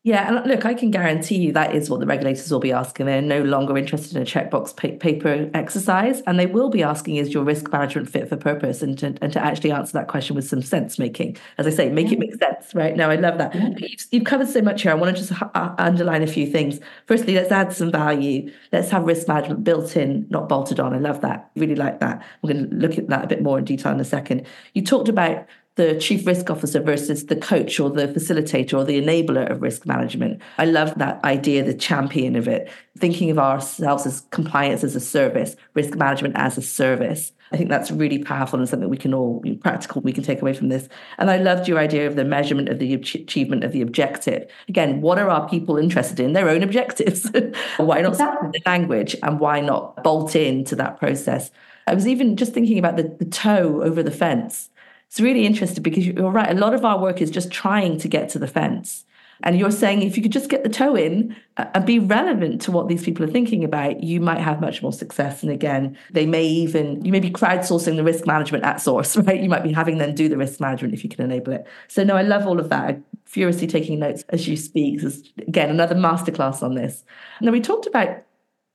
Yeah, 0.03 0.29
and 0.29 0.51
look, 0.51 0.65
I 0.65 0.73
can 0.73 0.91
guarantee 0.91 1.37
you 1.37 1.53
that 1.53 1.75
is 1.75 1.91
what 1.91 2.01
the 2.01 2.07
regulators 2.07 2.51
will 2.51 2.59
be 2.59 2.73
asking. 2.73 3.05
They're 3.05 3.21
no 3.21 3.43
longer 3.43 3.77
interested 3.77 4.17
in 4.17 4.23
a 4.23 4.25
checkbox 4.25 4.75
paper 4.75 5.51
exercise, 5.53 6.23
and 6.23 6.41
they 6.41 6.47
will 6.47 6.71
be 6.71 6.83
asking, 6.83 7.17
"Is 7.17 7.35
your 7.35 7.45
risk 7.45 7.71
management 7.71 8.09
fit 8.09 8.27
for 8.27 8.39
purpose?" 8.39 8.81
and 8.81 8.97
to, 9.01 9.15
and 9.21 9.31
to 9.35 9.45
actually 9.45 9.73
answer 9.73 9.93
that 9.93 10.09
question 10.09 10.37
with 10.37 10.49
some 10.49 10.63
sense 10.63 10.99
making. 10.99 11.37
As 11.59 11.67
I 11.67 11.71
say, 11.71 11.91
make 11.91 12.07
yeah. 12.07 12.15
it 12.15 12.19
make 12.19 12.35
sense, 12.37 12.75
right? 12.75 12.97
Now, 12.97 13.11
I 13.11 13.17
love 13.17 13.37
that. 13.37 13.55
Yeah. 13.55 13.69
You've, 13.77 14.07
you've, 14.11 14.25
covered 14.25 14.49
so 14.49 14.63
much 14.63 14.81
here. 14.81 14.91
I 14.91 14.95
want 14.95 15.15
to 15.15 15.23
just 15.23 15.39
uh, 15.43 15.75
underline 15.77 16.23
a 16.23 16.27
few 16.27 16.47
things. 16.47 16.81
Firstly, 17.05 17.35
let's 17.35 17.53
add 17.53 17.71
some 17.75 17.93
value. 17.93 18.51
Let's 18.73 18.89
have 18.89 19.05
risk 19.05 19.29
management 19.29 19.65
built 19.65 19.99
in, 19.99 20.27
not 20.31 20.49
bolted 20.49 20.81
on. 20.81 20.95
I 20.95 20.99
love 20.99 21.21
that. 21.21 21.51
Really 21.57 21.75
like 21.75 22.01
that. 22.01 22.25
We're 22.41 22.55
going 22.55 22.71
to 22.71 22.75
look 22.75 22.97
at 22.97 23.09
that 23.09 23.25
a 23.25 23.27
bit 23.27 23.43
more 23.43 23.59
in 23.59 23.67
detail 23.67 23.93
in 23.93 24.01
a 24.01 24.05
second. 24.05 24.47
You 24.73 24.81
talked 24.81 25.11
about 25.11 25.47
the 25.77 25.99
chief 25.99 26.27
risk 26.27 26.51
officer 26.51 26.81
versus 26.81 27.27
the 27.27 27.37
coach 27.37 27.79
or 27.79 27.91
the 27.91 28.09
facilitator 28.09 28.75
or 28.75 28.85
the 28.85 29.01
enabler 29.01 29.51
of 29.51 29.63
risk 29.63 29.87
management. 29.87 30.43
I 30.59 30.65
love 30.65 30.99
that 30.99 31.23
idea, 31.25 31.65
the 31.65 31.75
champion 31.75 32.37
of 32.37 32.49
it, 32.49 32.71
thinking 32.99 33.31
of 33.31 33.39
ourselves 33.39 34.05
as 34.05 34.23
compliance 34.31 34.85
as 34.85 34.97
a 34.97 35.01
service, 35.01 35.57
risk 35.75 35.95
management 35.97 36.37
as 36.37 36.59
a 36.59 36.63
service. 36.63 37.33
I 37.53 37.57
think 37.57 37.69
that's 37.69 37.91
really 37.91 38.23
powerful 38.23 38.59
and 38.59 38.69
something 38.69 38.89
we 38.89 38.97
can 38.97 39.13
all 39.13 39.43
practical 39.61 40.03
we 40.03 40.13
can 40.13 40.23
take 40.23 40.41
away 40.41 40.53
from 40.53 40.69
this. 40.69 40.89
And 41.19 41.31
I 41.31 41.39
loved 41.39 41.67
your 41.67 41.79
idea 41.79 42.07
of 42.07 42.15
the 42.15 42.25
measurement 42.25 42.69
of 42.69 42.79
the 42.79 42.95
achievement 42.95 43.65
of 43.65 43.73
the 43.73 43.83
objective. 43.83 44.49
Again, 44.69 45.01
what 45.01 45.19
are 45.19 45.29
our 45.29 45.49
people 45.49 45.77
interested 45.77 46.21
in? 46.21 46.33
Their 46.33 46.49
own 46.49 46.63
objectives. 46.63 47.29
why 47.79 48.03
not 48.03 48.13
exactly. 48.13 48.51
the 48.53 48.63
language 48.67 49.17
and 49.23 49.41
why 49.41 49.61
not 49.61 50.03
bolt 50.05 50.37
into 50.37 50.77
that 50.77 50.99
process? 50.99 51.51
I 51.87 51.95
was 51.95 52.07
even 52.07 52.37
just 52.37 52.53
thinking 52.53 52.79
about 52.79 52.97
the, 52.97 53.05
the 53.19 53.25
toe 53.25 53.83
over 53.83 54.03
the 54.03 54.13
fence 54.13 54.71
it's 55.11 55.21
really 55.21 55.45
interesting 55.45 55.83
because 55.83 56.07
you're 56.07 56.31
right. 56.31 56.51
A 56.51 56.55
lot 56.55 56.73
of 56.73 56.85
our 56.85 57.01
work 57.01 57.21
is 57.21 57.33
just 57.33 57.51
trying 57.51 57.99
to 57.99 58.07
get 58.07 58.29
to 58.31 58.39
the 58.39 58.47
fence. 58.47 59.05
And 59.43 59.59
you're 59.59 59.73
saying 59.73 60.03
if 60.03 60.17
you 60.17 60.23
could 60.23 60.31
just 60.31 60.51
get 60.51 60.63
the 60.63 60.69
toe 60.69 60.95
in 60.95 61.35
uh, 61.57 61.65
and 61.75 61.85
be 61.85 61.99
relevant 61.99 62.61
to 62.63 62.71
what 62.71 62.87
these 62.87 63.03
people 63.03 63.25
are 63.25 63.31
thinking 63.31 63.65
about, 63.65 64.05
you 64.05 64.21
might 64.21 64.39
have 64.39 64.61
much 64.61 64.83
more 64.83 64.93
success. 64.93 65.43
And 65.43 65.51
again, 65.51 65.99
they 66.13 66.27
may 66.27 66.45
even, 66.45 67.05
you 67.05 67.11
may 67.11 67.19
be 67.19 67.31
crowdsourcing 67.31 67.97
the 67.97 68.05
risk 68.05 68.25
management 68.25 68.63
at 68.63 68.81
source, 68.81 69.17
right? 69.27 69.41
You 69.41 69.49
might 69.49 69.65
be 69.65 69.73
having 69.73 69.99
them 69.99 70.15
do 70.15 70.29
the 70.29 70.37
risk 70.37 70.61
management 70.61 70.95
if 70.95 71.03
you 71.03 71.11
can 71.11 71.25
enable 71.25 71.55
it. 71.55 71.67
So, 71.89 72.05
no, 72.05 72.17
I 72.17 72.23
love 72.23 72.47
all 72.47 72.61
of 72.61 72.69
that. 72.69 72.89
I'm 72.89 73.05
furiously 73.25 73.67
taking 73.67 73.99
notes 73.99 74.25
as 74.29 74.47
you 74.47 74.57
speak. 74.57 75.01
This 75.01 75.17
is, 75.17 75.33
again, 75.39 75.71
another 75.71 75.97
masterclass 75.97 76.63
on 76.63 76.77
this. 76.77 77.03
Now, 77.41 77.51
we 77.51 77.61
talked 77.61 77.87
about 77.87 78.23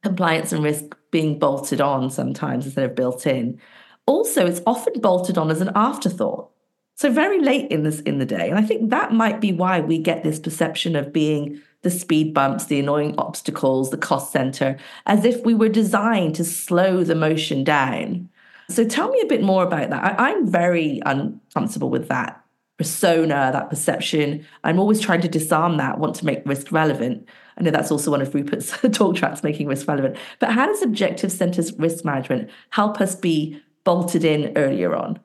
compliance 0.04 0.52
and 0.52 0.63
risk 0.63 0.84
being 1.12 1.39
bolted 1.39 1.80
on 1.80 2.10
sometimes 2.10 2.65
instead 2.65 2.84
of 2.89 2.95
built 2.95 3.26
in. 3.26 3.60
Also, 4.07 4.45
it's 4.45 4.61
often 4.65 4.99
bolted 5.01 5.37
on 5.37 5.49
as 5.49 5.61
an 5.61 5.71
afterthought. 5.75 6.51
So 6.97 7.11
very 7.11 7.41
late 7.41 7.71
in 7.71 7.83
this 7.83 7.99
in 8.01 8.19
the 8.19 8.25
day. 8.25 8.49
And 8.49 8.57
I 8.57 8.61
think 8.61 8.89
that 8.89 9.11
might 9.11 9.41
be 9.41 9.51
why 9.51 9.81
we 9.81 9.97
get 9.97 10.23
this 10.23 10.39
perception 10.39 10.95
of 10.95 11.11
being 11.11 11.61
the 11.81 11.91
speed 11.91 12.33
bumps, 12.33 12.65
the 12.65 12.79
annoying 12.79 13.15
obstacles, 13.17 13.89
the 13.89 13.97
cost 13.97 14.31
center, 14.31 14.77
as 15.05 15.25
if 15.25 15.43
we 15.45 15.53
were 15.53 15.69
designed 15.69 16.35
to 16.35 16.43
slow 16.43 17.03
the 17.03 17.15
motion 17.15 17.63
down. 17.63 18.29
So 18.69 18.83
tell 18.83 19.09
me 19.09 19.21
a 19.21 19.27
bit 19.27 19.43
more 19.43 19.63
about 19.63 19.89
that. 19.91 20.19
I, 20.19 20.31
am 20.31 20.47
very 20.47 21.01
uncomfortable 21.05 21.89
with 21.89 22.07
that 22.07 22.41
persona, 22.77 23.51
that 23.53 23.69
perception. 23.69 24.45
I'm 24.63 24.79
always 24.79 24.99
trying 24.99 25.21
to 25.21 25.27
disarm 25.27 25.77
that, 25.77 25.99
want 25.99 26.15
to 26.15 26.25
make 26.25 26.41
risk 26.45 26.71
relevant. 26.71 27.27
I 27.57 27.63
know 27.63 27.71
that's 27.71 27.91
also 27.91 28.11
one 28.11 28.21
of 28.21 28.33
Rupert's 28.33 28.75
talk 28.97 29.15
tracks, 29.15 29.43
making 29.43 29.67
risk 29.67 29.87
relevant. 29.87 30.17
But 30.39 30.51
how 30.51 30.65
does 30.65 30.81
objective 30.81 31.31
centered 31.31 31.71
risk 31.77 32.03
management 32.03 32.49
help 32.71 32.99
us 32.99 33.15
be 33.15 33.61
bolted 33.86 34.26
in 34.26 34.52
earlier 34.58 34.95
on? 34.95 35.19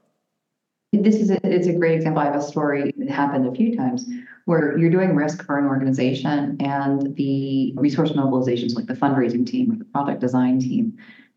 This 0.93 1.17
is 1.17 1.31
a, 1.31 1.39
it's 1.45 1.67
a 1.67 1.73
great 1.73 1.97
example. 1.97 2.23
I 2.23 2.27
have 2.27 2.37
a 2.37 2.43
story 2.43 2.93
that 2.97 3.09
happened 3.09 3.47
a 3.47 3.53
few 3.53 3.77
times 3.77 4.09
where 4.45 4.77
you're 4.77 4.91
doing 4.91 5.15
risk 5.15 5.45
for 5.45 5.59
an 5.59 5.67
organization 5.67 6.57
and 6.61 7.15
the 7.15 7.73
resource 7.77 8.11
mobilizations, 8.11 8.75
like 8.75 8.87
the 8.87 8.95
fundraising 8.95 9.47
team 9.47 9.73
or 9.73 9.77
the 9.77 9.85
product 9.85 10.21
design 10.21 10.59
team, 10.59 10.97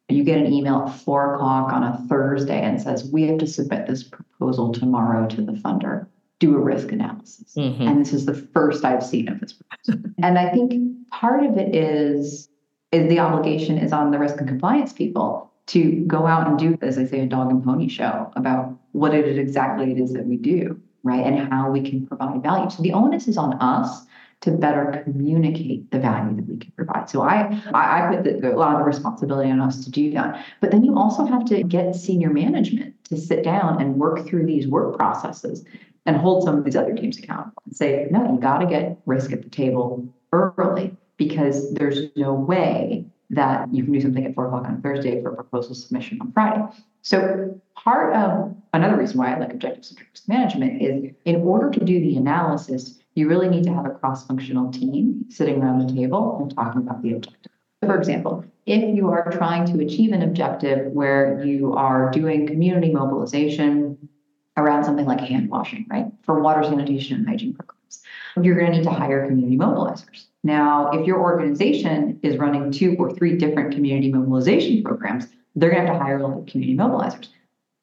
you 0.09 0.23
get 0.23 0.37
an 0.37 0.51
email 0.51 0.85
at 0.87 0.95
four 0.95 1.35
o'clock 1.35 1.71
on 1.71 1.83
a 1.83 2.05
Thursday 2.09 2.61
and 2.61 2.81
says, 2.81 3.09
We 3.11 3.23
have 3.23 3.39
to 3.39 3.47
submit 3.47 3.87
this 3.87 4.03
proposal 4.03 4.71
tomorrow 4.71 5.27
to 5.27 5.41
the 5.41 5.53
funder. 5.53 6.07
Do 6.39 6.55
a 6.55 6.59
risk 6.59 6.91
analysis. 6.91 7.53
Mm-hmm. 7.55 7.83
And 7.83 8.01
this 8.01 8.13
is 8.13 8.25
the 8.25 8.33
first 8.33 8.83
I've 8.83 9.03
seen 9.03 9.29
of 9.29 9.39
this 9.39 9.53
proposal. 9.53 10.11
and 10.21 10.37
I 10.37 10.49
think 10.51 11.09
part 11.09 11.45
of 11.45 11.57
it 11.57 11.75
is 11.75 12.49
is 12.91 13.09
the 13.09 13.19
obligation 13.19 13.77
is 13.77 13.91
on 13.91 14.11
the 14.11 14.19
risk 14.19 14.37
and 14.37 14.47
compliance 14.47 14.93
people 14.93 15.52
to 15.67 16.03
go 16.05 16.27
out 16.27 16.47
and 16.47 16.59
do, 16.59 16.77
as 16.81 16.97
I 16.97 17.05
say, 17.05 17.21
a 17.21 17.25
dog 17.25 17.49
and 17.49 17.63
pony 17.63 17.87
show 17.87 18.31
about 18.35 18.77
what 18.91 19.13
it 19.13 19.37
exactly 19.37 19.91
it 19.91 19.99
is 19.99 20.13
that 20.13 20.25
we 20.25 20.37
do, 20.37 20.79
right? 21.03 21.25
And 21.25 21.51
how 21.51 21.71
we 21.71 21.81
can 21.81 22.05
provide 22.05 22.43
value. 22.43 22.69
So 22.69 22.83
the 22.83 22.93
onus 22.93 23.27
is 23.27 23.37
on 23.37 23.53
us 23.55 24.05
to 24.41 24.51
better 24.51 25.01
communicate 25.05 25.89
the 25.91 25.99
value 25.99 26.35
that 26.35 26.45
we 26.45 26.57
can 26.57 26.71
provide. 26.71 27.09
So 27.09 27.21
I 27.21 27.61
I, 27.73 28.13
put 28.13 28.41
the, 28.41 28.53
a 28.53 28.57
lot 28.57 28.79
of 28.79 28.85
responsibility 28.85 29.49
on 29.49 29.61
us 29.61 29.85
to 29.85 29.91
do 29.91 30.11
that. 30.11 30.45
But 30.59 30.71
then 30.71 30.83
you 30.83 30.97
also 30.97 31.25
have 31.25 31.45
to 31.45 31.63
get 31.63 31.95
senior 31.95 32.29
management 32.29 33.01
to 33.05 33.17
sit 33.17 33.43
down 33.43 33.81
and 33.81 33.95
work 33.95 34.27
through 34.27 34.45
these 34.45 34.67
work 34.67 34.97
processes 34.97 35.63
and 36.05 36.17
hold 36.17 36.43
some 36.43 36.57
of 36.57 36.65
these 36.65 36.75
other 36.75 36.93
teams 36.93 37.17
accountable 37.17 37.63
and 37.65 37.75
say, 37.75 38.07
no, 38.11 38.33
you 38.33 38.39
got 38.39 38.57
to 38.57 38.65
get 38.65 38.99
risk 39.05 39.31
at 39.31 39.43
the 39.43 39.49
table 39.49 40.05
early 40.33 40.93
because 41.15 41.73
there's 41.73 42.01
no 42.17 42.33
way 42.33 43.05
that 43.35 43.73
you 43.73 43.83
can 43.83 43.93
do 43.93 44.01
something 44.01 44.25
at 44.25 44.35
four 44.35 44.47
o'clock 44.47 44.65
on 44.65 44.81
Thursday 44.81 45.21
for 45.21 45.31
proposal 45.31 45.75
submission 45.75 46.19
on 46.21 46.31
Friday. 46.31 46.63
So 47.01 47.59
part 47.75 48.15
of 48.15 48.55
another 48.73 48.97
reason 48.97 49.17
why 49.17 49.33
I 49.33 49.39
like 49.39 49.53
objective 49.53 49.85
centric 49.85 50.09
risk 50.11 50.27
management 50.27 50.81
is 50.81 51.13
in 51.25 51.35
order 51.41 51.69
to 51.69 51.79
do 51.83 51.99
the 51.99 52.15
analysis, 52.15 52.99
you 53.15 53.27
really 53.27 53.49
need 53.49 53.63
to 53.65 53.73
have 53.73 53.85
a 53.85 53.91
cross-functional 53.91 54.71
team 54.71 55.25
sitting 55.29 55.61
around 55.61 55.87
the 55.87 55.93
table 55.93 56.39
and 56.41 56.55
talking 56.55 56.81
about 56.81 57.01
the 57.01 57.13
objective. 57.13 57.51
For 57.81 57.97
example, 57.97 58.45
if 58.65 58.95
you 58.95 59.09
are 59.09 59.29
trying 59.31 59.65
to 59.65 59.83
achieve 59.83 60.13
an 60.13 60.21
objective 60.21 60.91
where 60.93 61.43
you 61.43 61.73
are 61.73 62.09
doing 62.11 62.47
community 62.47 62.91
mobilization 62.91 64.09
around 64.55 64.85
something 64.85 65.05
like 65.05 65.19
hand 65.19 65.49
washing, 65.49 65.85
right, 65.89 66.05
for 66.23 66.39
water 66.39 66.63
sanitation 66.63 67.17
and 67.17 67.27
hygiene 67.27 67.53
programs, 67.53 68.03
you're 68.41 68.57
going 68.57 68.71
to 68.71 68.77
need 68.77 68.83
to 68.83 68.91
hire 68.91 69.27
community 69.27 69.57
mobilizers. 69.57 70.25
Now, 70.43 70.91
if 70.91 71.05
your 71.05 71.21
organization 71.21 72.19
is 72.23 72.37
running 72.37 72.71
two 72.71 72.95
or 72.97 73.13
three 73.13 73.37
different 73.37 73.73
community 73.73 74.11
mobilization 74.11 74.83
programs, 74.83 75.27
they're 75.55 75.69
going 75.69 75.85
to 75.85 75.91
have 75.91 75.99
to 75.99 76.03
hire 76.03 76.17
a 76.17 76.27
lot 76.27 76.37
of 76.37 76.45
community 76.47 76.77
mobilizers. 76.77 77.27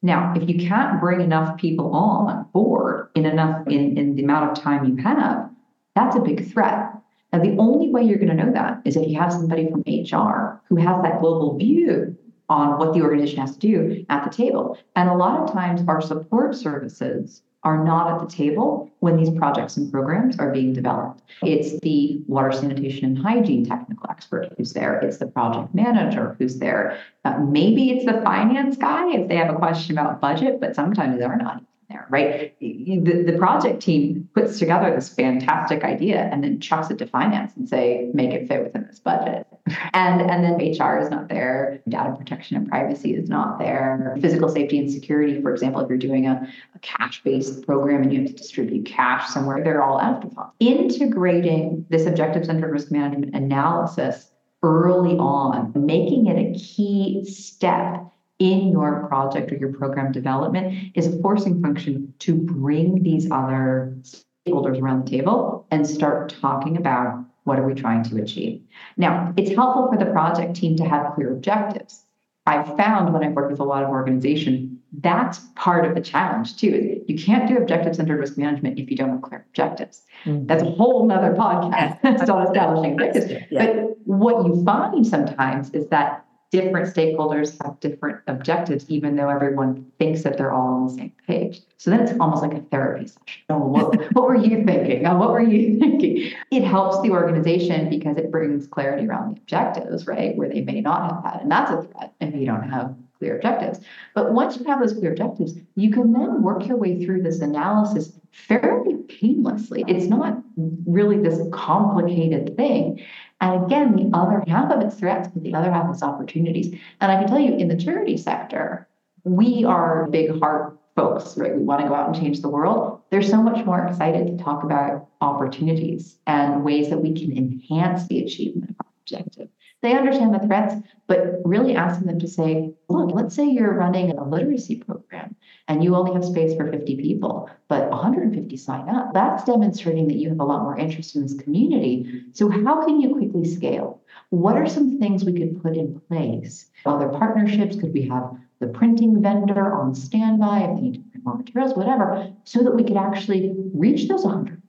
Now, 0.02 0.32
if 0.34 0.48
you 0.48 0.66
can't 0.66 1.00
bring 1.00 1.20
enough 1.20 1.58
people 1.58 1.94
on 1.94 2.46
board 2.52 3.08
in 3.14 3.26
enough 3.26 3.66
in, 3.68 3.96
in 3.98 4.16
the 4.16 4.24
amount 4.24 4.50
of 4.50 4.62
time 4.62 4.84
you 4.84 5.02
have, 5.02 5.50
that's 5.94 6.16
a 6.16 6.20
big 6.20 6.50
threat. 6.52 6.92
Now, 7.32 7.40
the 7.40 7.56
only 7.58 7.90
way 7.90 8.02
you're 8.02 8.18
going 8.18 8.36
to 8.36 8.44
know 8.44 8.52
that 8.52 8.82
is 8.84 8.96
if 8.96 9.06
you 9.06 9.18
have 9.18 9.32
somebody 9.32 9.70
from 9.70 9.84
HR 9.86 10.60
who 10.68 10.76
has 10.76 11.02
that 11.02 11.20
global 11.20 11.56
view 11.56 12.16
on 12.48 12.78
what 12.78 12.92
the 12.92 13.00
organization 13.00 13.38
has 13.38 13.56
to 13.56 13.58
do 13.58 14.04
at 14.08 14.24
the 14.24 14.30
table. 14.30 14.76
And 14.96 15.08
a 15.08 15.14
lot 15.14 15.38
of 15.40 15.52
times, 15.52 15.82
our 15.86 16.00
support 16.00 16.56
services 16.56 17.42
are 17.62 17.84
not 17.84 18.10
at 18.10 18.20
the 18.20 18.34
table 18.34 18.90
when 19.00 19.16
these 19.16 19.30
projects 19.30 19.76
and 19.76 19.90
programs 19.92 20.38
are 20.38 20.50
being 20.50 20.72
developed. 20.72 21.22
It's 21.42 21.78
the 21.80 22.22
water 22.26 22.52
sanitation 22.52 23.04
and 23.04 23.18
hygiene 23.18 23.66
technical 23.66 24.08
expert 24.10 24.52
who's 24.56 24.72
there. 24.72 24.98
It's 25.00 25.18
the 25.18 25.26
project 25.26 25.74
manager 25.74 26.36
who's 26.38 26.58
there. 26.58 26.98
Uh, 27.24 27.38
maybe 27.38 27.90
it's 27.90 28.06
the 28.06 28.20
finance 28.22 28.76
guy 28.76 29.14
if 29.14 29.28
they 29.28 29.36
have 29.36 29.54
a 29.54 29.58
question 29.58 29.98
about 29.98 30.20
budget, 30.20 30.60
but 30.60 30.74
sometimes 30.74 31.18
they're 31.18 31.36
not 31.36 31.62
right? 32.10 32.58
The, 32.60 33.24
the 33.26 33.36
project 33.38 33.80
team 33.80 34.28
puts 34.34 34.58
together 34.58 34.94
this 34.94 35.08
fantastic 35.08 35.84
idea 35.84 36.28
and 36.32 36.42
then 36.42 36.60
chucks 36.60 36.90
it 36.90 36.98
to 36.98 37.06
finance 37.06 37.52
and 37.56 37.68
say, 37.68 38.10
make 38.12 38.30
it 38.30 38.48
fit 38.48 38.62
within 38.64 38.86
this 38.86 38.98
budget. 38.98 39.46
And, 39.94 40.20
and 40.20 40.44
then 40.44 40.54
HR 40.56 40.98
is 40.98 41.10
not 41.10 41.28
there, 41.28 41.80
data 41.88 42.14
protection 42.16 42.56
and 42.56 42.68
privacy 42.68 43.14
is 43.14 43.28
not 43.28 43.58
there, 43.58 44.16
physical 44.20 44.48
safety 44.48 44.78
and 44.78 44.90
security, 44.90 45.40
for 45.40 45.52
example, 45.52 45.80
if 45.80 45.88
you're 45.88 45.98
doing 45.98 46.26
a, 46.26 46.46
a 46.74 46.78
cash-based 46.80 47.64
program 47.66 48.02
and 48.02 48.12
you 48.12 48.20
have 48.22 48.30
to 48.30 48.34
distribute 48.34 48.84
cash 48.86 49.28
somewhere, 49.28 49.62
they're 49.62 49.82
all 49.82 50.00
afterthoughts. 50.00 50.54
Integrating 50.58 51.86
this 51.88 52.06
objective-centered 52.06 52.70
risk 52.70 52.90
management 52.90 53.34
analysis 53.34 54.30
early 54.62 55.16
on, 55.16 55.72
making 55.74 56.26
it 56.26 56.38
a 56.38 56.58
key 56.58 57.24
step 57.24 58.10
in 58.40 58.68
your 58.72 59.06
project 59.06 59.52
or 59.52 59.56
your 59.56 59.72
program 59.72 60.10
development 60.10 60.92
is 60.96 61.06
a 61.06 61.20
forcing 61.20 61.62
function 61.62 62.12
to 62.18 62.34
bring 62.34 63.02
these 63.02 63.30
other 63.30 63.96
stakeholders 64.02 64.80
around 64.80 65.06
the 65.06 65.10
table 65.10 65.66
and 65.70 65.86
start 65.86 66.34
talking 66.40 66.76
about 66.76 67.24
what 67.44 67.58
are 67.58 67.66
we 67.66 67.74
trying 67.74 68.02
to 68.02 68.16
achieve. 68.20 68.62
Now, 68.96 69.32
it's 69.36 69.54
helpful 69.54 69.88
for 69.92 69.98
the 69.98 70.10
project 70.10 70.56
team 70.56 70.76
to 70.76 70.84
have 70.84 71.14
clear 71.14 71.32
objectives. 71.32 72.02
I've 72.46 72.76
found 72.76 73.12
when 73.12 73.22
I've 73.22 73.32
worked 73.32 73.50
with 73.50 73.60
a 73.60 73.64
lot 73.64 73.82
of 73.82 73.90
organizations, 73.90 74.78
that's 75.00 75.40
part 75.54 75.84
of 75.84 75.94
the 75.94 76.00
challenge 76.00 76.56
too. 76.56 77.04
You 77.06 77.18
can't 77.18 77.46
do 77.46 77.58
objective 77.58 77.94
centered 77.94 78.18
risk 78.18 78.38
management 78.38 78.78
if 78.78 78.90
you 78.90 78.96
don't 78.96 79.10
have 79.10 79.22
clear 79.22 79.46
objectives. 79.48 80.02
Mm-hmm. 80.24 80.46
That's 80.46 80.62
a 80.62 80.70
whole 80.70 81.06
nother 81.06 81.34
podcast. 81.34 81.98
it's 82.04 82.30
on 82.30 82.46
establishing 82.46 82.94
objectives. 82.94 83.44
Yeah. 83.50 83.66
But 83.66 83.98
what 84.04 84.46
you 84.46 84.64
find 84.64 85.06
sometimes 85.06 85.70
is 85.70 85.86
that 85.88 86.24
different 86.50 86.94
stakeholders 86.94 87.62
have 87.62 87.78
different 87.80 88.20
objectives, 88.26 88.84
even 88.88 89.16
though 89.16 89.28
everyone 89.28 89.90
thinks 89.98 90.22
that 90.22 90.36
they're 90.36 90.52
all 90.52 90.74
on 90.74 90.86
the 90.88 90.94
same 90.94 91.12
page. 91.26 91.60
So 91.76 91.90
then 91.90 92.00
it's 92.00 92.12
almost 92.18 92.42
like 92.42 92.54
a 92.54 92.60
therapy 92.60 93.06
session. 93.06 93.42
Oh, 93.48 93.58
what, 93.58 93.94
what 94.14 94.24
were 94.26 94.36
you 94.36 94.64
thinking? 94.64 95.06
Oh, 95.06 95.16
what 95.16 95.30
were 95.30 95.42
you 95.42 95.78
thinking? 95.78 96.32
It 96.50 96.64
helps 96.64 97.00
the 97.02 97.10
organization 97.10 97.88
because 97.88 98.16
it 98.16 98.30
brings 98.30 98.66
clarity 98.66 99.06
around 99.06 99.36
the 99.36 99.40
objectives, 99.40 100.06
right? 100.06 100.36
Where 100.36 100.48
they 100.48 100.62
may 100.62 100.80
not 100.80 101.10
have 101.10 101.24
had. 101.24 101.42
And 101.42 101.50
that's 101.50 101.70
a 101.70 101.82
threat 101.82 102.14
if 102.20 102.34
you 102.34 102.46
don't 102.46 102.68
have 102.68 102.94
clear 103.20 103.36
objectives. 103.36 103.78
But 104.14 104.32
once 104.32 104.58
you 104.58 104.64
have 104.64 104.80
those 104.80 104.94
clear 104.94 105.12
objectives, 105.12 105.54
you 105.76 105.92
can 105.92 106.12
then 106.12 106.42
work 106.42 106.66
your 106.66 106.76
way 106.76 107.04
through 107.04 107.22
this 107.22 107.40
analysis 107.40 108.12
fairly 108.32 108.94
painlessly. 109.08 109.84
It's 109.86 110.06
not 110.06 110.42
really 110.86 111.18
this 111.18 111.40
complicated 111.52 112.56
thing. 112.56 113.04
And 113.40 113.64
again, 113.64 113.96
the 113.96 114.10
other 114.16 114.44
half 114.46 114.70
of 114.70 114.82
it's 114.82 114.96
threats, 114.96 115.28
but 115.28 115.42
the 115.42 115.54
other 115.54 115.72
half 115.72 115.94
is 115.94 116.02
opportunities. 116.02 116.74
And 117.00 117.10
I 117.10 117.18
can 117.18 117.26
tell 117.26 117.40
you 117.40 117.56
in 117.56 117.68
the 117.68 117.76
charity 117.76 118.16
sector, 118.16 118.86
we 119.24 119.64
are 119.64 120.08
big 120.08 120.38
heart 120.40 120.78
folks, 120.96 121.36
right? 121.36 121.56
We 121.56 121.62
want 121.62 121.80
to 121.80 121.88
go 121.88 121.94
out 121.94 122.08
and 122.08 122.16
change 122.16 122.42
the 122.42 122.48
world. 122.48 123.00
They're 123.10 123.22
so 123.22 123.42
much 123.42 123.64
more 123.64 123.86
excited 123.86 124.26
to 124.26 124.44
talk 124.44 124.62
about 124.62 125.08
opportunities 125.20 126.18
and 126.26 126.64
ways 126.64 126.90
that 126.90 126.98
we 126.98 127.14
can 127.14 127.36
enhance 127.36 128.06
the 128.06 128.22
achievement 128.22 128.70
of 128.70 128.76
our 128.80 128.92
objective. 129.02 129.48
They 129.82 129.96
understand 129.96 130.34
the 130.34 130.46
threats, 130.46 130.74
but 131.06 131.40
really 131.44 131.74
asking 131.74 132.06
them 132.06 132.18
to 132.18 132.28
say, 132.28 132.74
look, 132.88 133.14
let's 133.14 133.34
say 133.34 133.46
you're 133.46 133.72
running 133.72 134.10
a 134.10 134.28
literacy 134.28 134.76
program 134.76 135.34
and 135.68 135.82
you 135.82 135.96
only 135.96 136.12
have 136.12 136.24
space 136.24 136.54
for 136.54 136.70
50 136.70 136.96
people, 136.96 137.48
but 137.66 137.88
150 137.88 138.56
sign 138.58 138.90
up. 138.90 139.14
That's 139.14 139.44
demonstrating 139.44 140.06
that 140.08 140.16
you 140.16 140.28
have 140.28 140.40
a 140.40 140.44
lot 140.44 140.64
more 140.64 140.76
interest 140.76 141.16
in 141.16 141.22
this 141.22 141.34
community. 141.34 142.24
So, 142.34 142.50
how 142.50 142.84
can 142.84 143.00
you 143.00 143.14
quickly 143.14 143.44
scale? 143.46 144.02
What 144.28 144.56
are 144.56 144.68
some 144.68 144.98
things 144.98 145.24
we 145.24 145.32
could 145.32 145.62
put 145.62 145.76
in 145.76 145.98
place? 146.00 146.70
Other 146.84 147.08
partnerships? 147.08 147.76
Could 147.76 147.94
we 147.94 148.02
have 148.08 148.36
the 148.58 148.66
printing 148.66 149.22
vendor 149.22 149.72
on 149.72 149.94
standby 149.94 150.60
if 150.60 150.76
they 150.76 150.82
need 150.82 150.94
to 150.94 151.00
print 151.10 151.24
more 151.24 151.38
materials, 151.38 151.74
whatever, 151.74 152.30
so 152.44 152.62
that 152.62 152.74
we 152.74 152.84
could 152.84 152.98
actually 152.98 153.54
reach 153.72 154.08
those 154.08 154.24
100 154.24 154.60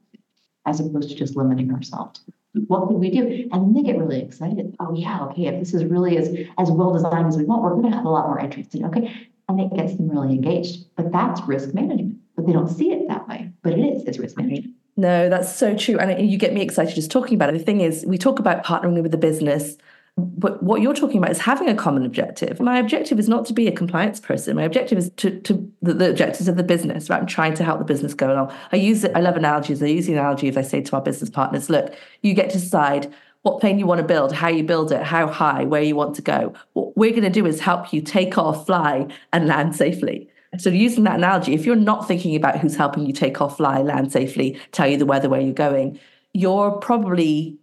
as 0.66 0.80
opposed 0.80 1.09
to 1.09 1.16
just 1.16 1.36
limiting 1.36 1.74
ourselves 1.74 2.22
what 2.53 2.87
could 2.87 2.97
we 2.97 3.09
do? 3.09 3.49
And 3.51 3.63
then 3.63 3.73
they 3.73 3.83
get 3.83 3.97
really 3.97 4.21
excited. 4.21 4.75
Oh 4.79 4.93
yeah, 4.93 5.23
okay, 5.25 5.47
if 5.47 5.59
this 5.59 5.73
is 5.73 5.85
really 5.85 6.17
as, 6.17 6.29
as 6.57 6.71
well 6.71 6.93
designed 6.93 7.27
as 7.27 7.37
we 7.37 7.45
want, 7.45 7.61
we're 7.61 7.75
gonna 7.75 7.95
have 7.95 8.05
a 8.05 8.09
lot 8.09 8.27
more 8.27 8.39
interest 8.39 8.75
in, 8.75 8.85
okay? 8.85 9.27
And 9.47 9.59
it 9.59 9.73
gets 9.75 9.95
them 9.95 10.09
really 10.09 10.33
engaged. 10.33 10.85
But 10.95 11.11
that's 11.11 11.41
risk 11.43 11.73
management. 11.73 12.17
But 12.35 12.47
they 12.47 12.53
don't 12.53 12.69
see 12.69 12.91
it 12.91 13.07
that 13.09 13.27
way. 13.27 13.51
But 13.61 13.73
it 13.73 13.79
is, 13.79 14.03
it's 14.03 14.17
risk 14.17 14.37
management. 14.37 14.75
No, 14.97 15.29
that's 15.29 15.53
so 15.53 15.75
true. 15.75 15.97
And 15.97 16.29
you 16.29 16.37
get 16.37 16.53
me 16.53 16.61
excited 16.61 16.93
just 16.93 17.11
talking 17.11 17.35
about 17.35 17.49
it. 17.49 17.57
The 17.57 17.63
thing 17.63 17.81
is, 17.81 18.05
we 18.05 18.17
talk 18.17 18.39
about 18.39 18.63
partnering 18.63 19.01
with 19.01 19.11
the 19.11 19.17
business 19.17 19.77
but 20.18 20.62
what 20.62 20.82
you're 20.82 20.93
talking 20.93 21.18
about 21.18 21.32
is 21.32 21.39
having 21.39 21.70
a 21.70 21.76
common 21.76 22.05
objective. 22.05 22.59
My 22.59 22.78
objective 22.78 23.18
is 23.18 23.30
not 23.30 23.45
to 23.45 23.53
be 23.53 23.68
a 23.68 23.72
compliance 23.72 24.20
person. 24.20 24.55
My 24.55 24.64
objective 24.64 24.97
is 24.97 25.09
to, 25.18 25.39
to 25.41 25.72
the, 25.82 25.93
the, 25.93 26.09
objectives 26.09 26.47
of 26.47 26.57
the 26.57 26.64
business, 26.64 27.09
right? 27.09 27.20
I'm 27.20 27.28
trying 27.28 27.53
to 27.55 27.64
help 27.64 27.80
the 27.80 27.86
business 27.86 28.14
go 28.14 28.32
along. 28.32 28.53
I 28.72 28.76
use 28.76 29.03
it, 29.03 29.12
I 29.16 29.22
love 29.22 29.38
analogies. 29.38 29.82
I 29.82 29.88
use 29.88 30.07
the 30.07 30.14
analogy 30.14 30.47
if 30.47 30.57
I 30.57 30.64
say 30.64 30.82
to 30.82 30.95
our 30.95 31.01
business 31.01 31.30
partners, 31.30 31.70
look, 31.70 31.93
you 32.22 32.34
get 32.34 32.49
to 32.51 32.59
decide 32.59 33.12
what 33.43 33.62
plane 33.62 33.80
you 33.80 33.88
want 33.88 33.99
to 33.99 34.05
build, 34.05 34.34
how 34.34 34.49
you 34.49 34.64
build 34.64 34.91
it, 34.91 35.01
how 35.01 35.28
high, 35.28 35.64
where 35.64 35.82
you 35.82 35.95
want 35.95 36.16
to 36.16 36.22
go. 36.22 36.53
What 36.74 36.95
we're 36.97 37.12
going 37.12 37.24
to 37.24 37.30
do 37.30 37.45
is 37.45 37.59
help 37.59 37.93
you 37.93 38.01
take 38.01 38.38
off, 38.38 38.66
fly, 38.66 39.07
and 39.32 39.47
land 39.47 39.76
safely. 39.76 40.30
So, 40.57 40.70
using 40.70 41.05
that 41.05 41.16
analogy, 41.16 41.53
if 41.53 41.66
you're 41.66 41.78
not 41.78 42.07
thinking 42.07 42.36
about 42.36 42.59
who's 42.59 42.76
helping 42.76 43.05
you 43.05 43.14
take 43.14 43.39
off, 43.39 43.57
fly, 43.57 43.82
land 43.82 44.12
safely, 44.12 44.59
tell 44.74 44.88
you 44.88 44.97
the 44.97 45.05
weather, 45.05 45.30
where 45.30 45.39
you're 45.39 45.53
going, 45.53 45.97
you're 46.34 46.72
probably 46.72 47.57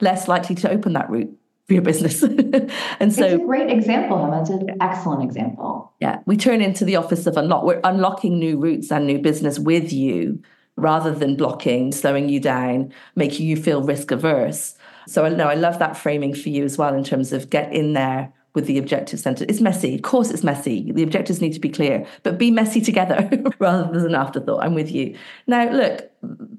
less 0.00 0.26
likely 0.26 0.54
to 0.56 0.70
open 0.70 0.94
that 0.94 1.10
route 1.10 1.36
for 1.66 1.72
your 1.74 1.82
business. 1.82 2.22
and 3.00 3.12
so, 3.12 3.24
it's 3.24 3.34
a 3.34 3.38
great 3.38 3.70
example, 3.70 4.18
Hemma. 4.18 4.40
It's 4.40 4.50
an 4.50 4.76
excellent 4.80 5.22
example. 5.22 5.92
Yeah, 6.00 6.20
we 6.26 6.36
turn 6.36 6.60
into 6.60 6.84
the 6.84 6.96
office 6.96 7.26
of 7.26 7.36
unlock. 7.36 7.64
We're 7.64 7.80
unlocking 7.84 8.38
new 8.38 8.58
routes 8.58 8.90
and 8.92 9.06
new 9.06 9.18
business 9.18 9.58
with 9.58 9.92
you 9.92 10.42
rather 10.76 11.12
than 11.12 11.36
blocking, 11.36 11.90
slowing 11.90 12.28
you 12.28 12.38
down, 12.38 12.92
making 13.14 13.46
you 13.46 13.56
feel 13.56 13.82
risk 13.82 14.10
averse. 14.10 14.76
So 15.08 15.24
I 15.24 15.30
know 15.30 15.48
I 15.48 15.54
love 15.54 15.78
that 15.78 15.96
framing 15.96 16.34
for 16.34 16.50
you 16.50 16.64
as 16.64 16.76
well 16.76 16.94
in 16.94 17.02
terms 17.02 17.32
of 17.32 17.50
get 17.50 17.72
in 17.72 17.94
there 17.94 18.32
with 18.54 18.66
the 18.66 18.78
objective 18.78 19.20
center. 19.20 19.44
It's 19.48 19.60
messy. 19.60 19.94
Of 19.94 20.02
course, 20.02 20.30
it's 20.30 20.42
messy. 20.42 20.90
The 20.92 21.02
objectives 21.02 21.40
need 21.40 21.52
to 21.52 21.60
be 21.60 21.68
clear, 21.68 22.06
but 22.22 22.38
be 22.38 22.50
messy 22.50 22.80
together 22.80 23.28
rather 23.58 23.92
than 23.92 24.06
an 24.06 24.14
afterthought. 24.14 24.64
I'm 24.64 24.74
with 24.74 24.90
you. 24.90 25.16
Now, 25.46 25.70
look, 25.70 26.10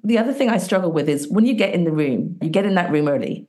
the 0.04 0.18
other 0.18 0.34
thing 0.34 0.50
I 0.50 0.58
struggle 0.58 0.92
with 0.92 1.10
is 1.10 1.28
when 1.28 1.46
you 1.46 1.54
get 1.54 1.74
in 1.74 1.86
the 1.86 1.92
room, 1.92 2.38
you 2.42 2.50
get 2.50 2.66
in 2.66 2.76
that 2.76 2.92
room 2.92 3.08
early 3.08 3.48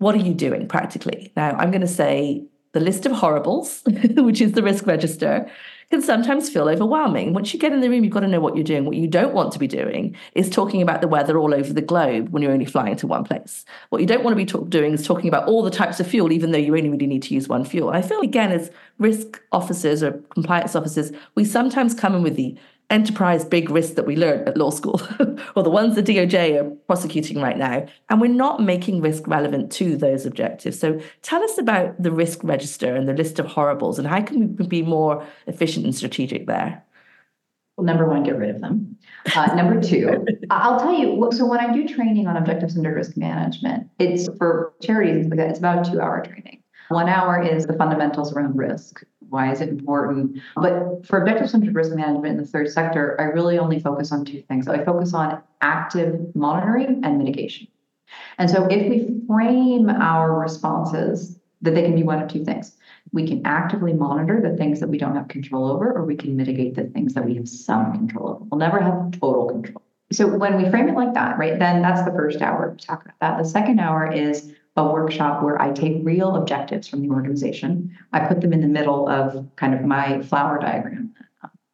what 0.00 0.14
are 0.14 0.18
you 0.18 0.34
doing 0.34 0.66
practically? 0.66 1.30
Now, 1.36 1.50
I'm 1.58 1.70
going 1.70 1.82
to 1.82 1.86
say 1.86 2.42
the 2.72 2.80
list 2.80 3.04
of 3.04 3.12
horribles, 3.12 3.82
which 4.16 4.40
is 4.40 4.52
the 4.52 4.62
risk 4.62 4.86
register, 4.86 5.48
can 5.90 6.00
sometimes 6.00 6.48
feel 6.48 6.68
overwhelming. 6.68 7.34
Once 7.34 7.52
you 7.52 7.60
get 7.60 7.72
in 7.72 7.80
the 7.80 7.90
room, 7.90 8.02
you've 8.02 8.12
got 8.12 8.20
to 8.20 8.28
know 8.28 8.40
what 8.40 8.56
you're 8.56 8.64
doing. 8.64 8.86
What 8.86 8.96
you 8.96 9.06
don't 9.06 9.34
want 9.34 9.52
to 9.52 9.58
be 9.58 9.66
doing 9.66 10.16
is 10.34 10.48
talking 10.48 10.80
about 10.80 11.02
the 11.02 11.08
weather 11.08 11.36
all 11.36 11.52
over 11.52 11.72
the 11.72 11.82
globe 11.82 12.30
when 12.30 12.42
you're 12.42 12.52
only 12.52 12.64
flying 12.64 12.96
to 12.96 13.06
one 13.06 13.24
place. 13.24 13.66
What 13.90 14.00
you 14.00 14.06
don't 14.06 14.24
want 14.24 14.32
to 14.32 14.36
be 14.36 14.46
talk- 14.46 14.70
doing 14.70 14.94
is 14.94 15.06
talking 15.06 15.28
about 15.28 15.46
all 15.46 15.62
the 15.62 15.70
types 15.70 16.00
of 16.00 16.06
fuel, 16.06 16.32
even 16.32 16.52
though 16.52 16.58
you 16.58 16.74
only 16.76 16.88
really 16.88 17.06
need 17.06 17.22
to 17.24 17.34
use 17.34 17.46
one 17.46 17.66
fuel. 17.66 17.90
I 17.90 18.00
feel, 18.00 18.20
again, 18.20 18.52
as 18.52 18.70
risk 18.98 19.42
officers 19.52 20.02
or 20.02 20.12
compliance 20.30 20.74
officers, 20.74 21.12
we 21.34 21.44
sometimes 21.44 21.92
come 21.92 22.14
in 22.14 22.22
with 22.22 22.36
the 22.36 22.56
enterprise 22.90 23.44
big 23.44 23.70
risk 23.70 23.94
that 23.94 24.06
we 24.06 24.16
learned 24.16 24.48
at 24.48 24.56
law 24.56 24.70
school, 24.70 25.00
or 25.56 25.62
the 25.62 25.70
ones 25.70 25.94
the 25.94 26.02
DOJ 26.02 26.60
are 26.60 26.70
prosecuting 26.86 27.40
right 27.40 27.56
now. 27.56 27.86
And 28.08 28.20
we're 28.20 28.28
not 28.28 28.62
making 28.62 29.00
risk 29.00 29.26
relevant 29.26 29.72
to 29.72 29.96
those 29.96 30.26
objectives. 30.26 30.78
So 30.78 31.00
tell 31.22 31.42
us 31.42 31.56
about 31.58 32.02
the 32.02 32.12
risk 32.12 32.40
register 32.42 32.94
and 32.94 33.08
the 33.08 33.14
list 33.14 33.38
of 33.38 33.46
horribles 33.46 33.98
and 33.98 34.06
how 34.06 34.20
can 34.20 34.56
we 34.56 34.66
be 34.66 34.82
more 34.82 35.26
efficient 35.46 35.84
and 35.84 35.94
strategic 35.94 36.46
there? 36.46 36.82
Well, 37.76 37.86
number 37.86 38.06
one, 38.06 38.24
get 38.24 38.36
rid 38.36 38.50
of 38.50 38.60
them. 38.60 38.98
Uh, 39.34 39.54
number 39.54 39.80
two, 39.80 40.26
I'll 40.50 40.78
tell 40.78 40.92
you. 40.92 41.30
So 41.32 41.46
when 41.46 41.60
I 41.60 41.72
do 41.72 41.88
training 41.88 42.26
on 42.26 42.36
objective 42.36 42.70
centered 42.70 42.94
risk 42.94 43.16
management, 43.16 43.88
it's 43.98 44.28
for 44.36 44.74
charities 44.82 45.28
like 45.28 45.38
that. 45.38 45.48
It's 45.48 45.58
about 45.58 45.86
a 45.86 45.90
two-hour 45.90 46.26
training. 46.26 46.62
One 46.88 47.08
hour 47.08 47.40
is 47.40 47.66
the 47.66 47.72
fundamentals 47.74 48.32
around 48.34 48.56
risk 48.58 49.02
Why 49.30 49.50
is 49.52 49.60
it 49.60 49.68
important? 49.68 50.40
But 50.56 51.06
for 51.06 51.20
objective 51.20 51.48
centered 51.48 51.74
risk 51.74 51.94
management 51.94 52.26
in 52.26 52.36
the 52.36 52.46
third 52.46 52.70
sector, 52.70 53.18
I 53.20 53.24
really 53.24 53.58
only 53.58 53.80
focus 53.80 54.12
on 54.12 54.24
two 54.24 54.42
things. 54.42 54.68
I 54.68 54.84
focus 54.84 55.14
on 55.14 55.42
active 55.60 56.34
monitoring 56.34 57.00
and 57.04 57.18
mitigation. 57.18 57.68
And 58.38 58.50
so 58.50 58.66
if 58.66 58.88
we 58.88 59.20
frame 59.26 59.88
our 59.88 60.38
responses 60.38 61.40
that 61.62 61.74
they 61.74 61.82
can 61.82 61.94
be 61.94 62.02
one 62.02 62.22
of 62.22 62.28
two 62.28 62.44
things. 62.44 62.76
We 63.12 63.26
can 63.26 63.42
actively 63.44 63.92
monitor 63.92 64.40
the 64.40 64.56
things 64.56 64.80
that 64.80 64.88
we 64.88 64.98
don't 64.98 65.14
have 65.14 65.28
control 65.28 65.70
over, 65.70 65.92
or 65.92 66.04
we 66.04 66.16
can 66.16 66.36
mitigate 66.36 66.74
the 66.74 66.84
things 66.84 67.14
that 67.14 67.24
we 67.24 67.34
have 67.36 67.48
some 67.48 67.92
control 67.92 68.30
over. 68.30 68.44
We'll 68.44 68.58
never 68.58 68.80
have 68.80 69.12
total 69.12 69.48
control. 69.48 69.82
So 70.12 70.26
when 70.26 70.60
we 70.60 70.68
frame 70.70 70.88
it 70.88 70.94
like 70.94 71.14
that, 71.14 71.38
right, 71.38 71.58
then 71.58 71.82
that's 71.82 72.02
the 72.02 72.10
first 72.10 72.40
hour. 72.40 72.70
We 72.70 72.78
talk 72.78 73.04
about 73.04 73.18
that. 73.20 73.38
The 73.38 73.48
second 73.48 73.78
hour 73.78 74.10
is 74.10 74.52
a 74.80 74.92
workshop 74.92 75.42
where 75.42 75.60
I 75.60 75.72
take 75.72 75.98
real 76.02 76.36
objectives 76.36 76.88
from 76.88 77.02
the 77.02 77.10
organization. 77.10 77.96
I 78.14 78.20
put 78.20 78.40
them 78.40 78.54
in 78.54 78.62
the 78.62 78.66
middle 78.66 79.08
of 79.08 79.46
kind 79.56 79.74
of 79.74 79.82
my 79.82 80.22
flower 80.22 80.58
diagram. 80.58 81.14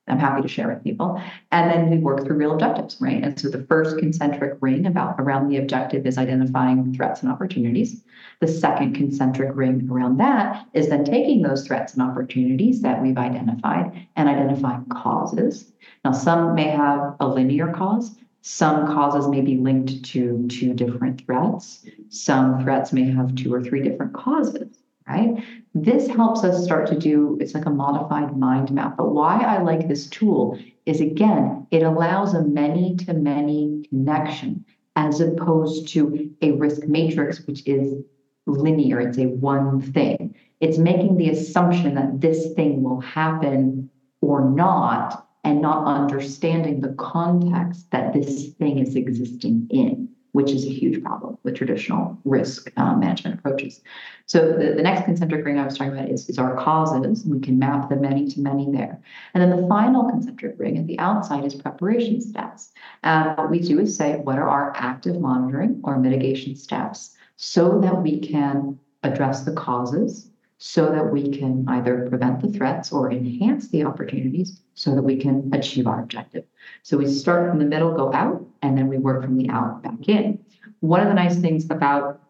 I'm 0.09 0.19
happy 0.19 0.43
to 0.43 0.49
share 0.49 0.69
with 0.69 0.85
people. 0.85 1.21
And 1.51 1.71
then 1.71 1.91
we 1.91 1.99
work 1.99 2.25
through 2.25 2.37
real 2.37 2.53
objectives, 2.53 2.97
right? 3.01 3.23
And 3.23 3.39
so 3.39 3.49
the 3.49 3.65
first 3.65 3.99
concentric 3.99 4.57
ring 4.61 4.87
about 4.87 5.17
around 5.19 5.49
the 5.49 5.57
objective 5.57 6.07
is 6.07 6.19
identifying 6.19 6.95
threats 6.95 7.23
and 7.23 7.31
opportunities. 7.31 8.05
The 8.41 8.49
second 8.49 8.95
concentric 8.95 9.51
ring 9.55 9.89
around 9.91 10.19
that 10.19 10.67
is 10.75 10.89
then 10.89 11.05
taking 11.05 11.43
those 11.43 11.67
threats 11.67 11.95
and 11.95 12.03
opportunities 12.03 12.83
that 12.83 13.03
we've 13.03 13.19
identified 13.19 14.07
and 14.17 14.29
identifying 14.29 14.85
causes. 14.87 15.73
Now, 16.05 16.13
some 16.13 16.55
may 16.55 16.71
have 16.71 17.17
a 17.19 17.27
linear 17.27 17.73
cause, 17.73 18.17
some 18.49 18.87
causes 18.87 19.27
may 19.27 19.41
be 19.41 19.57
linked 19.57 20.05
to 20.05 20.47
two 20.47 20.73
different 20.73 21.27
threats. 21.27 21.85
Some 22.11 22.63
threats 22.63 22.93
may 22.93 23.11
have 23.11 23.35
two 23.35 23.53
or 23.53 23.61
three 23.61 23.83
different 23.83 24.15
causes, 24.15 24.85
right? 25.09 25.45
This 25.75 26.07
helps 26.07 26.45
us 26.45 26.63
start 26.63 26.87
to 26.87 26.97
do, 26.97 27.37
it's 27.41 27.55
like 27.55 27.67
a 27.67 27.71
modified 27.71 28.39
mind 28.39 28.71
map. 28.71 28.97
But 28.97 29.11
why 29.11 29.41
I 29.41 29.61
like 29.63 29.89
this 29.89 30.07
tool 30.07 30.61
is 30.87 31.01
again, 31.01 31.67
it 31.73 31.83
allows 31.83 32.35
a 32.35 32.45
many 32.45 32.95
to 32.99 33.15
many 33.15 33.85
connection 33.89 34.65
as 34.95 35.21
opposed 35.21 35.89
to 35.89 36.31
a 36.41 36.53
risk 36.53 36.87
matrix, 36.87 37.45
which 37.49 37.67
is 37.67 38.01
linear. 38.47 39.01
It's 39.01 39.19
a 39.19 39.27
one 39.27 39.81
thing. 39.81 40.37
It's 40.61 40.79
making 40.79 41.17
the 41.17 41.31
assumption 41.31 41.97
that 41.97 42.21
this 42.21 42.53
thing 42.53 42.85
will 42.85 43.01
happen 43.01 43.91
or 44.21 44.49
not 44.49 45.26
and 45.47 45.63
not 45.63 45.87
understanding 45.87 46.81
the 46.81 46.93
context 46.95 47.89
that 47.93 48.13
this 48.13 48.49
thing 48.55 48.81
is 48.81 48.97
existing 48.97 49.69
in, 49.71 50.09
which 50.33 50.51
is 50.51 50.67
a 50.67 50.69
huge 50.69 51.01
problem 51.05 51.39
with 51.45 51.55
traditional 51.55 52.19
risk 52.25 52.69
uh, 52.77 52.97
management 52.97 53.39
approaches. 53.39 53.81
So 54.27 54.55
the, 54.59 54.75
the 54.75 54.83
next 54.83 55.05
concentric 55.05 55.47
ring 55.47 55.57
I 55.57 55.65
was 55.65 55.79
talking 55.79 55.93
about 55.93 56.09
is, 56.11 56.29
is 56.29 56.37
our 56.37 56.57
causes. 56.57 57.25
We 57.25 57.39
can 57.39 57.61
map 57.61 57.89
the 57.89 57.95
many 57.95 58.27
to 58.27 58.41
many 58.41 58.73
there. 58.73 59.01
And 59.35 59.41
then 59.41 59.51
the 59.61 59.69
final 59.69 60.11
concentric 60.11 60.57
ring 60.59 60.79
at 60.79 60.89
the 60.89 60.99
outside 60.99 61.45
is 61.45 61.55
preparation 61.55 62.21
steps. 62.21 62.73
And 63.05 63.37
what 63.39 63.49
we 63.49 63.61
do 63.61 63.79
is 63.79 63.97
say, 63.97 64.17
what 64.17 64.41
are 64.41 64.49
our 64.49 64.73
active 64.75 65.21
monitoring 65.21 65.81
or 65.85 65.97
mitigation 65.97 66.57
steps 66.57 67.15
so 67.37 67.81
that 67.83 68.03
we 68.03 68.19
can 68.19 68.81
address 69.05 69.45
the 69.45 69.53
causes 69.53 70.29
so 70.59 70.91
that 70.91 71.13
we 71.13 71.31
can 71.31 71.65
either 71.69 72.07
prevent 72.09 72.41
the 72.41 72.49
threats 72.49 72.93
or 72.93 73.11
enhance 73.11 73.69
the 73.69 73.85
opportunities 73.85 74.63
so 74.75 74.95
that 74.95 75.03
we 75.03 75.17
can 75.17 75.51
achieve 75.53 75.87
our 75.87 76.01
objective. 76.01 76.45
So 76.83 76.97
we 76.97 77.07
start 77.07 77.51
from 77.51 77.59
the 77.59 77.67
middle, 77.67 77.95
go 77.95 78.13
out, 78.15 78.47
and 78.63 78.77
then 78.77 78.89
we 78.89 78.97
work 78.97 79.23
from 79.23 79.37
the 79.37 79.51
out 79.51 79.83
back 79.83 80.09
in. 80.09 80.39
One 80.81 81.01
of 81.01 81.09
the 81.09 81.15
nice 81.15 81.37
things 81.37 81.71
about 81.71 82.23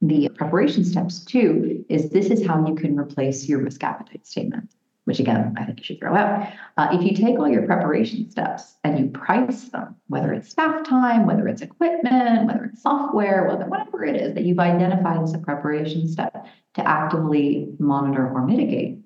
the 0.00 0.28
preparation 0.30 0.84
steps 0.84 1.24
too 1.24 1.84
is 1.88 2.10
this 2.10 2.26
is 2.26 2.46
how 2.46 2.66
you 2.66 2.74
can 2.74 2.98
replace 2.98 3.48
your 3.48 3.60
risk 3.60 3.82
appetite 3.82 4.26
statement 4.26 4.70
which 5.04 5.18
again, 5.18 5.54
I 5.58 5.64
think 5.64 5.78
you 5.78 5.84
should 5.84 5.98
throw 5.98 6.14
out. 6.14 6.48
Uh, 6.76 6.88
if 6.92 7.02
you 7.02 7.14
take 7.14 7.38
all 7.38 7.48
your 7.48 7.66
preparation 7.66 8.30
steps 8.30 8.76
and 8.84 8.98
you 8.98 9.08
price 9.08 9.68
them, 9.70 9.96
whether 10.06 10.32
it's 10.32 10.48
staff 10.48 10.86
time, 10.86 11.26
whether 11.26 11.48
it's 11.48 11.62
equipment, 11.62 12.46
whether 12.46 12.66
it's 12.66 12.82
software, 12.82 13.48
whether 13.48 13.66
whatever 13.66 14.04
it 14.04 14.16
is 14.16 14.34
that 14.34 14.44
you've 14.44 14.60
identified 14.60 15.20
as 15.22 15.34
a 15.34 15.38
preparation 15.38 16.08
step 16.08 16.46
to 16.74 16.88
actively 16.88 17.68
monitor 17.78 18.28
or 18.28 18.46
mitigate, 18.46 18.98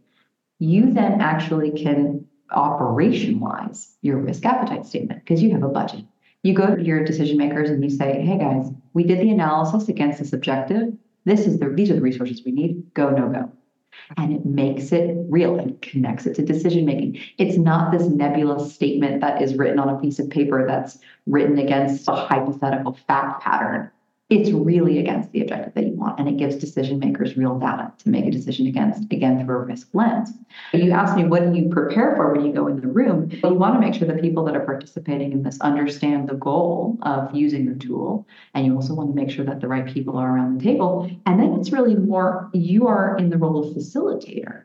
you 0.58 0.92
then 0.92 1.20
actually 1.20 1.70
can 1.70 2.26
operationalize 2.52 3.94
your 4.02 4.18
risk 4.18 4.44
appetite 4.44 4.86
statement 4.86 5.24
because 5.24 5.42
you 5.42 5.50
have 5.52 5.62
a 5.62 5.68
budget. 5.68 6.04
You 6.42 6.54
go 6.54 6.76
to 6.76 6.82
your 6.82 7.04
decision 7.04 7.38
makers 7.38 7.70
and 7.70 7.82
you 7.82 7.90
say, 7.90 8.20
hey 8.20 8.38
guys, 8.38 8.70
we 8.92 9.02
did 9.02 9.20
the 9.20 9.30
analysis 9.30 9.88
against 9.88 10.18
this 10.18 10.32
objective. 10.32 10.92
This 11.24 11.46
is 11.46 11.58
the 11.58 11.70
these 11.70 11.90
are 11.90 11.94
the 11.94 12.02
resources 12.02 12.42
we 12.44 12.52
need. 12.52 12.94
Go, 12.94 13.10
no 13.10 13.28
go 13.28 13.50
and 14.16 14.32
it 14.32 14.44
makes 14.44 14.92
it 14.92 15.16
real 15.28 15.58
and 15.58 15.80
connects 15.82 16.26
it 16.26 16.34
to 16.34 16.44
decision 16.44 16.84
making. 16.84 17.20
It's 17.38 17.56
not 17.56 17.92
this 17.92 18.06
nebulous 18.06 18.74
statement 18.74 19.20
that 19.20 19.42
is 19.42 19.56
written 19.56 19.78
on 19.78 19.88
a 19.88 19.98
piece 19.98 20.18
of 20.18 20.30
paper 20.30 20.66
that's 20.66 20.98
written 21.26 21.58
against 21.58 22.08
a 22.08 22.14
hypothetical 22.14 22.98
fact 23.06 23.42
pattern 23.42 23.90
it's 24.28 24.50
really 24.50 24.98
against 24.98 25.30
the 25.30 25.40
objective 25.40 25.72
that 25.74 25.86
you 25.86 25.92
want 25.92 26.18
and 26.18 26.28
it 26.28 26.36
gives 26.36 26.56
decision 26.56 26.98
makers 26.98 27.36
real 27.36 27.58
data 27.58 27.92
to 27.98 28.08
make 28.08 28.26
a 28.26 28.30
decision 28.30 28.66
against 28.66 29.04
again 29.12 29.44
through 29.44 29.56
a 29.56 29.64
risk 29.64 29.88
lens. 29.92 30.32
You 30.72 30.90
asked 30.90 31.16
me 31.16 31.24
what 31.24 31.44
do 31.44 31.56
you 31.56 31.68
prepare 31.68 32.16
for 32.16 32.32
when 32.32 32.44
you 32.44 32.52
go 32.52 32.66
in 32.66 32.80
the 32.80 32.88
room 32.88 33.30
you 33.30 33.54
want 33.54 33.74
to 33.74 33.80
make 33.80 33.94
sure 33.94 34.08
the 34.08 34.20
people 34.20 34.44
that 34.44 34.56
are 34.56 34.64
participating 34.64 35.30
in 35.30 35.42
this 35.44 35.60
understand 35.60 36.28
the 36.28 36.34
goal 36.34 36.98
of 37.02 37.32
using 37.34 37.66
the 37.66 37.78
tool 37.78 38.26
and 38.54 38.66
you 38.66 38.74
also 38.74 38.94
want 38.94 39.10
to 39.10 39.14
make 39.14 39.30
sure 39.30 39.44
that 39.44 39.60
the 39.60 39.68
right 39.68 39.86
people 39.86 40.16
are 40.16 40.34
around 40.34 40.58
the 40.58 40.64
table. 40.64 41.08
And 41.26 41.38
then 41.38 41.54
it's 41.54 41.70
really 41.70 41.94
more 41.94 42.50
you 42.52 42.88
are 42.88 43.16
in 43.16 43.30
the 43.30 43.38
role 43.38 43.62
of 43.62 43.76
facilitator 43.76 44.64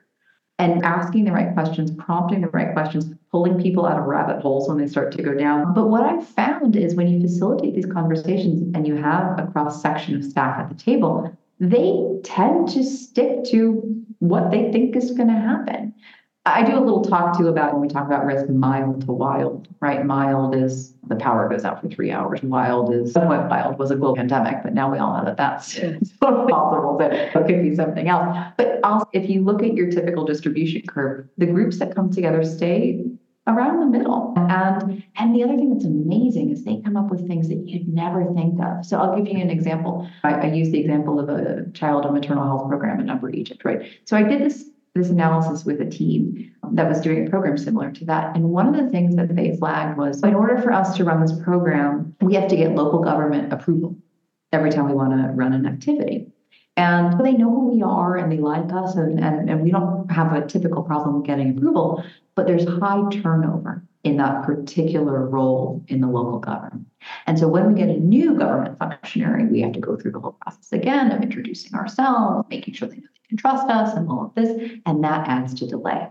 and 0.57 0.84
asking 0.84 1.26
the 1.26 1.32
right 1.32 1.53
questions, 1.53 1.91
prompting 1.91 2.41
the 2.41 2.49
right 2.49 2.74
questions, 2.74 3.14
pulling 3.32 3.62
people 3.62 3.86
out 3.86 3.98
of 3.98 4.06
rabbit 4.06 4.42
holes 4.42 4.68
when 4.68 4.78
they 4.78 4.88
start 4.88 5.12
to 5.14 5.24
go 5.24 5.34
down. 5.34 5.74
But 5.74 5.88
what 5.88 6.04
I've 6.04 6.28
found 6.28 6.76
is 6.76 6.96
when 6.96 7.08
you 7.08 7.22
facilitate 7.22 7.76
these 7.76 7.86
conversations 7.86 8.76
and 8.76 8.86
you 8.86 8.96
have 8.96 9.40
a 9.40 9.48
cross 9.52 9.82
section 9.82 10.16
of 10.16 10.24
staff 10.24 10.60
at 10.60 10.70
the 10.70 10.76
table, 10.76 11.36
they 11.60 12.20
tend 12.24 12.68
to 12.70 12.84
stick 12.84 13.46
to 13.46 14.04
what 14.20 14.52
they 14.52 14.72
think 14.72 14.96
is 14.96 15.12
going 15.12 15.30
to 15.30 15.34
happen. 15.34 15.94
I 16.46 16.64
do 16.64 16.76
a 16.76 16.82
little 16.82 17.04
talk 17.04 17.38
to 17.38 17.48
about 17.50 17.74
when 17.74 17.84
we 17.84 17.88
talk 17.88 18.08
about 18.08 18.26
risk 18.26 18.50
mild 18.50 19.06
to 19.06 19.12
wild, 19.12 19.68
right? 19.80 20.04
Mild 20.04 20.56
is 20.56 20.96
the 21.08 21.16
power 21.16 21.48
goes 21.48 21.64
out 21.64 21.80
for 21.80 21.88
three 21.88 22.12
hours. 22.12 22.42
Wild 22.42 22.92
is 22.92 23.14
somewhat 23.14 23.48
wild 23.48 23.78
was 23.78 23.92
a 23.92 23.96
global 23.96 24.16
pandemic, 24.16 24.64
but 24.64 24.74
now 24.74 24.92
we 24.92 24.98
all 24.98 25.18
know 25.18 25.26
that 25.26 25.38
that's 25.38 25.76
totally 25.76 26.08
possible. 26.20 26.98
That 26.98 27.14
it 27.14 27.32
could 27.34 27.62
be 27.62 27.76
something 27.76 28.10
else. 28.10 28.54
But 28.58 28.80
also, 28.84 29.08
if 29.14 29.30
you 29.30 29.44
look 29.44 29.62
at 29.62 29.76
your 29.76 29.92
typical 29.92 30.26
distribution 30.26 30.82
curve, 30.88 31.28
the 31.38 31.46
groups 31.46 31.78
that 31.78 31.94
come 31.94 32.12
together 32.12 32.44
stay 32.44 33.06
around 33.48 33.80
the 33.80 33.86
middle. 33.86 34.34
Mm-hmm. 34.38 34.52
And 34.52 35.04
and 35.16 35.36
the 35.36 35.44
other 35.44 35.56
thing 35.56 35.74
that's 35.74 35.86
amazing 35.86 36.52
is 36.52 36.64
they 36.64 36.82
come 36.82 36.98
up 36.98 37.10
with 37.10 37.28
things 37.28 37.50
that 37.50 37.68
you'd 37.68 37.88
never 37.88 38.26
think 38.34 38.60
of. 38.62 38.86
So 38.86 39.00
I'll 39.00 39.16
give 39.16 39.28
you 39.28 39.42
an 39.42 39.50
example. 39.50 40.08
I, 40.24 40.34
I 40.34 40.46
use 40.48 40.72
the 40.72 40.80
example 40.80 41.20
of 41.20 41.30
a 41.30 41.70
child 41.74 42.06
and 42.06 42.14
maternal 42.14 42.46
health 42.46 42.68
program 42.68 43.00
in 43.00 43.10
Upper 43.10 43.30
Egypt, 43.30 43.64
right? 43.66 43.89
So 44.06 44.16
I 44.16 44.24
did 44.24 44.42
this 44.42 44.66
this 44.94 45.10
analysis 45.10 45.64
with 45.64 45.80
a 45.80 45.86
team 45.86 46.54
that 46.74 46.88
was 46.88 47.00
doing 47.00 47.26
a 47.26 47.30
program 47.30 47.58
similar 47.58 47.92
to 47.92 48.06
that. 48.06 48.36
And 48.36 48.50
one 48.50 48.68
of 48.68 48.76
the 48.76 48.89
things 48.89 49.16
that 49.16 49.34
they 49.36 49.56
flagged 49.56 49.98
was 49.98 50.22
in 50.22 50.36
order 50.36 50.62
for 50.62 50.74
us 50.74 50.98
to 50.98 51.06
run 51.06 51.22
this 51.22 51.32
program, 51.44 52.14
we 52.22 52.34
have 52.34 52.50
to 52.50 52.58
get 52.58 52.76
local 52.76 53.00
government 53.00 53.54
approval 53.54 53.96
every 54.52 54.70
time 54.70 54.88
we 54.88 54.94
want 54.94 55.12
to 55.12 55.30
run 55.34 55.54
an 55.54 55.66
activity. 55.66 56.31
And 56.78 57.20
they 57.24 57.34
know 57.34 57.50
who 57.50 57.70
we 57.70 57.82
are 57.82 58.16
and 58.18 58.32
they 58.32 58.38
like 58.38 58.72
us, 58.72 58.96
and, 58.96 59.20
and, 59.20 59.50
and 59.50 59.62
we 59.62 59.72
don't 59.72 60.10
have 60.10 60.34
a 60.34 60.46
typical 60.46 60.84
problem 60.84 61.22
getting 61.22 61.58
approval, 61.58 62.04
but 62.36 62.48
there's 62.48 62.66
high 62.66 63.04
turnover 63.22 63.84
in 64.04 64.18
that 64.18 64.44
particular 64.44 65.28
role 65.28 65.84
in 65.90 66.02
the 66.02 66.08
local 66.08 66.40
government. 66.40 66.88
And 67.28 67.38
so 67.38 67.48
when 67.48 67.68
we 67.68 67.80
get 67.80 67.90
a 67.90 68.00
new 68.00 68.36
government 68.36 68.80
functionary, 68.80 69.46
we 69.46 69.62
have 69.62 69.74
to 69.74 69.80
go 69.80 69.96
through 69.96 70.12
the 70.12 70.20
whole 70.20 70.38
process 70.42 70.72
again 70.72 71.12
of 71.12 71.22
introducing 71.22 71.76
ourselves, 71.76 72.48
making 72.50 72.74
sure 72.74 72.88
they 72.88 72.96
know 72.96 73.02
they 73.02 73.28
can 73.30 73.38
trust 73.38 73.70
us 73.70 73.96
and 73.96 74.10
all 74.10 74.26
of 74.26 74.36
this, 74.36 74.72
and 74.86 75.04
that 75.04 75.28
adds 75.28 75.54
to 75.56 75.68
delay. 75.68 76.08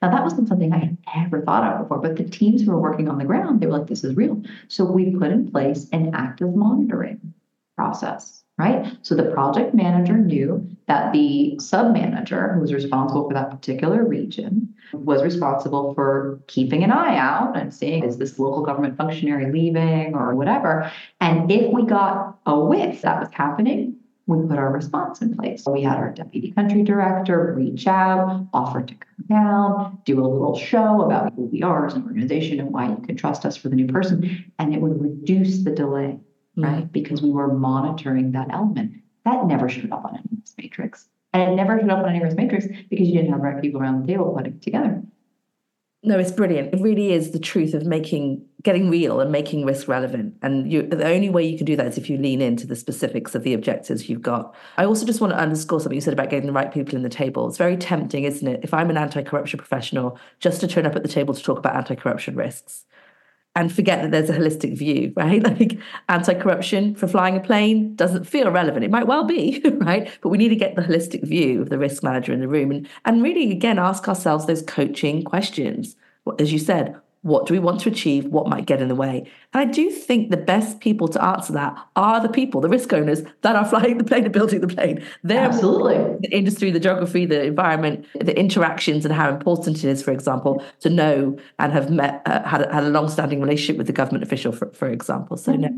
Now, 0.00 0.10
that 0.10 0.22
wasn't 0.22 0.48
something 0.48 0.72
I 0.72 0.78
had 0.78 0.98
ever 1.16 1.42
thought 1.42 1.64
of 1.64 1.82
before, 1.82 1.98
but 1.98 2.16
the 2.16 2.24
teams 2.24 2.62
who 2.62 2.70
were 2.70 2.80
working 2.80 3.08
on 3.08 3.18
the 3.18 3.24
ground, 3.24 3.60
they 3.60 3.66
were 3.66 3.78
like, 3.78 3.86
this 3.86 4.04
is 4.04 4.16
real. 4.16 4.42
So 4.68 4.84
we 4.84 5.10
put 5.10 5.30
in 5.30 5.50
place 5.50 5.88
an 5.92 6.14
active 6.14 6.54
monitoring 6.54 7.34
process 7.76 8.43
right? 8.56 8.96
So 9.02 9.14
the 9.14 9.24
project 9.24 9.74
manager 9.74 10.16
knew 10.16 10.68
that 10.86 11.12
the 11.12 11.58
sub 11.58 11.92
manager 11.92 12.52
who 12.52 12.60
was 12.60 12.72
responsible 12.72 13.26
for 13.28 13.34
that 13.34 13.50
particular 13.50 14.04
region 14.04 14.74
was 14.92 15.24
responsible 15.24 15.92
for 15.94 16.40
keeping 16.46 16.84
an 16.84 16.92
eye 16.92 17.16
out 17.16 17.56
and 17.56 17.74
seeing 17.74 18.04
is 18.04 18.18
this 18.18 18.38
local 18.38 18.62
government 18.64 18.96
functionary 18.96 19.50
leaving 19.50 20.14
or 20.14 20.34
whatever. 20.34 20.90
And 21.20 21.50
if 21.50 21.72
we 21.72 21.84
got 21.84 22.38
a 22.46 22.58
whiff 22.58 23.02
that 23.02 23.20
was 23.20 23.28
happening, 23.32 23.96
we 24.26 24.46
put 24.46 24.56
our 24.56 24.72
response 24.72 25.20
in 25.20 25.36
place. 25.36 25.64
We 25.66 25.82
had 25.82 25.98
our 25.98 26.10
deputy 26.10 26.52
country 26.52 26.82
director 26.82 27.54
reach 27.54 27.86
out, 27.86 28.48
offer 28.54 28.82
to 28.82 28.94
come 28.94 29.26
down, 29.28 29.98
do 30.04 30.20
a 30.20 30.26
little 30.26 30.56
show 30.56 31.02
about 31.02 31.34
who 31.34 31.42
we 31.46 31.62
are 31.62 31.86
as 31.86 31.94
an 31.94 32.04
organization 32.04 32.60
and 32.60 32.70
why 32.70 32.88
you 32.88 32.96
can 33.04 33.16
trust 33.16 33.44
us 33.44 33.56
for 33.56 33.68
the 33.68 33.76
new 33.76 33.86
person. 33.86 34.50
And 34.58 34.74
it 34.74 34.80
would 34.80 35.02
reduce 35.02 35.62
the 35.64 35.72
delay 35.72 36.18
right? 36.56 36.90
Because 36.92 37.22
we 37.22 37.30
were 37.30 37.52
monitoring 37.52 38.32
that 38.32 38.48
element. 38.50 38.94
That 39.24 39.46
never 39.46 39.68
showed 39.68 39.90
up 39.92 40.04
on 40.04 40.16
any 40.16 40.40
this 40.40 40.54
matrix. 40.58 41.08
And 41.32 41.42
it 41.42 41.54
never 41.54 41.78
showed 41.78 41.90
up 41.90 42.04
on 42.04 42.08
any 42.08 42.22
risk 42.22 42.36
matrix 42.36 42.66
because 42.90 43.08
you 43.08 43.14
didn't 43.14 43.30
have 43.30 43.40
the 43.40 43.46
right 43.46 43.60
people 43.60 43.80
around 43.80 44.02
the 44.02 44.06
table 44.06 44.32
putting 44.36 44.54
it 44.54 44.62
together. 44.62 45.02
No, 46.06 46.18
it's 46.18 46.30
brilliant. 46.30 46.74
It 46.74 46.82
really 46.82 47.12
is 47.12 47.30
the 47.30 47.38
truth 47.38 47.72
of 47.72 47.86
making 47.86 48.44
getting 48.62 48.90
real 48.90 49.20
and 49.20 49.32
making 49.32 49.64
risk 49.64 49.88
relevant. 49.88 50.34
And 50.42 50.70
you, 50.70 50.82
the 50.82 51.06
only 51.06 51.30
way 51.30 51.44
you 51.44 51.56
can 51.56 51.66
do 51.66 51.76
that 51.76 51.86
is 51.86 51.98
if 51.98 52.08
you 52.10 52.18
lean 52.18 52.40
into 52.40 52.66
the 52.66 52.76
specifics 52.76 53.34
of 53.34 53.42
the 53.42 53.54
objectives 53.54 54.08
you've 54.08 54.22
got. 54.22 54.54
I 54.76 54.84
also 54.84 55.04
just 55.04 55.20
want 55.20 55.32
to 55.32 55.38
underscore 55.38 55.80
something 55.80 55.94
you 55.94 56.00
said 56.00 56.14
about 56.14 56.30
getting 56.30 56.46
the 56.46 56.52
right 56.52 56.72
people 56.72 56.94
in 56.94 57.02
the 57.02 57.10
table. 57.10 57.48
It's 57.48 57.58
very 57.58 57.76
tempting, 57.76 58.24
isn't 58.24 58.46
it? 58.46 58.60
If 58.62 58.72
I'm 58.72 58.90
an 58.90 58.96
anti-corruption 58.96 59.58
professional, 59.58 60.18
just 60.40 60.60
to 60.60 60.66
turn 60.66 60.86
up 60.86 60.96
at 60.96 61.02
the 61.02 61.08
table 61.08 61.34
to 61.34 61.42
talk 61.42 61.58
about 61.58 61.76
anti-corruption 61.76 62.36
risks 62.36 62.84
and 63.56 63.72
forget 63.72 64.02
that 64.02 64.10
there's 64.10 64.30
a 64.30 64.38
holistic 64.38 64.76
view, 64.76 65.12
right? 65.16 65.42
Like 65.42 65.78
anti-corruption 66.08 66.94
for 66.94 67.06
flying 67.06 67.36
a 67.36 67.40
plane 67.40 67.94
doesn't 67.94 68.24
feel 68.24 68.50
relevant. 68.50 68.84
It 68.84 68.90
might 68.90 69.06
well 69.06 69.24
be, 69.24 69.62
right? 69.74 70.10
But 70.20 70.30
we 70.30 70.38
need 70.38 70.48
to 70.48 70.56
get 70.56 70.76
the 70.76 70.82
holistic 70.82 71.22
view 71.22 71.62
of 71.62 71.70
the 71.70 71.78
risk 71.78 72.02
manager 72.02 72.32
in 72.32 72.40
the 72.40 72.48
room 72.48 72.70
and, 72.70 72.88
and 73.04 73.22
really 73.22 73.50
again 73.50 73.78
ask 73.78 74.08
ourselves 74.08 74.46
those 74.46 74.62
coaching 74.62 75.22
questions. 75.22 75.96
As 76.38 76.52
you 76.52 76.58
said, 76.58 76.96
what 77.24 77.46
do 77.46 77.54
we 77.54 77.58
want 77.58 77.80
to 77.80 77.88
achieve? 77.88 78.26
What 78.26 78.48
might 78.48 78.66
get 78.66 78.82
in 78.82 78.88
the 78.88 78.94
way? 78.94 79.26
And 79.54 79.66
I 79.66 79.72
do 79.72 79.90
think 79.90 80.30
the 80.30 80.36
best 80.36 80.80
people 80.80 81.08
to 81.08 81.24
answer 81.24 81.54
that 81.54 81.74
are 81.96 82.20
the 82.20 82.28
people, 82.28 82.60
the 82.60 82.68
risk 82.68 82.92
owners 82.92 83.22
that 83.40 83.56
are 83.56 83.64
flying 83.68 83.96
the 83.96 84.04
plane 84.04 84.24
and 84.24 84.32
building 84.32 84.60
the 84.60 84.68
plane. 84.68 85.02
They're 85.22 85.40
absolutely 85.40 85.96
the 86.20 86.28
industry, 86.36 86.70
the 86.70 86.78
geography, 86.78 87.24
the 87.24 87.44
environment, 87.44 88.04
the 88.14 88.38
interactions, 88.38 89.06
and 89.06 89.14
how 89.14 89.30
important 89.30 89.78
it 89.78 89.84
is, 89.84 90.02
for 90.02 90.12
example, 90.12 90.62
to 90.80 90.90
know 90.90 91.38
and 91.58 91.72
have 91.72 91.90
met, 91.90 92.20
uh, 92.26 92.46
had, 92.46 92.70
had 92.70 92.84
a 92.84 92.90
long-standing 92.90 93.40
relationship 93.40 93.78
with 93.78 93.86
the 93.86 93.94
government 93.94 94.22
official, 94.22 94.52
for, 94.52 94.70
for 94.72 94.88
example. 94.88 95.38
So, 95.38 95.54
no, 95.54 95.70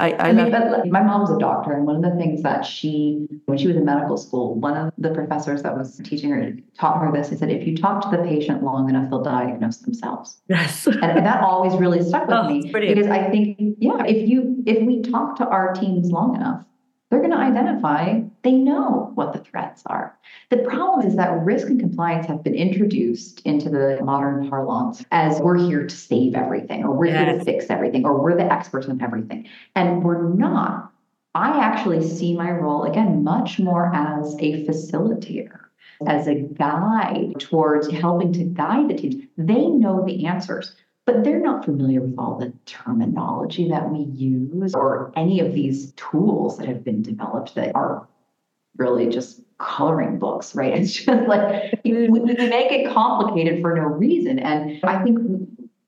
I, 0.00 0.12
I, 0.12 0.28
I 0.28 0.32
mean, 0.32 0.50
but 0.50 0.86
my 0.88 1.02
mom's 1.02 1.30
a 1.30 1.38
doctor, 1.38 1.72
and 1.72 1.86
one 1.86 2.02
of 2.02 2.02
the 2.02 2.16
things 2.16 2.42
that 2.42 2.64
she, 2.64 3.26
when 3.44 3.58
she 3.58 3.66
was 3.66 3.76
in 3.76 3.84
medical 3.84 4.16
school, 4.16 4.54
one 4.54 4.76
of 4.76 4.92
the 4.96 5.10
professors 5.10 5.62
that 5.62 5.76
was 5.76 6.00
teaching 6.04 6.30
her 6.30 6.52
taught 6.78 7.00
her 7.02 7.12
this. 7.12 7.28
He 7.28 7.36
said, 7.36 7.50
if 7.50 7.66
you 7.66 7.76
talk 7.76 8.10
to 8.10 8.16
the 8.16 8.22
patient 8.22 8.62
long 8.62 8.88
enough, 8.88 9.10
they'll 9.10 9.22
diagnose 9.22 9.78
themselves. 9.78 10.40
Yes. 10.48 10.86
and, 10.86 11.04
and 11.04 11.26
that 11.26 11.42
always 11.42 11.74
really 11.74 12.02
stuck 12.02 12.26
with 12.26 12.36
Oh, 12.40 12.48
me 12.48 12.70
because 12.72 13.08
I 13.08 13.30
think, 13.30 13.58
yeah, 13.78 14.02
if 14.04 14.26
you 14.28 14.62
if 14.66 14.86
we 14.86 15.02
talk 15.02 15.36
to 15.36 15.46
our 15.46 15.74
teams 15.74 16.10
long 16.10 16.34
enough, 16.34 16.64
they're 17.10 17.20
going 17.20 17.32
to 17.32 17.36
identify. 17.36 18.20
They 18.42 18.52
know 18.52 19.10
what 19.14 19.32
the 19.32 19.40
threats 19.40 19.82
are. 19.86 20.16
The 20.50 20.58
problem 20.58 21.06
is 21.06 21.16
that 21.16 21.44
risk 21.44 21.66
and 21.66 21.80
compliance 21.80 22.26
have 22.26 22.44
been 22.44 22.54
introduced 22.54 23.40
into 23.40 23.68
the 23.68 23.98
modern 24.02 24.48
parlance 24.48 25.04
as 25.10 25.40
we're 25.40 25.58
here 25.58 25.86
to 25.86 25.94
save 25.94 26.34
everything, 26.34 26.84
or 26.84 26.92
we're 26.92 27.16
here 27.16 27.36
to 27.36 27.44
fix 27.44 27.66
everything, 27.68 28.06
or 28.06 28.22
we're 28.22 28.36
the 28.36 28.50
experts 28.50 28.86
on 28.86 29.02
everything. 29.02 29.48
And 29.74 30.02
we're 30.04 30.28
not. 30.28 30.92
I 31.34 31.60
actually 31.60 32.08
see 32.08 32.36
my 32.36 32.50
role, 32.50 32.84
again, 32.84 33.22
much 33.22 33.58
more 33.58 33.94
as 33.94 34.34
a 34.40 34.66
facilitator, 34.66 35.60
as 36.06 36.26
a 36.26 36.34
guide 36.34 37.34
towards 37.38 37.90
helping 37.90 38.32
to 38.32 38.44
guide 38.44 38.88
the 38.88 38.94
teams. 38.94 39.24
They 39.36 39.66
know 39.66 40.04
the 40.04 40.26
answers, 40.26 40.74
but 41.06 41.24
they're 41.24 41.40
not 41.40 41.64
familiar 41.64 42.00
with 42.00 42.14
all 42.18 42.38
the 42.38 42.52
terminology 42.66 43.68
that 43.68 43.90
we 43.90 44.00
use 44.00 44.74
or 44.74 45.12
any 45.16 45.40
of 45.40 45.52
these 45.52 45.92
tools 45.92 46.58
that 46.58 46.68
have 46.68 46.84
been 46.84 47.02
developed 47.02 47.54
that 47.54 47.74
are 47.74 48.06
really 48.76 49.08
just 49.08 49.40
coloring 49.58 50.18
books, 50.18 50.54
right? 50.54 50.74
It's 50.78 50.92
just 50.94 51.28
like 51.28 51.80
we, 51.84 52.08
make 52.08 52.72
it 52.72 52.92
complicated 52.92 53.60
for 53.60 53.74
no 53.74 53.82
reason. 53.82 54.38
And 54.38 54.80
I 54.84 55.02
think 55.02 55.18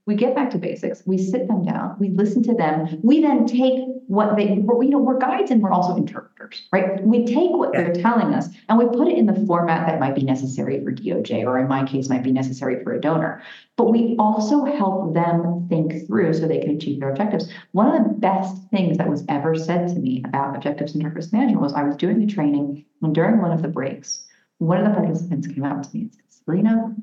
we, 0.07 0.15
get 0.15 0.35
back 0.35 0.51
to 0.51 0.59
basics. 0.59 1.03
We 1.07 1.19
sit 1.19 1.49
them 1.49 1.65
down. 1.65 1.97
We 1.99 2.11
listen 2.11 2.43
to 2.45 2.55
them. 2.55 3.01
We 3.03 3.21
then 3.23 3.47
take 3.47 3.85
what 4.09 4.37
they, 4.37 4.49
you 4.55 4.91
know, 4.91 4.99
we're 4.99 5.19
guides 5.19 5.51
and 5.51 5.63
we're 5.63 5.73
also 5.73 5.97
interpreters, 5.97 6.69
right? 6.73 7.03
We 7.03 7.25
take 7.25 7.51
what 7.51 7.73
they're 7.73 7.95
telling 7.95 8.35
us 8.35 8.49
and 8.69 8.79
we 8.79 8.87
put 8.87 9.09
it 9.09 9.17
in 9.17 9.27
the 9.27 9.47
format 9.47 9.87
that 9.87 10.01
might 10.01 10.15
be 10.15 10.23
necessary 10.23 10.83
for 10.85 10.93
DOJ, 10.93 11.45
or 11.47 11.59
in 11.59 11.69
my 11.69 11.85
case, 11.85 12.09
might 12.09 12.25
be 12.25 12.33
necessary 12.33 12.83
for 12.83 12.93
a 12.93 13.01
donor. 13.01 13.43
But 13.77 13.91
we 13.91 14.17
also 14.19 14.65
help 14.65 15.15
them 15.15 15.67
think 15.69 16.07
through 16.07 16.35
so 16.35 16.47
they 16.47 16.61
can 16.61 16.77
achieve 16.77 17.01
their 17.01 17.11
objectives. 17.11 17.51
One 17.71 17.89
of 17.89 18.03
the 18.03 18.15
best 18.15 18.57
things 18.71 18.99
that 18.99 19.09
was 19.09 19.25
ever 19.29 19.55
said 19.55 19.89
to 19.89 19.95
me 19.95 20.23
about 20.27 20.57
objectives 20.57 20.95
and 20.95 21.15
risk 21.15 21.33
management 21.33 21.63
was 21.63 21.73
I 21.73 21.85
was 21.85 21.97
doing 21.97 22.19
the 22.19 22.33
training, 22.33 22.85
and 23.03 23.15
during 23.15 23.41
one 23.41 23.53
of 23.53 23.63
the 23.63 23.69
breaks, 23.69 24.27
one 24.59 24.79
of 24.79 24.85
the 24.85 24.95
participants 25.01 25.47
came 25.47 25.65
up 25.65 25.83
to 25.83 25.89
me 25.95 26.03
and 26.03 26.13
said, 26.13 26.23
Sabrina, 26.29 26.95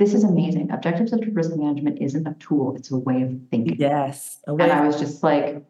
this 0.00 0.14
is 0.14 0.24
amazing. 0.24 0.70
Objectives 0.70 1.12
of 1.12 1.20
risk 1.32 1.54
management 1.54 2.00
isn't 2.00 2.26
a 2.26 2.34
tool, 2.40 2.74
it's 2.74 2.90
a 2.90 2.96
way 2.96 3.22
of 3.22 3.38
thinking. 3.50 3.76
Yes. 3.78 4.38
And 4.46 4.62
I 4.62 4.84
was 4.84 4.98
just 4.98 5.22
like, 5.22 5.62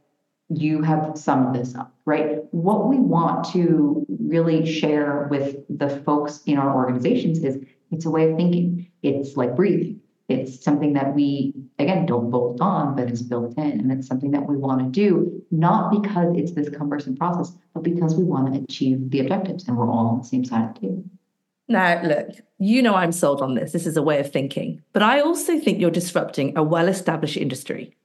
you 0.49 0.83
have 0.83 1.19
summed 1.19 1.55
this 1.55 1.75
up, 1.75 1.95
right? 2.07 2.39
What 2.53 2.89
we 2.89 2.97
want 2.97 3.45
to 3.53 4.07
really 4.21 4.65
share 4.65 5.27
with 5.31 5.57
the 5.69 5.89
folks 5.89 6.43
in 6.47 6.59
our 6.59 6.75
organizations 6.75 7.43
is 7.43 7.59
it's 7.91 8.07
a 8.07 8.11
way 8.11 8.31
of 8.31 8.37
thinking. 8.37 8.89
It's 9.03 9.37
like 9.37 9.55
breathing. 9.55 10.01
It's 10.29 10.63
something 10.63 10.93
that 10.93 11.13
we, 11.15 11.53
again, 11.81 12.07
don't 12.07 12.31
bolt 12.31 12.61
on, 12.61 12.95
but 12.95 13.11
is 13.11 13.23
built 13.23 13.59
in. 13.59 13.81
And 13.81 13.91
it's 13.91 14.07
something 14.07 14.31
that 14.31 14.49
we 14.49 14.57
want 14.57 14.81
to 14.81 14.87
do, 14.89 15.43
not 15.51 15.91
because 15.91 16.37
it's 16.37 16.53
this 16.53 16.69
cumbersome 16.69 17.17
process, 17.17 17.53
but 17.75 17.83
because 17.83 18.15
we 18.15 18.23
want 18.23 18.55
to 18.55 18.61
achieve 18.61 19.11
the 19.11 19.21
objectives 19.21 19.67
and 19.67 19.77
we're 19.77 19.91
all 19.91 20.07
on 20.07 20.19
the 20.19 20.25
same 20.25 20.45
side 20.45 20.69
of 20.69 20.75
the 20.75 20.81
table. 20.81 21.05
Now, 21.71 22.03
look, 22.03 22.31
you 22.59 22.83
know 22.83 22.97
I'm 22.97 23.13
sold 23.13 23.41
on 23.41 23.55
this. 23.55 23.71
This 23.71 23.87
is 23.87 23.97
a 23.97 24.03
way 24.03 24.19
of 24.19 24.31
thinking. 24.33 24.83
But 24.93 25.05
I 25.05 25.21
also 25.21 25.59
think 25.61 25.81
you're 25.81 25.91
disrupting 25.93 26.59
a 26.59 26.65
well 26.65 26.89
established 26.89 27.37
industry. 27.37 27.97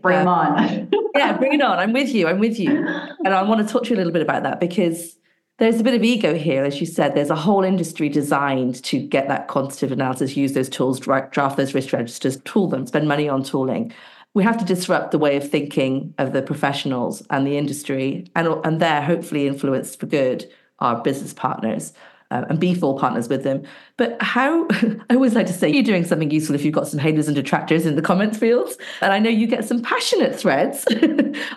Bring 0.00 0.18
um, 0.18 0.24
them 0.26 0.28
on. 0.28 0.90
Yeah, 1.16 1.36
bring 1.36 1.54
it 1.54 1.60
on. 1.60 1.76
I'm 1.76 1.92
with 1.92 2.14
you. 2.14 2.28
I'm 2.28 2.38
with 2.38 2.56
you. 2.60 2.86
And 3.24 3.34
I 3.34 3.42
want 3.42 3.66
to 3.66 3.70
talk 3.70 3.82
to 3.82 3.90
you 3.90 3.96
a 3.96 3.98
little 3.98 4.12
bit 4.12 4.22
about 4.22 4.44
that 4.44 4.60
because 4.60 5.16
there's 5.58 5.80
a 5.80 5.82
bit 5.82 5.94
of 5.94 6.04
ego 6.04 6.34
here. 6.34 6.64
As 6.64 6.78
you 6.78 6.86
said, 6.86 7.16
there's 7.16 7.30
a 7.30 7.36
whole 7.36 7.64
industry 7.64 8.08
designed 8.08 8.82
to 8.84 9.00
get 9.00 9.26
that 9.26 9.48
quantitative 9.48 9.90
analysis, 9.90 10.36
use 10.36 10.52
those 10.52 10.68
tools, 10.68 11.00
draft 11.00 11.56
those 11.56 11.74
risk 11.74 11.92
registers, 11.92 12.40
tool 12.44 12.68
them, 12.68 12.86
spend 12.86 13.08
money 13.08 13.28
on 13.28 13.42
tooling. 13.42 13.92
We 14.32 14.44
have 14.44 14.56
to 14.58 14.64
disrupt 14.64 15.10
the 15.10 15.18
way 15.18 15.36
of 15.36 15.50
thinking 15.50 16.14
of 16.16 16.32
the 16.32 16.42
professionals 16.42 17.26
and 17.28 17.44
the 17.44 17.58
industry, 17.58 18.30
and, 18.36 18.46
and 18.64 18.80
there, 18.80 19.02
hopefully, 19.02 19.48
influence 19.48 19.96
for 19.96 20.06
good 20.06 20.48
our 20.78 21.02
business 21.02 21.34
partners 21.34 21.92
uh, 22.30 22.44
and 22.48 22.60
be 22.60 22.74
full 22.74 22.98
partners 22.98 23.28
with 23.28 23.42
them. 23.42 23.62
But 23.96 24.20
how, 24.22 24.66
I 25.10 25.14
always 25.14 25.34
like 25.34 25.46
to 25.46 25.52
say, 25.52 25.68
you're 25.68 25.82
doing 25.82 26.04
something 26.04 26.30
useful 26.30 26.54
if 26.54 26.64
you've 26.64 26.74
got 26.74 26.88
some 26.88 26.98
haters 27.00 27.28
and 27.28 27.34
detractors 27.34 27.86
in 27.86 27.96
the 27.96 28.02
comments 28.02 28.38
fields. 28.38 28.76
And 29.00 29.12
I 29.12 29.18
know 29.18 29.30
you 29.30 29.46
get 29.46 29.64
some 29.64 29.82
passionate 29.82 30.34
threads 30.34 30.84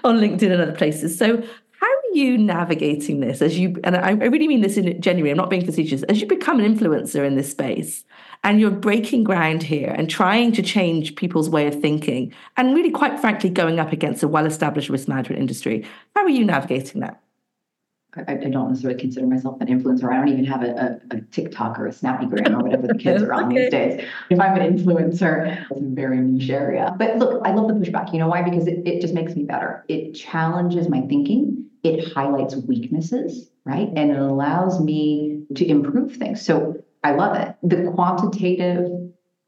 on 0.04 0.20
LinkedIn 0.20 0.52
and 0.52 0.62
other 0.62 0.74
places. 0.74 1.18
So, 1.18 1.44
how 1.80 1.90
are 1.90 2.16
you 2.16 2.38
navigating 2.38 3.20
this 3.20 3.42
as 3.42 3.60
you, 3.60 3.78
and 3.84 3.98
I, 3.98 4.12
I 4.12 4.12
really 4.12 4.48
mean 4.48 4.62
this 4.62 4.78
in 4.78 5.02
genuine, 5.02 5.32
I'm 5.32 5.38
not 5.38 5.50
being 5.50 5.66
facetious, 5.66 6.02
as 6.04 6.22
you 6.22 6.28
become 6.28 6.62
an 6.62 6.78
influencer 6.78 7.28
in 7.28 7.36
this 7.36 7.52
space 7.52 8.06
and 8.46 8.62
you're 8.62 8.72
breaking 8.72 9.24
ground 9.26 9.64
here 9.64 9.94
and 9.98 10.10
trying 10.10 10.54
to 10.54 10.62
change 10.62 11.16
people's 11.16 11.50
way 11.50 11.68
of 11.68 11.82
thinking 11.82 12.34
and 12.56 12.74
really, 12.74 12.92
quite 12.92 13.20
frankly, 13.20 13.50
going 13.50 13.80
up 13.80 13.92
against 13.92 14.24
a 14.24 14.30
well 14.30 14.46
established 14.46 14.90
risk 14.90 15.10
management 15.10 15.42
industry, 15.42 15.86
how 16.16 16.22
are 16.22 16.30
you 16.30 16.46
navigating 16.46 17.02
that? 17.02 17.23
I, 18.16 18.34
I 18.34 18.36
don't 18.50 18.70
necessarily 18.70 19.00
consider 19.00 19.26
myself 19.26 19.60
an 19.62 19.68
influencer. 19.68 20.12
I 20.12 20.18
don't 20.18 20.30
even 20.30 20.46
have 20.46 20.64
a, 20.64 21.00
a, 21.12 21.18
a 21.18 21.22
TikTok 21.32 21.80
or 21.80 21.88
a 21.88 21.92
Snappygram 21.92 22.54
or 22.58 22.64
whatever 22.64 22.88
the 22.88 22.98
kids 22.98 23.24
are 23.24 23.34
on 23.34 23.46
Okay. 23.46 23.64
these 23.64 23.72
days. 23.72 24.10
If 24.30 24.40
I'm 24.40 24.60
an 24.60 24.78
influencer, 24.78 25.66
it's 25.70 25.80
a 25.80 25.84
very 25.84 26.20
niche 26.20 26.50
area. 26.50 26.96
But 26.98 27.18
look, 27.18 27.42
I 27.46 27.52
love 27.54 27.68
the 27.68 27.74
pushback. 27.74 28.14
You 28.14 28.20
know 28.20 28.28
why? 28.28 28.42
Because 28.42 28.68
it, 28.68 28.88
it 28.88 29.02
just 29.02 29.14
makes 29.14 29.36
me 29.36 29.44
better. 29.44 29.86
It 29.88 30.14
challenges 30.14 30.90
my 30.90 31.02
thinking. 31.02 31.68
It 31.84 32.14
highlights 32.14 32.56
weaknesses, 32.56 33.50
right? 33.66 33.90
And 33.96 34.12
it 34.12 34.20
allows 34.20 34.82
me 34.82 35.44
to 35.56 35.66
improve 35.68 36.16
things. 36.16 36.42
So 36.46 36.82
I 37.04 37.12
love 37.12 37.36
it. 37.36 37.56
The 37.64 37.92
quantitative 37.92 38.90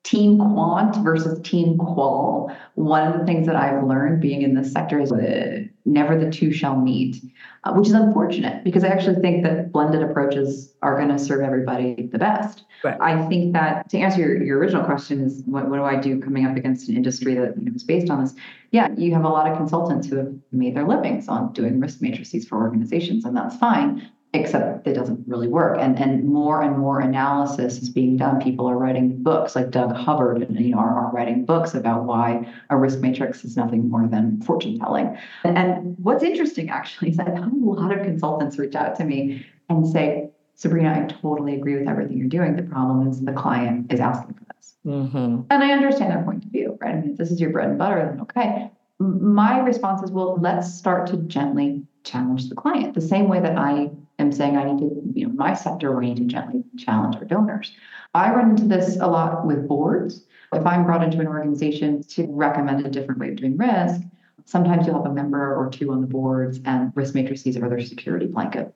team 0.03 0.38
quant 0.38 0.95
versus 0.97 1.39
team 1.41 1.78
qual. 1.78 2.55
One 2.76 3.11
of 3.11 3.20
the 3.20 3.26
things 3.26 3.47
that 3.47 3.55
I've 3.55 3.84
learned 3.84 4.22
being 4.22 4.41
in 4.41 4.53
this 4.53 4.72
sector 4.72 4.99
is 4.99 5.11
uh, 5.11 5.61
never 5.86 6.17
the 6.17 6.31
two 6.31 6.51
shall 6.51 6.75
meet, 6.75 7.23
uh, 7.63 7.73
which 7.73 7.88
is 7.88 7.93
unfortunate 7.93 8.63
because 8.63 8.83
I 8.83 8.88
actually 8.88 9.21
think 9.21 9.43
that 9.43 9.71
blended 9.71 10.01
approaches 10.01 10.73
are 10.81 10.97
going 10.97 11.09
to 11.09 11.19
serve 11.19 11.41
everybody 11.41 12.09
the 12.11 12.17
best. 12.17 12.63
Right. 12.83 12.97
I 12.99 13.27
think 13.27 13.53
that 13.53 13.89
to 13.89 13.97
answer 13.99 14.19
your, 14.19 14.43
your 14.43 14.57
original 14.57 14.83
question 14.83 15.21
is 15.21 15.43
what, 15.45 15.69
what 15.69 15.77
do 15.77 15.83
I 15.83 15.95
do 15.95 16.19
coming 16.19 16.45
up 16.45 16.57
against 16.57 16.89
an 16.89 16.95
industry 16.95 17.36
that 17.36 17.55
you 17.57 17.65
know, 17.65 17.75
is 17.75 17.83
based 17.83 18.09
on 18.09 18.23
this? 18.23 18.33
Yeah, 18.71 18.89
you 18.97 19.13
have 19.13 19.23
a 19.23 19.29
lot 19.29 19.49
of 19.49 19.57
consultants 19.57 20.07
who 20.07 20.17
have 20.17 20.33
made 20.51 20.75
their 20.75 20.88
livings 20.88 21.27
on 21.27 21.53
doing 21.53 21.79
risk 21.79 22.01
matrices 22.01 22.47
for 22.47 22.57
organizations, 22.57 23.23
and 23.23 23.38
that's 23.38 23.55
fine 23.55 24.09
except 24.36 24.88
it 24.88 24.93
doesn't 24.93 25.27
really 25.27 25.47
work. 25.47 25.77
And 25.79 25.99
and 25.99 26.25
more 26.25 26.61
and 26.61 26.77
more 26.77 26.99
analysis 26.99 27.81
is 27.81 27.89
being 27.89 28.17
done. 28.17 28.41
People 28.41 28.67
are 28.67 28.77
writing 28.77 29.23
books, 29.23 29.55
like 29.55 29.71
Doug 29.71 29.95
Hubbard, 29.95 30.41
and 30.41 30.59
you 30.59 30.71
know, 30.71 30.79
are, 30.79 31.05
are 31.05 31.11
writing 31.11 31.45
books 31.45 31.73
about 31.73 32.03
why 32.03 32.47
a 32.69 32.77
risk 32.77 32.99
matrix 32.99 33.43
is 33.43 33.55
nothing 33.55 33.89
more 33.89 34.07
than 34.07 34.41
fortune 34.41 34.77
telling. 34.79 35.17
And, 35.43 35.57
and 35.57 35.95
what's 35.99 36.23
interesting 36.23 36.69
actually 36.69 37.11
is 37.11 37.19
I've 37.19 37.27
had 37.27 37.43
a 37.43 37.49
lot 37.53 37.91
of 37.91 38.03
consultants 38.03 38.57
reach 38.57 38.75
out 38.75 38.95
to 38.97 39.05
me 39.05 39.45
and 39.69 39.88
say, 39.88 40.29
Sabrina, 40.55 41.03
I 41.03 41.13
totally 41.21 41.55
agree 41.55 41.77
with 41.77 41.88
everything 41.88 42.17
you're 42.17 42.27
doing. 42.27 42.55
The 42.55 42.63
problem 42.63 43.07
is 43.07 43.21
the 43.21 43.33
client 43.33 43.91
is 43.91 43.99
asking 43.99 44.36
for 44.36 44.45
this. 44.55 44.75
Mm-hmm. 44.86 45.41
And 45.49 45.63
I 45.63 45.71
understand 45.71 46.11
their 46.11 46.23
point 46.23 46.45
of 46.45 46.51
view, 46.51 46.77
right? 46.79 46.95
I 46.95 47.01
mean, 47.01 47.11
if 47.11 47.17
this 47.17 47.31
is 47.31 47.41
your 47.41 47.49
bread 47.49 47.69
and 47.69 47.77
butter, 47.77 48.05
then 48.09 48.21
okay. 48.21 48.71
My 48.99 49.59
response 49.59 50.01
is, 50.03 50.11
well, 50.11 50.38
let's 50.39 50.73
start 50.73 51.07
to 51.07 51.17
gently 51.17 51.83
challenge 52.03 52.47
the 52.47 52.55
client. 52.55 52.93
The 52.93 53.01
same 53.01 53.27
way 53.27 53.41
that 53.41 53.57
I 53.57 53.89
am 54.20 54.32
saying 54.32 54.57
I 54.57 54.72
need 54.72 54.80
to, 54.80 55.01
you 55.13 55.28
know, 55.28 55.34
my 55.34 55.53
sector, 55.53 55.95
we 55.97 56.07
need 56.07 56.18
to 56.18 56.26
gently 56.26 56.63
challenge 56.78 57.16
our 57.16 57.26
donors. 57.26 57.72
I 58.13 58.32
run 58.34 58.51
into 58.51 58.66
this 58.66 58.97
a 58.97 59.07
lot 59.07 59.45
with 59.45 59.68
boards. 59.68 60.26
If 60.53 60.66
I'm 60.66 60.86
brought 60.86 61.03
into 61.03 61.20
an 61.20 61.28
organization 61.28 62.03
to 62.03 62.28
recommend 62.30 62.86
a 62.86 62.89
different 62.89 63.20
way 63.20 63.30
of 63.30 63.36
doing 63.36 63.57
risk, 63.57 64.01
sometimes 64.45 64.86
you'll 64.86 65.01
have 65.01 65.11
a 65.11 65.13
member 65.13 65.55
or 65.55 65.70
two 65.70 65.91
on 65.91 66.01
the 66.01 66.07
boards 66.07 66.59
and 66.66 66.93
risk 66.95 67.13
matrices 67.13 67.57
are 67.57 67.68
their 67.68 67.82
security 67.82 68.28
blanket. 68.28 68.74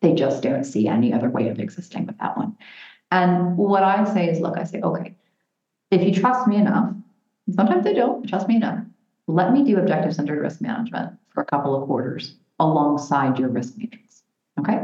They 0.00 0.14
just 0.14 0.42
don't 0.42 0.64
see 0.64 0.88
any 0.88 1.12
other 1.12 1.30
way 1.30 1.48
of 1.48 1.60
existing 1.60 2.06
with 2.06 2.18
that 2.18 2.36
one. 2.36 2.56
And 3.12 3.56
what 3.56 3.84
I 3.84 4.02
say 4.12 4.28
is, 4.28 4.40
look, 4.40 4.58
I 4.58 4.64
say, 4.64 4.80
okay, 4.80 5.14
if 5.90 6.02
you 6.02 6.14
trust 6.20 6.48
me 6.48 6.56
enough, 6.56 6.92
sometimes 7.54 7.84
they 7.84 7.92
don't 7.92 8.26
trust 8.28 8.48
me 8.48 8.56
enough, 8.56 8.80
let 9.28 9.52
me 9.52 9.62
do 9.62 9.78
objective 9.78 10.14
centered 10.14 10.40
risk 10.40 10.60
management 10.60 11.12
for 11.28 11.42
a 11.42 11.46
couple 11.46 11.80
of 11.80 11.86
quarters 11.86 12.36
alongside 12.58 13.38
your 13.38 13.48
risk 13.48 13.76
matrix. 13.76 14.01
Okay. 14.62 14.80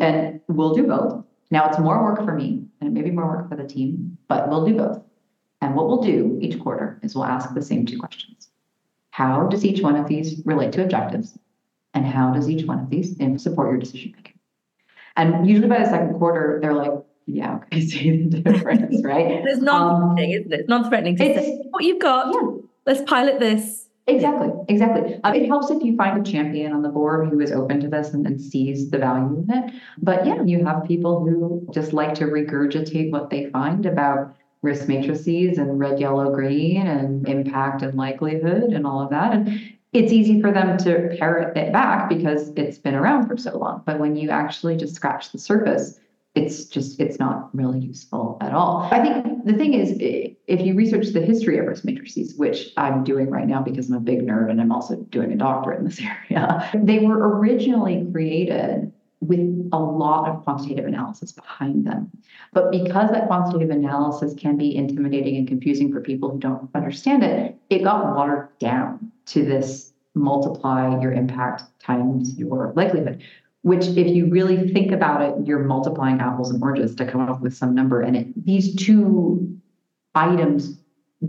And 0.00 0.40
we'll 0.48 0.74
do 0.74 0.86
both. 0.86 1.24
Now 1.50 1.68
it's 1.68 1.78
more 1.78 2.02
work 2.02 2.24
for 2.24 2.34
me 2.34 2.64
and 2.80 2.88
it 2.88 2.92
may 2.92 3.02
be 3.02 3.10
more 3.10 3.26
work 3.26 3.48
for 3.48 3.56
the 3.56 3.64
team, 3.64 4.16
but 4.28 4.48
we'll 4.48 4.64
do 4.64 4.74
both. 4.74 5.02
And 5.60 5.74
what 5.74 5.86
we'll 5.86 6.02
do 6.02 6.38
each 6.40 6.58
quarter 6.58 6.98
is 7.02 7.14
we'll 7.14 7.24
ask 7.24 7.54
the 7.54 7.62
same 7.62 7.86
two 7.86 7.98
questions. 7.98 8.48
How 9.10 9.46
does 9.46 9.64
each 9.64 9.82
one 9.82 9.96
of 9.96 10.08
these 10.08 10.42
relate 10.44 10.72
to 10.72 10.82
objectives? 10.82 11.38
And 11.94 12.06
how 12.06 12.32
does 12.32 12.48
each 12.48 12.66
one 12.66 12.80
of 12.80 12.90
these 12.90 13.16
support 13.42 13.70
your 13.70 13.78
decision 13.78 14.14
making? 14.16 14.38
And 15.16 15.46
usually 15.46 15.68
by 15.68 15.80
the 15.80 15.90
second 15.90 16.18
quarter, 16.18 16.58
they're 16.60 16.72
like, 16.72 16.92
yeah, 17.26 17.56
okay, 17.56 17.80
see 17.86 18.26
the 18.26 18.40
difference, 18.40 19.04
right? 19.04 19.44
It's 19.44 19.60
non-threatening, 19.60 20.34
um, 20.34 20.40
isn't 20.40 20.52
it? 20.52 20.60
It's 20.60 20.68
non-threatening 20.68 21.16
to 21.16 21.24
say 21.24 21.62
what 21.70 21.84
you've 21.84 22.00
got. 22.00 22.34
Yeah. 22.34 22.62
Let's 22.86 23.02
pilot 23.02 23.38
this. 23.38 23.81
Exactly, 24.08 24.50
exactly. 24.68 25.20
Um, 25.22 25.34
it 25.34 25.46
helps 25.46 25.70
if 25.70 25.82
you 25.82 25.96
find 25.96 26.26
a 26.26 26.30
champion 26.30 26.72
on 26.72 26.82
the 26.82 26.88
board 26.88 27.28
who 27.28 27.38
is 27.38 27.52
open 27.52 27.80
to 27.80 27.88
this 27.88 28.12
and, 28.14 28.26
and 28.26 28.40
sees 28.40 28.90
the 28.90 28.98
value 28.98 29.44
in 29.48 29.50
it. 29.50 29.74
But 29.98 30.26
yeah, 30.26 30.42
you 30.42 30.64
have 30.64 30.84
people 30.84 31.20
who 31.20 31.64
just 31.72 31.92
like 31.92 32.14
to 32.14 32.24
regurgitate 32.24 33.12
what 33.12 33.30
they 33.30 33.48
find 33.50 33.86
about 33.86 34.34
risk 34.62 34.88
matrices 34.88 35.58
and 35.58 35.78
red, 35.78 36.00
yellow, 36.00 36.34
green 36.34 36.86
and 36.86 37.28
impact 37.28 37.82
and 37.82 37.94
likelihood 37.94 38.72
and 38.72 38.86
all 38.86 39.00
of 39.00 39.10
that. 39.10 39.34
And 39.34 39.72
it's 39.92 40.12
easy 40.12 40.40
for 40.40 40.50
them 40.50 40.78
to 40.78 41.14
parrot 41.18 41.56
it 41.56 41.72
back 41.72 42.08
because 42.08 42.48
it's 42.56 42.78
been 42.78 42.94
around 42.94 43.28
for 43.28 43.36
so 43.36 43.56
long. 43.56 43.82
But 43.86 44.00
when 44.00 44.16
you 44.16 44.30
actually 44.30 44.76
just 44.76 44.96
scratch 44.96 45.30
the 45.30 45.38
surface, 45.38 46.00
it's 46.34 46.64
just 46.64 46.98
it's 46.98 47.18
not 47.18 47.54
really 47.54 47.78
useful 47.78 48.38
at 48.40 48.54
all. 48.54 48.88
I 48.90 49.00
think 49.02 49.44
the 49.44 49.52
thing 49.52 49.74
is, 49.74 49.96
if 50.00 50.60
you 50.60 50.74
research 50.74 51.08
the 51.08 51.20
history 51.20 51.58
of 51.58 51.66
risk 51.66 51.84
matrices, 51.84 52.34
which 52.36 52.70
I'm 52.76 53.04
doing 53.04 53.28
right 53.28 53.46
now 53.46 53.60
because 53.60 53.90
I'm 53.90 53.96
a 53.96 54.00
big 54.00 54.20
nerd 54.20 54.50
and 54.50 54.60
I'm 54.60 54.72
also 54.72 54.96
doing 55.10 55.32
a 55.32 55.36
doctorate 55.36 55.80
in 55.80 55.84
this 55.84 56.00
area, 56.30 56.70
they 56.74 57.00
were 57.00 57.38
originally 57.38 58.06
created 58.10 58.92
with 59.20 59.68
a 59.72 59.78
lot 59.78 60.28
of 60.28 60.42
quantitative 60.42 60.86
analysis 60.86 61.32
behind 61.32 61.86
them. 61.86 62.10
But 62.52 62.72
because 62.72 63.10
that 63.10 63.28
quantitative 63.28 63.70
analysis 63.70 64.34
can 64.34 64.56
be 64.56 64.74
intimidating 64.74 65.36
and 65.36 65.46
confusing 65.46 65.92
for 65.92 66.00
people 66.00 66.30
who 66.30 66.38
don't 66.38 66.68
understand 66.74 67.22
it, 67.22 67.56
it 67.70 67.84
got 67.84 68.16
watered 68.16 68.48
down 68.58 69.12
to 69.26 69.44
this 69.44 69.92
multiply 70.14 71.00
your 71.00 71.12
impact 71.12 71.62
times 71.80 72.36
your 72.36 72.72
likelihood 72.76 73.22
which 73.62 73.86
if 73.86 74.08
you 74.08 74.28
really 74.28 74.72
think 74.72 74.92
about 74.92 75.22
it, 75.22 75.46
you're 75.46 75.60
multiplying 75.60 76.20
apples 76.20 76.50
and 76.50 76.62
oranges 76.62 76.94
to 76.96 77.06
come 77.06 77.28
up 77.28 77.40
with 77.40 77.54
some 77.54 77.74
number. 77.74 78.00
And 78.00 78.16
it, 78.16 78.44
these 78.44 78.74
two 78.74 79.58
items 80.14 80.78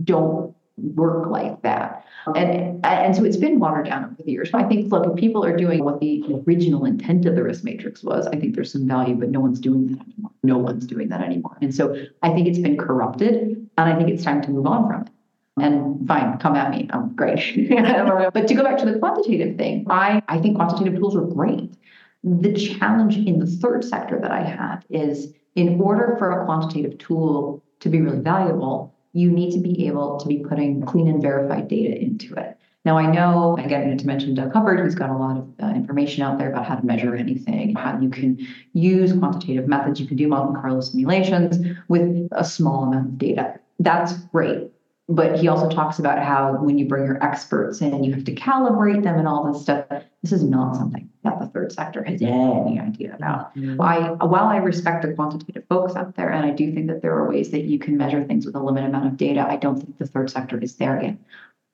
don't 0.03 0.55
work 0.77 1.27
like 1.27 1.61
that. 1.61 2.05
And, 2.35 2.83
and 2.85 3.15
so 3.15 3.23
it's 3.23 3.37
been 3.37 3.59
watered 3.59 3.85
down 3.85 4.05
over 4.05 4.15
the 4.23 4.31
years. 4.31 4.49
I 4.53 4.63
think, 4.63 4.91
look, 4.91 5.05
if 5.05 5.15
people 5.15 5.45
are 5.45 5.55
doing 5.55 5.83
what 5.83 5.99
the 5.99 6.23
original 6.47 6.85
intent 6.85 7.25
of 7.25 7.35
the 7.35 7.43
risk 7.43 7.63
matrix 7.63 8.03
was, 8.03 8.25
I 8.27 8.37
think 8.37 8.55
there's 8.55 8.71
some 8.71 8.87
value, 8.87 9.15
but 9.15 9.29
no 9.29 9.39
one's 9.39 9.59
doing 9.59 9.87
that 9.89 10.01
anymore. 10.01 10.31
No 10.41 10.57
one's 10.57 10.87
doing 10.87 11.09
that 11.09 11.21
anymore. 11.21 11.57
And 11.61 11.75
so 11.75 11.95
I 12.23 12.29
think 12.33 12.47
it's 12.47 12.59
been 12.59 12.77
corrupted, 12.77 13.31
and 13.31 13.69
I 13.77 13.95
think 13.95 14.09
it's 14.09 14.23
time 14.23 14.41
to 14.43 14.51
move 14.51 14.65
on 14.65 14.87
from 14.87 15.01
it. 15.03 15.09
And 15.57 16.07
fine, 16.07 16.39
come 16.39 16.55
at 16.55 16.71
me. 16.71 16.89
I'm 16.91 17.15
great. 17.15 17.69
but 18.33 18.47
to 18.47 18.53
go 18.55 18.63
back 18.63 18.77
to 18.79 18.85
the 18.85 18.97
quantitative 18.97 19.57
thing, 19.57 19.85
I, 19.89 20.23
I 20.27 20.39
think 20.39 20.55
quantitative 20.55 20.95
tools 20.95 21.15
are 21.15 21.21
great. 21.21 21.75
The 22.23 22.53
challenge 22.53 23.17
in 23.17 23.39
the 23.39 23.47
third 23.47 23.83
sector 23.83 24.19
that 24.21 24.31
I 24.31 24.43
have 24.43 24.85
is 24.89 25.33
in 25.55 25.79
order 25.79 26.15
for 26.17 26.31
a 26.31 26.45
quantitative 26.45 26.97
tool 26.97 27.63
to 27.81 27.89
be 27.89 28.01
really 28.01 28.19
valuable, 28.19 28.93
you 29.11 29.29
need 29.29 29.51
to 29.51 29.59
be 29.59 29.87
able 29.87 30.17
to 30.19 30.27
be 30.27 30.39
putting 30.39 30.81
clean 30.85 31.07
and 31.07 31.21
verified 31.21 31.67
data 31.67 32.01
into 32.01 32.33
it. 32.35 32.57
Now, 32.85 32.97
I 32.97 33.09
know, 33.09 33.57
again, 33.57 33.97
to 33.97 34.05
mention 34.05 34.35
Doug 34.35 34.51
Hubbard, 34.51 34.79
who's 34.79 34.95
got 34.95 35.09
a 35.09 35.17
lot 35.17 35.37
of 35.37 35.53
uh, 35.61 35.67
information 35.73 36.21
out 36.21 36.37
there 36.37 36.51
about 36.51 36.65
how 36.65 36.75
to 36.75 36.85
measure 36.85 37.15
anything, 37.15 37.75
how 37.75 37.97
you 37.97 38.09
can 38.09 38.45
use 38.73 39.13
quantitative 39.13 39.69
methods. 39.69 40.01
You 40.01 40.07
can 40.07 40.17
do 40.17 40.27
Monte 40.27 40.59
Carlo 40.59 40.81
simulations 40.81 41.77
with 41.87 42.27
a 42.33 42.43
small 42.43 42.83
amount 42.83 43.07
of 43.07 43.17
data. 43.17 43.59
That's 43.79 44.13
great. 44.13 44.72
But 45.09 45.37
he 45.37 45.49
also 45.49 45.69
talks 45.69 45.99
about 45.99 46.23
how 46.23 46.55
when 46.61 46.77
you 46.77 46.87
bring 46.87 47.05
your 47.05 47.21
experts 47.21 47.81
in, 47.81 48.05
you 48.05 48.13
have 48.13 48.23
to 48.23 48.33
calibrate 48.33 49.03
them 49.03 49.19
and 49.19 49.27
all 49.27 49.51
this 49.51 49.61
stuff. 49.61 49.85
This 50.21 50.31
is 50.31 50.43
not 50.43 50.77
something 50.77 51.09
that 51.23 51.39
the 51.39 51.47
third 51.47 51.73
sector 51.73 52.03
has 52.03 52.21
any 52.21 52.79
idea 52.79 53.13
about. 53.15 53.53
Mm-hmm. 53.55 53.81
I, 53.81 54.11
while 54.25 54.45
I 54.45 54.57
respect 54.57 55.01
the 55.01 55.13
quantitative 55.13 55.65
folks 55.67 55.95
out 55.95 56.15
there, 56.15 56.29
and 56.29 56.45
I 56.45 56.51
do 56.51 56.71
think 56.73 56.87
that 56.87 57.01
there 57.01 57.13
are 57.17 57.27
ways 57.27 57.51
that 57.51 57.65
you 57.65 57.79
can 57.79 57.97
measure 57.97 58.23
things 58.23 58.45
with 58.45 58.55
a 58.55 58.59
limited 58.59 58.87
amount 58.87 59.07
of 59.07 59.17
data, 59.17 59.45
I 59.45 59.57
don't 59.57 59.75
think 59.75 59.97
the 59.97 60.07
third 60.07 60.29
sector 60.29 60.57
is 60.57 60.77
there 60.77 61.01
yet. 61.03 61.17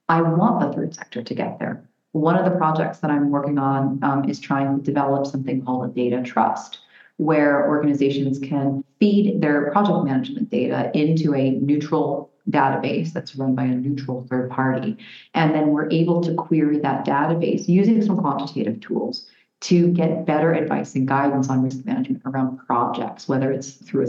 I 0.07 0.23
want 0.23 0.61
the 0.61 0.75
third 0.75 0.95
sector 0.95 1.21
to 1.21 1.35
get 1.35 1.59
there. 1.59 1.83
One 2.13 2.35
of 2.35 2.51
the 2.51 2.57
projects 2.57 2.97
that 2.99 3.11
I'm 3.11 3.29
working 3.29 3.59
on 3.59 3.99
um, 4.03 4.27
is 4.27 4.39
trying 4.39 4.75
to 4.75 4.83
develop 4.83 5.27
something 5.27 5.63
called 5.63 5.85
a 5.85 5.93
data 5.93 6.23
trust, 6.23 6.79
where 7.17 7.69
organizations 7.69 8.39
can 8.39 8.83
feed 8.99 9.39
their 9.39 9.69
project 9.71 10.03
management 10.05 10.49
data 10.49 10.89
into 10.95 11.35
a 11.35 11.51
neutral 11.51 12.28
database 12.49 13.13
that's 13.13 13.35
run 13.35 13.55
by 13.55 13.63
a 13.63 13.75
neutral 13.75 14.25
third 14.29 14.49
party. 14.49 14.97
And 15.33 15.53
then 15.53 15.69
we're 15.69 15.89
able 15.89 16.21
to 16.21 16.33
query 16.33 16.79
that 16.79 17.05
database 17.05 17.67
using 17.67 18.01
some 18.01 18.17
quantitative 18.17 18.79
tools 18.81 19.27
to 19.61 19.89
get 19.89 20.25
better 20.25 20.53
advice 20.53 20.95
and 20.95 21.07
guidance 21.07 21.49
on 21.49 21.63
risk 21.63 21.85
management 21.85 22.21
around 22.25 22.57
projects, 22.65 23.27
whether 23.27 23.51
it's 23.51 23.71
through 23.73 24.03
a 24.03 24.07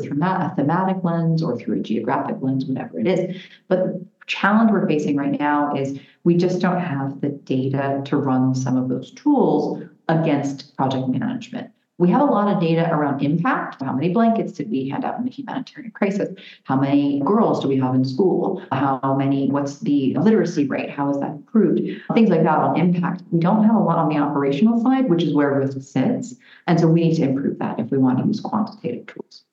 thematic 0.57 1.03
lens 1.03 1.43
or 1.43 1.59
through 1.59 1.81
a 1.81 1.83
geographic 1.83 2.37
lens, 2.41 2.65
whatever 2.65 3.01
it 3.01 3.09
is. 3.09 3.37
But 3.67 3.85
the 3.85 4.07
challenge 4.27 4.71
we're 4.71 4.87
facing 4.87 5.17
right 5.17 5.39
now 5.39 5.75
is 5.75 5.99
we 6.23 6.37
just 6.37 6.61
don't 6.61 6.81
have 6.81 7.21
the 7.21 7.31
data 7.31 8.01
to 8.05 8.17
run 8.17 8.55
some 8.55 8.77
of 8.77 8.89
those 8.89 9.11
tools 9.11 9.83
against 10.09 10.77
project 10.77 11.09
management. 11.09 11.71
We 12.01 12.09
have 12.09 12.23
a 12.23 12.33
lot 12.33 12.49
of 12.49 12.63
data 12.63 12.89
around 12.91 13.23
impact. 13.23 13.83
How 13.83 13.93
many 13.93 14.09
blankets 14.09 14.53
did 14.53 14.71
we 14.71 14.89
hand 14.89 15.05
out 15.05 15.19
in 15.19 15.27
the 15.27 15.31
humanitarian 15.31 15.93
crisis? 15.93 16.31
How 16.65 16.77
many 16.77 17.21
girls 17.21 17.61
do 17.61 17.69
we 17.69 17.77
have 17.77 17.95
in 17.95 18.07
school? 18.07 18.63
How 18.73 19.15
many, 19.19 19.51
what's 19.51 19.81
the 19.81 20.15
literacy 20.15 20.67
rate? 20.67 20.89
How 20.89 21.11
is 21.11 21.21
that 21.21 21.33
improved? 21.33 21.83
Things 22.15 22.31
like 22.31 22.43
that 22.45 22.59
on 22.59 22.79
impact. 22.79 23.25
We 23.31 23.39
don't 23.39 23.65
have 23.65 23.77
a 23.77 23.81
lot 23.81 23.99
on 23.99 24.09
the 24.09 24.17
operational 24.17 24.83
side, 24.83 25.11
which 25.11 25.23
is 25.23 25.35
where 25.35 25.53
risk 25.53 25.79
sits. 25.83 26.37
And 26.67 26.81
so 26.81 26.89
we 26.89 27.03
need 27.03 27.17
to 27.17 27.25
improve 27.25 27.59
that 27.59 27.79
if 27.79 27.91
we 27.91 27.99
want 27.99 28.19
to 28.19 28.25
use 28.25 28.41
quantitative 28.41 29.05
tools. 29.05 29.45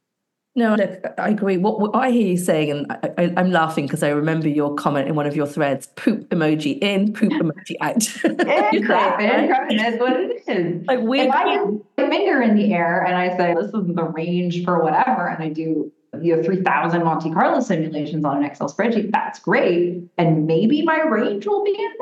No, 0.57 0.73
look, 0.73 1.05
I 1.19 1.29
agree. 1.29 1.57
What, 1.57 1.79
what 1.79 1.95
I 1.95 2.09
hear 2.09 2.25
you 2.29 2.35
saying, 2.35 2.71
and 2.71 2.91
I, 2.91 3.31
am 3.39 3.51
laughing 3.51 3.85
because 3.85 4.01
I 4.01 4.09
remember 4.09 4.47
your 4.47 4.73
comment 4.73 5.07
in 5.07 5.13
one 5.13 5.27
of 5.27 5.35
your 5.35 5.45
threads: 5.45 5.85
"Poop 5.95 6.27
emoji 6.29 6.79
in, 6.81 7.13
poop 7.13 7.31
emoji 7.33 7.75
out." 7.79 8.03
yeah, 8.47 8.71
crap, 8.83 9.19
That's 9.19 9.99
what 9.99 10.13
it 10.13 10.43
is. 10.47 10.83
Like 10.87 11.01
we, 11.01 11.19
if 11.19 11.31
I 11.31 11.57
just 11.57 11.77
a 11.99 12.09
finger 12.09 12.41
in 12.41 12.55
the 12.55 12.73
air 12.73 13.03
and 13.03 13.15
I 13.15 13.37
say, 13.37 13.53
"This 13.53 13.67
is 13.67 13.95
the 13.95 14.03
range 14.03 14.65
for 14.65 14.81
whatever," 14.81 15.27
and 15.27 15.43
I 15.43 15.49
do 15.49 15.91
you 16.19 16.35
know 16.35 16.41
3000 16.41 17.03
monte 17.03 17.31
carlo 17.31 17.59
simulations 17.59 18.25
on 18.25 18.37
an 18.37 18.43
excel 18.43 18.67
spreadsheet 18.67 19.11
that's 19.11 19.37
great. 19.37 20.01
And 20.17 20.47
maybe 20.47 20.81
my 20.81 21.01
range 21.01 21.45
will 21.45 21.63
be 21.63 21.75
in 21.77 21.93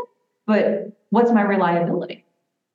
but 0.45 0.97
what's 1.09 1.31
my 1.31 1.41
reliability? 1.41 2.23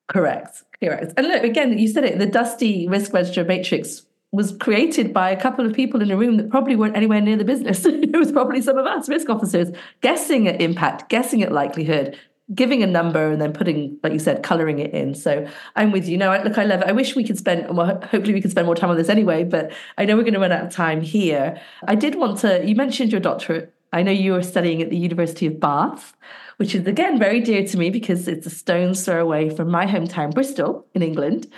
Correct. 0.08 0.62
Correct. 0.82 1.14
And 1.16 1.28
look 1.28 1.42
again 1.42 1.78
you 1.78 1.88
said 1.88 2.04
it 2.04 2.18
the 2.18 2.26
dusty 2.26 2.86
risk 2.86 3.14
register 3.14 3.44
matrix 3.44 4.02
was 4.32 4.56
created 4.58 5.12
by 5.12 5.30
a 5.30 5.40
couple 5.40 5.66
of 5.66 5.72
people 5.72 6.00
in 6.00 6.10
a 6.10 6.16
room 6.16 6.36
that 6.36 6.50
probably 6.50 6.76
weren't 6.76 6.96
anywhere 6.96 7.20
near 7.20 7.36
the 7.36 7.44
business. 7.44 7.84
it 7.84 8.16
was 8.16 8.30
probably 8.30 8.62
some 8.62 8.78
of 8.78 8.86
us 8.86 9.08
risk 9.08 9.28
officers 9.28 9.74
guessing 10.02 10.46
at 10.46 10.60
impact, 10.60 11.08
guessing 11.08 11.42
at 11.42 11.50
likelihood, 11.50 12.16
giving 12.54 12.82
a 12.82 12.86
number 12.86 13.30
and 13.30 13.40
then 13.40 13.52
putting, 13.52 13.98
like 14.02 14.12
you 14.12 14.18
said, 14.18 14.42
coloring 14.42 14.78
it 14.78 14.92
in. 14.92 15.14
So 15.14 15.46
I'm 15.76 15.92
with 15.92 16.08
you. 16.08 16.16
No, 16.16 16.30
look, 16.42 16.58
I 16.58 16.64
love 16.64 16.80
it. 16.80 16.88
I 16.88 16.92
wish 16.92 17.16
we 17.16 17.24
could 17.24 17.38
spend, 17.38 17.76
well, 17.76 18.00
hopefully 18.02 18.32
we 18.32 18.40
could 18.40 18.50
spend 18.50 18.66
more 18.66 18.76
time 18.76 18.90
on 18.90 18.96
this 18.96 19.08
anyway, 19.08 19.44
but 19.44 19.72
I 19.98 20.04
know 20.04 20.16
we're 20.16 20.22
going 20.22 20.34
to 20.34 20.40
run 20.40 20.52
out 20.52 20.64
of 20.64 20.72
time 20.72 21.00
here. 21.00 21.60
I 21.86 21.94
did 21.94 22.14
want 22.14 22.38
to, 22.40 22.64
you 22.66 22.74
mentioned 22.74 23.12
your 23.12 23.20
doctorate. 23.20 23.74
I 23.92 24.02
know 24.02 24.12
you 24.12 24.32
were 24.32 24.42
studying 24.42 24.80
at 24.82 24.90
the 24.90 24.96
University 24.96 25.46
of 25.46 25.58
Bath, 25.58 26.16
which 26.58 26.74
is 26.74 26.86
again 26.86 27.18
very 27.18 27.40
dear 27.40 27.66
to 27.66 27.76
me 27.76 27.90
because 27.90 28.28
it's 28.28 28.46
a 28.46 28.50
stone's 28.50 29.04
throw 29.04 29.20
away 29.20 29.50
from 29.50 29.70
my 29.70 29.86
hometown, 29.86 30.32
Bristol, 30.32 30.86
in 30.94 31.02
England. 31.02 31.50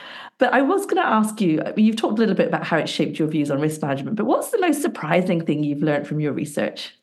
But 0.42 0.52
I 0.52 0.60
was 0.60 0.86
going 0.86 0.96
to 0.96 1.06
ask 1.06 1.40
you 1.40 1.60
uh, 1.60 1.72
you've 1.76 1.94
talked 1.94 2.18
a 2.18 2.20
little 2.20 2.34
bit 2.34 2.48
about 2.48 2.64
how 2.64 2.76
it 2.76 2.88
shaped 2.88 3.16
your 3.16 3.28
views 3.28 3.48
on 3.48 3.60
risk 3.60 3.80
management, 3.80 4.16
but 4.16 4.26
what's 4.26 4.50
the 4.50 4.58
most 4.58 4.82
surprising 4.82 5.40
thing 5.40 5.62
you've 5.62 5.84
learned 5.84 6.04
from 6.04 6.18
your 6.18 6.32
research? 6.32 6.98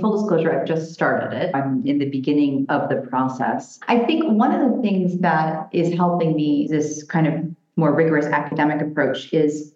Full 0.00 0.20
disclosure, 0.20 0.58
I've 0.58 0.66
just 0.66 0.92
started 0.92 1.32
it. 1.32 1.54
I'm 1.54 1.86
in 1.86 1.98
the 1.98 2.10
beginning 2.10 2.66
of 2.68 2.88
the 2.88 3.06
process. 3.08 3.78
I 3.86 4.00
think 4.00 4.24
one 4.32 4.52
of 4.52 4.68
the 4.68 4.82
things 4.82 5.20
that 5.20 5.68
is 5.70 5.94
helping 5.94 6.34
me 6.34 6.66
this 6.68 7.04
kind 7.04 7.28
of 7.28 7.34
more 7.76 7.94
rigorous 7.94 8.26
academic 8.26 8.82
approach 8.82 9.32
is 9.32 9.72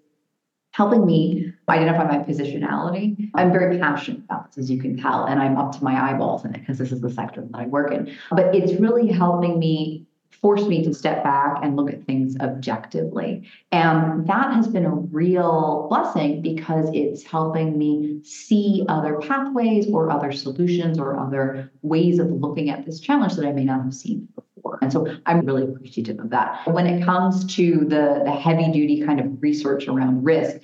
helping 0.73 1.07
me 1.07 1.53
identify 1.69 2.03
my 2.03 2.25
positionality. 2.25 3.31
I'm 3.37 3.53
very 3.53 3.79
passionate 3.79 4.25
about 4.25 4.49
this, 4.49 4.65
as 4.65 4.69
you 4.69 4.81
can 4.81 4.97
tell, 4.97 5.27
and 5.27 5.41
I'm 5.41 5.57
up 5.57 5.71
to 5.79 5.85
my 5.85 6.11
eyeballs 6.11 6.45
in 6.45 6.53
it 6.57 6.59
because 6.59 6.79
this 6.79 6.91
is 6.91 7.01
the 7.01 7.11
sector 7.11 7.43
that 7.43 7.57
I 7.57 7.67
work 7.67 7.93
in. 7.93 8.17
But 8.33 8.53
it's 8.53 8.73
really 8.81 9.13
helping 9.13 9.61
me 9.61 10.09
force 10.45 10.67
me 10.67 10.85
to 10.85 10.93
step 10.93 11.25
back 11.25 11.57
and 11.63 11.75
look 11.75 11.91
at 11.91 12.05
things 12.05 12.37
objectively. 12.39 13.49
And 13.73 14.27
that 14.27 14.53
has 14.53 14.69
been 14.69 14.85
a 14.85 14.95
real 14.95 15.87
blessing 15.89 16.43
because 16.43 16.91
it's 16.93 17.23
helping 17.23 17.79
me 17.79 18.21
see 18.25 18.85
other 18.91 19.17
pathways 19.21 19.89
or 19.89 20.11
other 20.11 20.33
solutions 20.33 20.99
or 20.99 21.19
other 21.19 21.73
ways 21.81 22.19
of 22.19 22.31
looking 22.31 22.69
at 22.69 22.85
this 22.85 23.01
challenge 23.01 23.37
that 23.37 23.47
I 23.47 23.53
may 23.53 23.65
not 23.65 23.85
have 23.85 23.95
seen 23.95 24.29
before. 24.35 24.79
And 24.83 24.93
so 24.93 25.07
I'm 25.25 25.47
really 25.47 25.63
appreciative 25.63 26.19
of 26.19 26.29
that. 26.29 26.61
When 26.67 26.87
it 26.87 27.03
comes 27.03 27.47
to 27.57 27.79
the, 27.79 28.21
the 28.27 28.33
heavy 28.33 28.71
duty 28.71 29.01
kind 29.01 29.21
of 29.21 29.43
research 29.43 29.89
around 29.89 30.25
risk, 30.25 30.61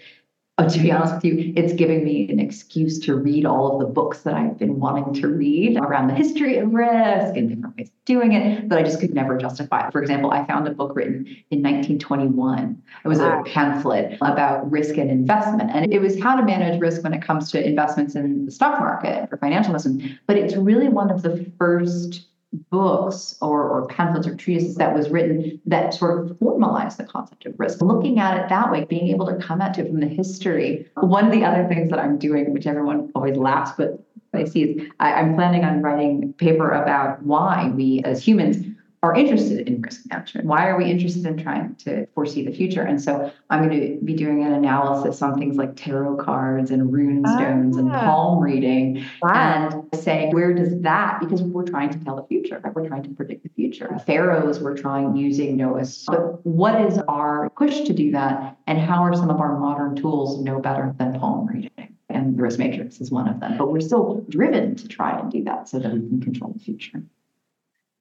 to 0.68 0.78
be 0.78 0.90
honest 0.90 1.14
with 1.14 1.24
you, 1.24 1.52
it's 1.56 1.72
giving 1.72 2.04
me 2.04 2.28
an 2.30 2.40
excuse 2.40 2.98
to 3.00 3.14
read 3.14 3.46
all 3.46 3.72
of 3.72 3.80
the 3.80 3.92
books 3.92 4.20
that 4.20 4.34
I've 4.34 4.58
been 4.58 4.80
wanting 4.80 5.14
to 5.20 5.28
read 5.28 5.78
around 5.78 6.08
the 6.08 6.14
history 6.14 6.58
of 6.58 6.72
risk 6.72 7.36
and 7.36 7.48
different 7.48 7.76
ways 7.76 7.88
of 7.88 8.04
doing 8.04 8.32
it, 8.32 8.68
that 8.68 8.78
I 8.78 8.82
just 8.82 9.00
could 9.00 9.14
never 9.14 9.36
justify. 9.36 9.90
For 9.90 10.00
example, 10.00 10.30
I 10.30 10.44
found 10.46 10.66
a 10.66 10.72
book 10.72 10.96
written 10.96 11.26
in 11.50 11.62
1921. 11.62 12.82
It 13.04 13.08
was 13.08 13.18
wow. 13.18 13.40
a 13.40 13.44
pamphlet 13.44 14.18
about 14.20 14.70
risk 14.70 14.96
and 14.96 15.10
investment, 15.10 15.70
and 15.72 15.92
it 15.92 16.00
was 16.00 16.20
how 16.20 16.36
to 16.36 16.42
manage 16.42 16.80
risk 16.80 17.02
when 17.02 17.14
it 17.14 17.22
comes 17.22 17.50
to 17.52 17.64
investments 17.64 18.14
in 18.14 18.46
the 18.46 18.52
stock 18.52 18.80
market 18.80 19.28
or 19.30 19.38
financial 19.38 19.74
investment. 19.74 20.18
But 20.26 20.36
it's 20.36 20.56
really 20.56 20.88
one 20.88 21.10
of 21.10 21.22
the 21.22 21.50
first 21.58 22.29
books 22.70 23.36
or, 23.40 23.68
or 23.68 23.86
pamphlets 23.86 24.26
or 24.26 24.34
treatises 24.34 24.74
that 24.76 24.94
was 24.94 25.08
written 25.08 25.60
that 25.66 25.94
sort 25.94 26.30
of 26.30 26.38
formalized 26.38 26.98
the 26.98 27.04
concept 27.04 27.46
of 27.46 27.54
risk. 27.58 27.80
Looking 27.80 28.18
at 28.18 28.38
it 28.38 28.48
that 28.48 28.70
way, 28.70 28.84
being 28.84 29.08
able 29.08 29.26
to 29.26 29.36
come 29.36 29.60
at 29.60 29.78
it 29.78 29.86
from 29.86 30.00
the 30.00 30.08
history. 30.08 30.88
One 30.94 31.26
of 31.26 31.32
the 31.32 31.44
other 31.44 31.66
things 31.68 31.90
that 31.90 31.98
I'm 31.98 32.18
doing, 32.18 32.52
which 32.52 32.66
everyone 32.66 33.10
always 33.14 33.36
laughs, 33.36 33.72
but 33.76 34.04
I 34.32 34.44
see 34.44 34.62
is 34.62 34.90
I, 35.00 35.14
I'm 35.14 35.34
planning 35.34 35.64
on 35.64 35.82
writing 35.82 36.24
a 36.24 36.42
paper 36.42 36.70
about 36.70 37.22
why 37.22 37.70
we 37.74 38.02
as 38.04 38.26
humans 38.26 38.64
are 39.02 39.14
interested 39.14 39.66
in 39.66 39.80
risk 39.80 40.02
management. 40.10 40.46
Why 40.46 40.68
are 40.68 40.76
we 40.76 40.84
interested 40.84 41.24
in 41.24 41.42
trying 41.42 41.74
to 41.76 42.06
foresee 42.14 42.44
the 42.44 42.52
future? 42.52 42.82
And 42.82 43.00
so 43.00 43.32
I'm 43.48 43.66
going 43.66 43.80
to 43.80 44.04
be 44.04 44.12
doing 44.12 44.44
an 44.44 44.52
analysis 44.52 45.22
on 45.22 45.38
things 45.38 45.56
like 45.56 45.74
tarot 45.74 46.16
cards 46.16 46.70
and 46.70 46.92
rune 46.92 47.24
stones 47.24 47.76
ah. 47.76 47.80
and 47.80 47.90
palm 47.90 48.40
reading 48.40 49.02
wow. 49.22 49.30
and 49.32 50.02
saying, 50.02 50.34
where 50.34 50.52
does 50.52 50.78
that, 50.82 51.18
because 51.20 51.42
we're 51.42 51.64
trying 51.64 51.88
to 51.90 51.98
tell 52.04 52.16
the 52.16 52.24
future, 52.24 52.60
right? 52.62 52.74
We're 52.74 52.88
trying 52.88 53.04
to 53.04 53.10
predict 53.10 53.42
the 53.42 53.48
future. 53.48 53.98
Pharaohs 54.04 54.60
were 54.60 54.76
trying 54.76 55.16
using 55.16 55.56
Noah's. 55.56 56.04
But 56.06 56.44
what 56.44 56.78
is 56.82 56.98
our 57.08 57.48
push 57.50 57.80
to 57.82 57.94
do 57.94 58.10
that? 58.12 58.58
And 58.66 58.78
how 58.78 59.02
are 59.02 59.14
some 59.14 59.30
of 59.30 59.40
our 59.40 59.58
modern 59.58 59.96
tools 59.96 60.42
no 60.42 60.60
better 60.60 60.94
than 60.98 61.18
palm 61.18 61.46
reading? 61.46 61.96
And 62.10 62.36
the 62.36 62.42
risk 62.42 62.58
matrix 62.58 63.00
is 63.00 63.10
one 63.10 63.28
of 63.28 63.40
them. 63.40 63.56
But 63.56 63.70
we're 63.72 63.80
still 63.80 64.26
driven 64.28 64.74
to 64.74 64.88
try 64.88 65.18
and 65.18 65.32
do 65.32 65.42
that 65.44 65.70
so 65.70 65.78
that 65.78 65.90
we 65.90 66.00
can 66.00 66.20
control 66.20 66.52
the 66.52 66.58
future. 66.58 67.02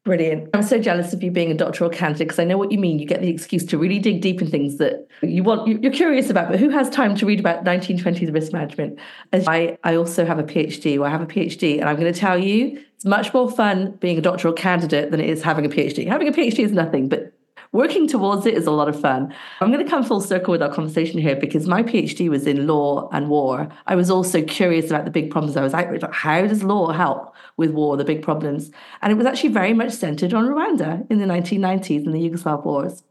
Brilliant. 0.05 0.49
I'm 0.53 0.63
so 0.63 0.79
jealous 0.79 1.13
of 1.13 1.21
you 1.21 1.29
being 1.29 1.51
a 1.51 1.53
doctoral 1.53 1.89
candidate 1.89 2.29
because 2.29 2.39
I 2.39 2.45
know 2.45 2.57
what 2.57 2.71
you 2.71 2.79
mean. 2.79 2.99
You 2.99 3.05
get 3.05 3.21
the 3.21 3.29
excuse 3.29 3.65
to 3.65 3.77
really 3.77 3.99
dig 3.99 4.21
deep 4.21 4.41
in 4.41 4.49
things 4.49 4.77
that 4.77 5.05
you 5.21 5.43
want, 5.43 5.67
you're 5.67 5.91
curious 5.91 6.29
about, 6.29 6.49
but 6.49 6.59
who 6.59 6.69
has 6.69 6.89
time 6.89 7.15
to 7.17 7.25
read 7.25 7.39
about 7.39 7.65
1920s 7.65 8.33
risk 8.33 8.53
management? 8.53 8.97
As 9.33 9.45
I, 9.47 9.77
I 9.83 9.95
also 9.95 10.25
have 10.25 10.39
a 10.39 10.43
PhD, 10.43 11.05
I 11.05 11.09
have 11.09 11.21
a 11.21 11.25
PhD, 11.25 11.79
and 11.79 11.89
I'm 11.89 11.97
going 11.97 12.11
to 12.11 12.17
tell 12.17 12.39
you, 12.39 12.81
it's 12.95 13.05
much 13.05 13.33
more 13.33 13.51
fun 13.51 13.91
being 13.99 14.17
a 14.17 14.21
doctoral 14.21 14.53
candidate 14.53 15.11
than 15.11 15.19
it 15.19 15.29
is 15.29 15.43
having 15.43 15.65
a 15.65 15.69
PhD. 15.69 16.07
Having 16.07 16.29
a 16.29 16.31
PhD 16.31 16.59
is 16.59 16.71
nothing, 16.71 17.09
but 17.09 17.33
working 17.71 18.07
towards 18.07 18.45
it 18.45 18.55
is 18.55 18.65
a 18.65 18.71
lot 18.71 18.89
of 18.89 18.99
fun. 18.99 19.33
I'm 19.61 19.71
going 19.71 19.83
to 19.83 19.89
come 19.89 20.03
full 20.03 20.21
circle 20.21 20.51
with 20.51 20.61
our 20.61 20.73
conversation 20.73 21.19
here 21.19 21.35
because 21.35 21.67
my 21.67 21.83
PhD 21.83 22.29
was 22.29 22.47
in 22.47 22.65
law 22.65 23.09
and 23.11 23.29
war. 23.29 23.69
I 23.85 23.95
was 23.95 24.09
also 24.09 24.41
curious 24.41 24.87
about 24.87 25.05
the 25.05 25.11
big 25.11 25.29
problems 25.29 25.55
I 25.55 25.63
was 25.63 25.73
with. 25.73 26.03
How 26.11 26.41
does 26.47 26.63
law 26.63 26.91
help 26.91 27.35
with 27.57 27.71
war, 27.71 27.95
the 27.95 28.03
big 28.03 28.23
problems? 28.23 28.71
And 29.01 29.11
it 29.11 29.15
was 29.15 29.27
actually 29.27 29.49
very 29.49 29.73
much 29.73 29.91
centered 29.91 30.33
on 30.33 30.45
Rwanda 30.45 31.05
in 31.11 31.19
the 31.19 31.25
1990s 31.25 32.05
and 32.05 32.13
the 32.13 32.29
Yugoslav 32.29 32.65
wars. 32.65 33.03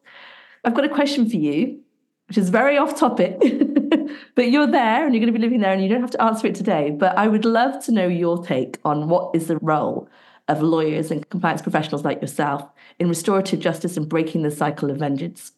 I've 0.64 0.74
got 0.74 0.84
a 0.84 0.88
question 0.88 1.30
for 1.30 1.36
you, 1.36 1.80
which 2.26 2.36
is 2.36 2.50
very 2.50 2.76
off 2.76 2.98
topic, 2.98 3.38
but 4.34 4.50
you're 4.50 4.66
there 4.66 5.04
and 5.04 5.14
you're 5.14 5.20
going 5.20 5.32
to 5.32 5.38
be 5.38 5.44
living 5.44 5.61
there 5.61 5.72
and 5.72 5.82
you 5.82 5.88
don't 5.88 6.00
have 6.00 6.11
to 6.11 6.22
answer 6.22 6.48
it 6.48 6.56
today. 6.56 6.90
But 6.90 7.16
I 7.16 7.28
would 7.28 7.44
love 7.44 7.84
to 7.84 7.92
know 7.92 8.09
your 8.09 8.44
take 8.44 8.78
on 8.84 9.09
what 9.09 9.34
is 9.36 9.46
the 9.46 9.59
role 9.59 10.09
of 10.49 10.62
lawyers 10.62 11.11
and 11.11 11.28
compliance 11.30 11.62
professionals 11.62 12.05
like 12.05 12.20
yourself 12.20 12.64
in 12.99 13.09
restorative 13.09 13.61
justice 13.61 13.96
and 13.96 14.09
breaking 14.09 14.42
the 14.42 14.51
cycle 14.51 14.90
of 14.90 14.99
vengeance? 14.99 15.53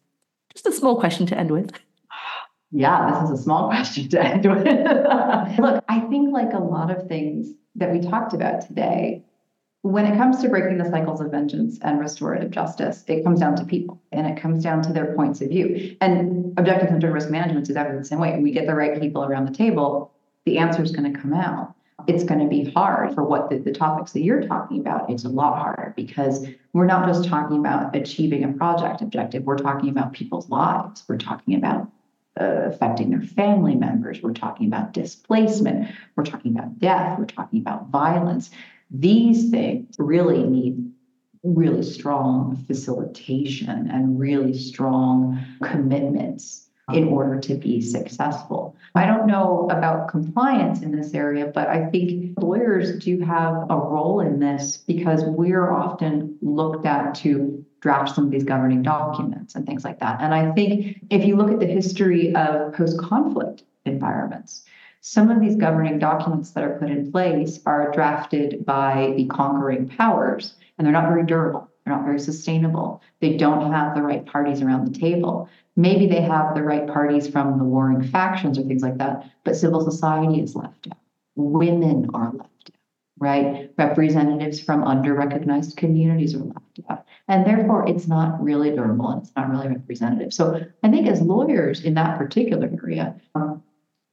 Just 0.53 0.67
a 0.67 0.73
small 0.73 0.99
question 0.99 1.27
to 1.27 1.39
end 1.39 1.51
with. 1.51 1.73
Yeah, 2.73 3.11
this 3.11 3.31
is 3.31 3.41
a 3.41 3.43
small 3.43 3.69
question 3.71 4.09
to 4.11 4.23
end 4.23 4.45
with. 4.45 4.65
Look, 5.59 5.85
I 5.89 6.01
think 6.11 6.33
like 6.33 6.53
a 6.53 6.59
lot 6.59 6.91
of 6.91 7.07
things 7.09 7.53
that 7.77 7.93
we 7.93 8.01
talked 8.01 8.35
about 8.35 8.67
today, 8.67 9.25
when 9.83 10.05
it 10.05 10.17
comes 10.17 10.43
to 10.43 10.49
breaking 10.49 10.79
the 10.79 10.91
cycles 10.91 11.21
of 11.21 11.31
vengeance 11.31 11.79
and 11.83 11.99
restorative 11.99 12.51
justice, 12.51 13.05
it 13.07 13.25
comes 13.25 13.41
down 13.41 13.57
to 13.57 13.65
people 13.65 14.03
and 14.13 14.27
it 14.27 14.41
comes 14.41 14.63
down 14.63 14.83
to 14.83 14.93
their 14.93 15.15
points 15.15 15.41
of 15.41 15.49
view. 15.49 15.97
And 16.01 16.53
objective 16.59 16.91
centered 16.91 17.13
risk 17.13 17.31
management 17.31 17.63
is 17.63 17.71
exactly 17.71 17.97
the 17.97 18.05
same 18.05 18.19
way. 18.19 18.39
We 18.41 18.51
get 18.51 18.67
the 18.67 18.75
right 18.75 19.01
people 19.01 19.25
around 19.25 19.47
the 19.47 19.55
table, 19.55 20.13
the 20.45 20.59
answer 20.59 20.83
is 20.83 20.91
going 20.91 21.13
to 21.13 21.19
come 21.19 21.33
out 21.33 21.75
it's 22.07 22.25
going 22.25 22.41
to 22.41 22.47
be 22.47 22.71
hard 22.73 23.15
for 23.15 23.25
what 23.25 23.51
the, 23.51 23.59
the 23.59 23.73
topics 23.73 24.13
that 24.13 24.23
you're 24.23 24.43
talking 24.43 24.81
about. 24.81 25.11
It's 25.11 25.25
a 25.25 25.29
lot 25.29 25.59
harder 25.59 25.93
because 25.97 26.47
we're 26.73 26.87
not 26.87 27.07
just 27.07 27.25
talking 27.29 27.59
about 27.59 27.95
achieving 27.95 28.45
a 28.45 28.53
project 28.53 29.01
objective, 29.01 29.45
we're 29.45 29.57
talking 29.57 29.91
about 29.91 30.13
people's 30.13 30.49
lives. 30.49 31.05
We're 31.09 31.19
talking 31.19 31.55
about 31.55 31.91
uh, 32.41 32.63
affecting 32.67 33.11
their 33.11 33.23
family 33.23 33.75
members. 33.75 34.23
We're 34.23 34.33
talking 34.33 34.67
about 34.67 34.93
displacement. 34.93 35.91
We're 36.17 36.25
talking 36.25 36.57
about 36.57 36.79
death. 36.79 37.19
We're 37.19 37.27
talking 37.27 37.61
about 37.61 37.89
violence. 37.89 38.51
These 38.91 39.51
things 39.51 39.97
really 39.99 40.43
need 40.43 40.93
really 41.43 41.83
strong 41.83 42.57
facilitation 42.67 43.91
and 43.91 44.19
really 44.19 44.53
strong 44.53 45.45
commitments 45.63 46.69
in 46.93 47.09
order 47.09 47.39
to 47.41 47.55
be 47.55 47.81
successful. 47.81 48.77
I 48.95 49.07
don't 49.07 49.27
know 49.27 49.69
about 49.71 50.09
compliance 50.09 50.83
in 50.83 50.91
this 50.91 51.15
area, 51.15 51.47
but 51.47 51.69
I 51.69 51.87
think 51.87 52.37
lawyers 52.39 52.99
do 52.99 53.21
have 53.21 53.71
a 53.71 53.77
role 53.77 54.21
in 54.21 54.41
this 54.41 54.79
because 54.79 55.23
we're 55.25 55.71
often 55.71 56.37
looked 56.43 56.87
at 56.87 57.15
to 57.17 57.65
draft 57.81 58.15
some 58.15 58.25
of 58.25 58.31
these 58.31 58.45
governing 58.45 58.83
documents 58.83 59.55
and 59.55 59.65
things 59.65 59.85
like 59.85 60.01
that. 60.01 60.21
And 60.21 60.35
I 60.35 60.53
think 60.53 60.99
if 61.11 61.25
you 61.25 61.37
look 61.37 61.51
at 61.51 61.61
the 61.61 61.67
history 61.67 62.35
of 62.35 62.75
post 62.75 62.99
conflict 62.99 63.63
environments, 63.85 64.65
some 65.03 65.31
of 65.31 65.41
these 65.41 65.57
governing 65.57 65.99
documents 65.99 66.51
that 66.51 66.65
are 66.65 66.79
put 66.79 66.91
in 66.91 67.11
place 67.11 67.61
are 67.65 67.91
drafted 67.93 68.67
by 68.67 69.15
the 69.17 69.27
conquering 69.27 69.89
powers, 69.89 70.55
and 70.77 70.85
they're 70.85 70.93
not 70.93 71.09
very 71.09 71.25
durable. 71.25 71.71
They're 71.85 71.95
not 71.95 72.05
very 72.05 72.21
sustainable. 72.21 73.01
They 73.21 73.39
don't 73.39 73.73
have 73.73 73.95
the 73.95 74.03
right 74.03 74.27
parties 74.27 74.61
around 74.61 74.93
the 74.93 74.99
table. 74.99 75.49
Maybe 75.81 76.07
they 76.07 76.21
have 76.21 76.55
the 76.55 76.63
right 76.63 76.87
parties 76.87 77.27
from 77.27 77.57
the 77.57 77.65
warring 77.65 78.03
factions 78.03 78.59
or 78.59 78.63
things 78.65 78.83
like 78.83 78.99
that, 78.99 79.31
but 79.45 79.57
civil 79.57 79.81
society 79.81 80.41
is 80.41 80.55
left 80.55 80.89
out. 80.91 80.99
Women 81.37 82.11
are 82.13 82.33
left 82.33 82.71
out, 82.75 82.81
right? 83.19 83.73
Representatives 83.79 84.61
from 84.61 84.83
underrecognized 84.83 85.77
communities 85.77 86.35
are 86.35 86.45
left 86.45 86.81
out. 86.91 87.07
And 87.29 87.47
therefore, 87.47 87.89
it's 87.89 88.07
not 88.07 88.43
really 88.43 88.71
durable 88.73 89.09
and 89.09 89.23
it's 89.23 89.33
not 89.35 89.49
really 89.49 89.69
representative. 89.69 90.35
So 90.35 90.61
I 90.83 90.91
think 90.91 91.07
as 91.07 91.23
lawyers 91.23 91.83
in 91.83 91.95
that 91.95 92.19
particular 92.19 92.69
area, 92.83 93.19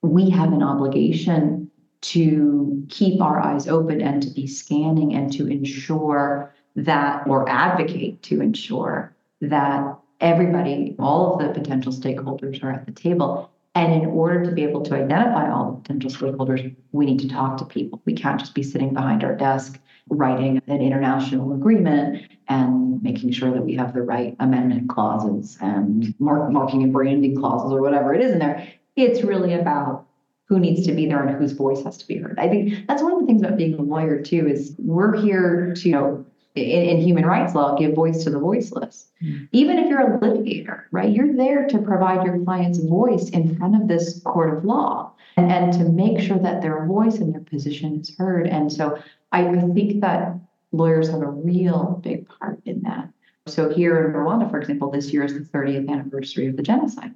we 0.03 0.30
have 0.30 0.53
an 0.53 0.63
obligation 0.63 1.70
to 1.99 2.86
keep 2.88 3.22
our 3.22 3.41
eyes 3.41 3.68
open 3.68 4.01
and 4.01 4.22
to 4.24 4.30
be 4.30 4.47
scanning 4.47 5.15
and 5.15 5.34
to 5.34 5.47
ensure 5.47 6.53
that, 6.78 7.28
or 7.28 7.49
advocate 7.49 8.22
to 8.24 8.39
ensure 8.39 9.13
that 9.41 9.97
everybody, 10.20 10.95
all 10.99 11.39
of 11.39 11.47
the 11.47 11.59
potential 11.59 11.91
stakeholders 11.91 12.63
are 12.63 12.72
at 12.72 12.86
the 12.86 12.91
table. 12.91 13.51
And 13.76 13.93
in 13.93 14.09
order 14.09 14.43
to 14.43 14.51
be 14.51 14.63
able 14.63 14.82
to 14.84 14.95
identify 14.95 15.51
all 15.51 15.72
the 15.72 15.82
potential 15.82 16.09
stakeholders, 16.09 16.76
we 16.91 17.05
need 17.05 17.20
to 17.20 17.30
talk 17.30 17.57
to 17.57 17.65
people. 17.65 18.01
We 18.05 18.13
can't 18.13 18.39
just 18.39 18.55
be 18.55 18.63
sitting 18.63 18.93
behind 18.93 19.24
our 19.24 19.36
desk 19.36 19.80
writing 20.09 20.61
an 20.68 20.82
international 20.82 21.53
agreement 21.53 22.32
and 22.47 23.01
making 23.03 23.32
sure 23.32 23.51
that 23.51 23.63
we 23.63 23.76
have 23.76 23.93
the 23.93 24.01
right 24.01 24.36
amendment 24.39 24.89
clauses 24.89 25.57
and 25.61 26.15
mark, 26.20 26.51
marking 26.51 26.84
and 26.84 26.93
branding 26.93 27.36
clauses 27.36 27.72
or 27.72 27.82
whatever 27.82 28.13
it 28.13 28.22
is 28.22 28.32
in 28.32 28.39
there. 28.39 28.68
It's 28.95 29.24
really 29.24 29.53
about 29.53 30.05
who 30.45 30.59
needs 30.59 30.86
to 30.88 30.93
be 30.93 31.05
there 31.05 31.22
and 31.22 31.38
whose 31.38 31.51
voice 31.51 31.84
has 31.84 31.97
to 31.97 32.07
be 32.07 32.18
heard. 32.18 32.39
I 32.39 32.47
think 32.47 32.88
that's 32.88 33.03
one 33.03 33.13
of 33.13 33.20
the 33.20 33.26
things 33.26 33.41
about 33.41 33.57
being 33.57 33.74
a 33.74 33.82
lawyer 33.82 34.22
too 34.22 34.47
is 34.47 34.74
we're 34.78 35.15
here 35.18 35.74
to 35.76 35.89
you 35.89 35.93
know, 35.93 36.26
in, 36.57 36.97
in, 36.97 37.01
human 37.01 37.25
rights 37.25 37.55
law 37.55 37.75
give 37.75 37.93
voice 37.93 38.23
to 38.23 38.29
the 38.29 38.39
voiceless. 38.39 39.09
Mm. 39.23 39.47
Even 39.51 39.77
if 39.77 39.89
you're 39.89 40.15
a 40.15 40.19
litigator, 40.19 40.83
right? 40.91 41.09
You're 41.09 41.35
there 41.35 41.67
to 41.67 41.77
provide 41.79 42.25
your 42.25 42.43
client's 42.43 42.79
voice 42.79 43.29
in 43.29 43.55
front 43.57 43.81
of 43.81 43.87
this 43.87 44.21
court 44.21 44.57
of 44.57 44.65
law 44.65 45.13
and, 45.37 45.51
and 45.51 45.73
to 45.73 45.85
make 45.85 46.19
sure 46.19 46.39
that 46.39 46.61
their 46.61 46.85
voice 46.85 47.17
and 47.17 47.33
their 47.33 47.41
position 47.41 47.99
is 47.99 48.15
heard. 48.17 48.47
And 48.47 48.71
so 48.71 49.01
I, 49.31 49.47
I 49.47 49.61
think 49.73 50.01
that 50.01 50.35
lawyers 50.71 51.09
have 51.09 51.21
a 51.21 51.29
real 51.29 51.99
big 52.03 52.27
part 52.27 52.59
in 52.65 52.81
that. 52.83 53.09
So 53.47 53.69
here 53.69 54.05
in 54.05 54.13
Rwanda, 54.13 54.49
for 54.49 54.59
example, 54.59 54.91
this 54.91 55.13
year 55.13 55.23
is 55.23 55.33
the 55.33 55.39
30th 55.39 55.89
anniversary 55.89 56.47
of 56.47 56.57
the 56.57 56.63
genocide. 56.63 57.13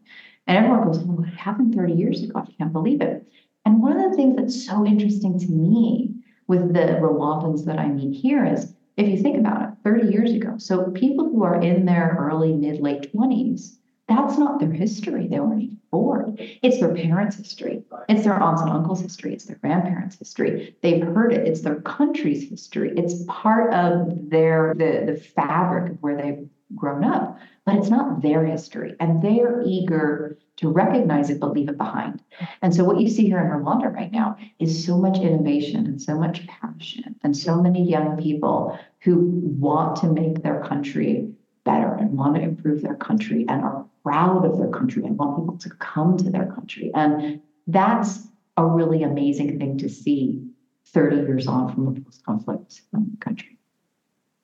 And 0.48 0.58
everyone 0.58 0.86
goes, 0.86 1.00
oh, 1.00 1.24
it 1.24 1.34
happened 1.34 1.76
30 1.76 1.94
years 1.94 2.24
ago. 2.24 2.40
I 2.40 2.52
can't 2.58 2.74
believe 2.74 3.02
it. 3.02 3.28
And 3.66 3.82
one 3.82 4.00
of 4.00 4.10
the 4.10 4.16
things 4.16 4.38
that's 4.38 4.66
so 4.66 4.86
interesting 4.86 5.40
to 5.40 5.52
me 5.52 6.16
with 6.48 6.74
the 6.74 6.98
Rwandans 7.02 7.66
that 7.66 7.80
I 7.80 7.88
meet 7.88 8.16
here 8.16 8.46
is 8.46 8.74
if 8.98 9.08
you 9.08 9.18
think 9.18 9.38
about 9.38 9.62
it, 9.62 9.70
30 9.84 10.12
years 10.12 10.32
ago, 10.32 10.56
so 10.58 10.92
people 10.92 11.30
who 11.30 11.44
are 11.44 11.62
in 11.62 11.86
their 11.86 12.16
early, 12.20 12.54
mid, 12.54 12.80
late 12.82 13.14
20s, 13.14 13.78
that's 14.08 14.38
not 14.38 14.60
their 14.60 14.72
history. 14.72 15.28
They 15.28 15.40
weren't 15.40 15.64
even 15.64 15.78
born. 15.90 16.36
It's 16.62 16.80
their 16.80 16.94
parents' 16.94 17.38
history. 17.38 17.84
It's 18.10 18.24
their 18.24 18.42
aunts 18.42 18.62
and 18.62 18.72
uncles' 18.72 19.02
history. 19.02 19.34
It's 19.34 19.46
their 19.46 19.56
grandparents' 19.58 20.18
history. 20.18 20.76
They've 20.82 21.02
heard 21.02 21.32
it. 21.32 21.48
It's 21.48 21.62
their 21.62 21.80
country's 21.82 22.50
history. 22.50 22.92
It's 22.98 23.24
part 23.28 23.74
of 23.74 24.30
their 24.30 24.74
the, 24.78 25.14
the 25.14 25.18
fabric 25.18 25.94
of 25.94 26.02
where 26.02 26.18
they've 26.18 26.50
grown 26.76 27.04
up, 27.04 27.38
but 27.66 27.76
it's 27.76 27.90
not 27.90 28.22
their 28.22 28.46
history. 28.46 28.96
And 29.00 29.22
they're 29.22 29.62
eager 29.66 30.38
to 30.58 30.70
recognize 30.70 31.30
it, 31.30 31.40
but 31.40 31.54
leave 31.54 31.70
it 31.70 31.78
behind. 31.78 32.22
And 32.62 32.74
so 32.74 32.84
what 32.84 33.00
you 33.00 33.10
see 33.10 33.26
here 33.26 33.40
in 33.40 33.48
Rwanda 33.48 33.94
right 33.94 34.12
now 34.12 34.38
is 34.60 34.86
so 34.86 34.98
much 34.98 35.18
innovation 35.20 35.86
and 35.86 36.02
so 36.02 36.18
much 36.18 36.46
passion 36.48 37.16
and 37.24 37.36
so 37.36 37.62
many 37.62 37.88
young 37.88 38.22
people 38.22 38.78
who 39.02 39.42
want 39.60 39.96
to 39.98 40.08
make 40.08 40.44
their 40.44 40.62
country 40.64 41.32
better 41.64 41.94
and 41.94 42.18
want 42.18 42.36
to 42.36 42.42
improve 42.42 42.82
their 42.82 42.96
country 42.96 43.46
and 43.48 43.64
are 43.64 43.86
proud 44.04 44.46
of 44.46 44.58
their 44.58 44.70
country 44.70 45.04
and 45.04 45.18
want 45.18 45.38
people 45.38 45.58
to 45.58 45.70
come 45.76 46.18
to 46.18 46.30
their 46.30 46.52
country. 46.54 46.92
And 46.96 47.42
that's 47.68 48.28
a 48.58 48.66
really 48.66 49.04
amazing 49.04 49.60
thing 49.60 49.78
to 49.78 49.90
see 49.90 50.44
30 50.88 51.18
years 51.18 51.48
on 51.48 51.74
from 51.74 51.94
the 51.94 52.02
post-conflict 52.02 52.82
country. 53.20 53.58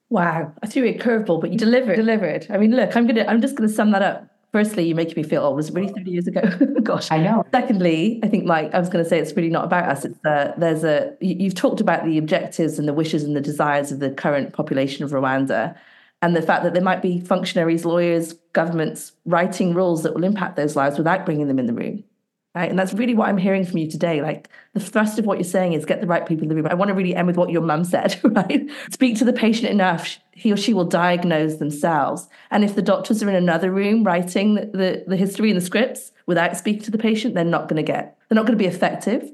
Wow, 0.10 0.54
I 0.64 0.68
threw 0.68 0.84
you 0.84 0.96
a 0.96 0.98
curveball, 0.98 1.42
but 1.42 1.52
you 1.52 1.58
delivered. 1.58 1.96
Delivered. 1.96 2.48
I 2.50 2.58
mean, 2.58 2.76
look, 2.76 2.96
I'm 2.96 3.08
gonna. 3.08 3.26
I'm 3.26 3.42
just 3.42 3.56
gonna 3.56 3.70
sum 3.70 3.92
that 3.92 4.02
up. 4.02 4.30
Firstly, 4.54 4.88
you 4.88 4.96
make 4.96 5.16
me 5.16 5.24
feel, 5.24 5.44
oh, 5.44 5.52
was 5.52 5.70
it 5.70 5.76
really 5.76 5.90
30 5.90 6.10
years 6.10 6.26
ago? 6.26 6.42
Gosh. 6.84 7.12
I 7.12 7.18
know. 7.18 7.46
Secondly, 7.52 8.20
I 8.24 8.30
think, 8.30 8.46
Mike, 8.46 8.74
I 8.74 8.80
was 8.80 8.88
going 8.88 9.04
to 9.04 9.10
say 9.10 9.20
it's 9.20 9.36
really 9.36 9.50
not 9.50 9.66
about 9.66 9.90
us. 9.90 10.06
It's 10.06 10.18
uh, 10.26 10.54
there's 10.58 10.86
a, 10.86 11.14
you've 11.20 11.54
talked 11.54 11.82
about 11.82 12.06
the 12.06 12.18
objectives 12.18 12.80
and 12.80 12.88
the 12.88 12.94
wishes 12.94 13.26
and 13.26 13.36
the 13.36 13.42
desires 13.42 13.92
of 13.92 14.00
the 14.00 14.10
current 14.10 14.54
population 14.54 15.04
of 15.04 15.12
Rwanda 15.12 15.78
and 16.22 16.36
the 16.36 16.42
fact 16.42 16.64
that 16.64 16.74
there 16.74 16.82
might 16.82 17.02
be 17.02 17.20
functionaries, 17.20 17.86
lawyers, 17.86 18.34
governments 18.54 19.12
writing 19.26 19.74
rules 19.74 20.04
that 20.04 20.16
will 20.16 20.24
impact 20.24 20.56
those 20.56 20.76
lives 20.76 20.98
without 20.98 21.26
bringing 21.26 21.48
them 21.48 21.60
in 21.60 21.68
the 21.68 21.74
room. 21.74 22.04
Right? 22.58 22.72
And 22.72 22.80
that's 22.80 22.94
really 22.94 23.14
what 23.14 23.30
I'm 23.30 23.38
hearing 23.38 23.64
from 23.68 23.78
you 23.78 23.88
today. 23.88 24.20
Like 24.20 24.50
the 24.74 24.80
thrust 24.80 25.20
of 25.20 25.28
what 25.28 25.38
you're 25.38 25.44
saying 25.44 25.74
is 25.74 25.86
get 25.86 26.02
the 26.02 26.08
right 26.08 26.26
people 26.26 26.42
in 26.42 26.50
the 26.50 26.56
room. 26.56 26.66
I 26.66 26.74
want 26.74 26.90
to 26.90 26.96
really 26.96 27.16
end 27.16 27.28
with 27.28 27.38
what 27.38 27.52
your 27.52 27.62
mum 27.62 27.84
said, 27.84 28.20
right? 28.24 28.68
Speak 28.90 29.16
to 29.20 29.26
the 29.26 29.32
patient 29.32 29.70
enough, 29.70 30.18
he 30.32 30.52
or 30.52 30.58
she 30.58 30.74
will 30.74 30.84
diagnose 30.84 31.58
themselves. 31.58 32.28
And 32.50 32.64
if 32.64 32.74
the 32.74 32.82
doctors 32.82 33.22
are 33.22 33.30
in 33.30 33.36
another 33.36 33.70
room 33.70 34.04
writing 34.04 34.56
the, 34.56 34.66
the, 34.66 35.04
the 35.06 35.16
history 35.16 35.52
and 35.52 35.62
the 35.62 35.64
scripts 35.64 36.12
without 36.26 36.58
speaking 36.58 36.82
to 36.82 36.90
the 36.90 36.98
patient, 36.98 37.36
they're 37.36 37.44
not 37.44 37.68
going 37.68 37.78
to 37.78 37.84
get, 37.84 38.18
they're 38.28 38.36
not 38.36 38.48
going 38.48 38.58
to 38.58 38.64
be 38.64 38.66
effective. 38.66 39.32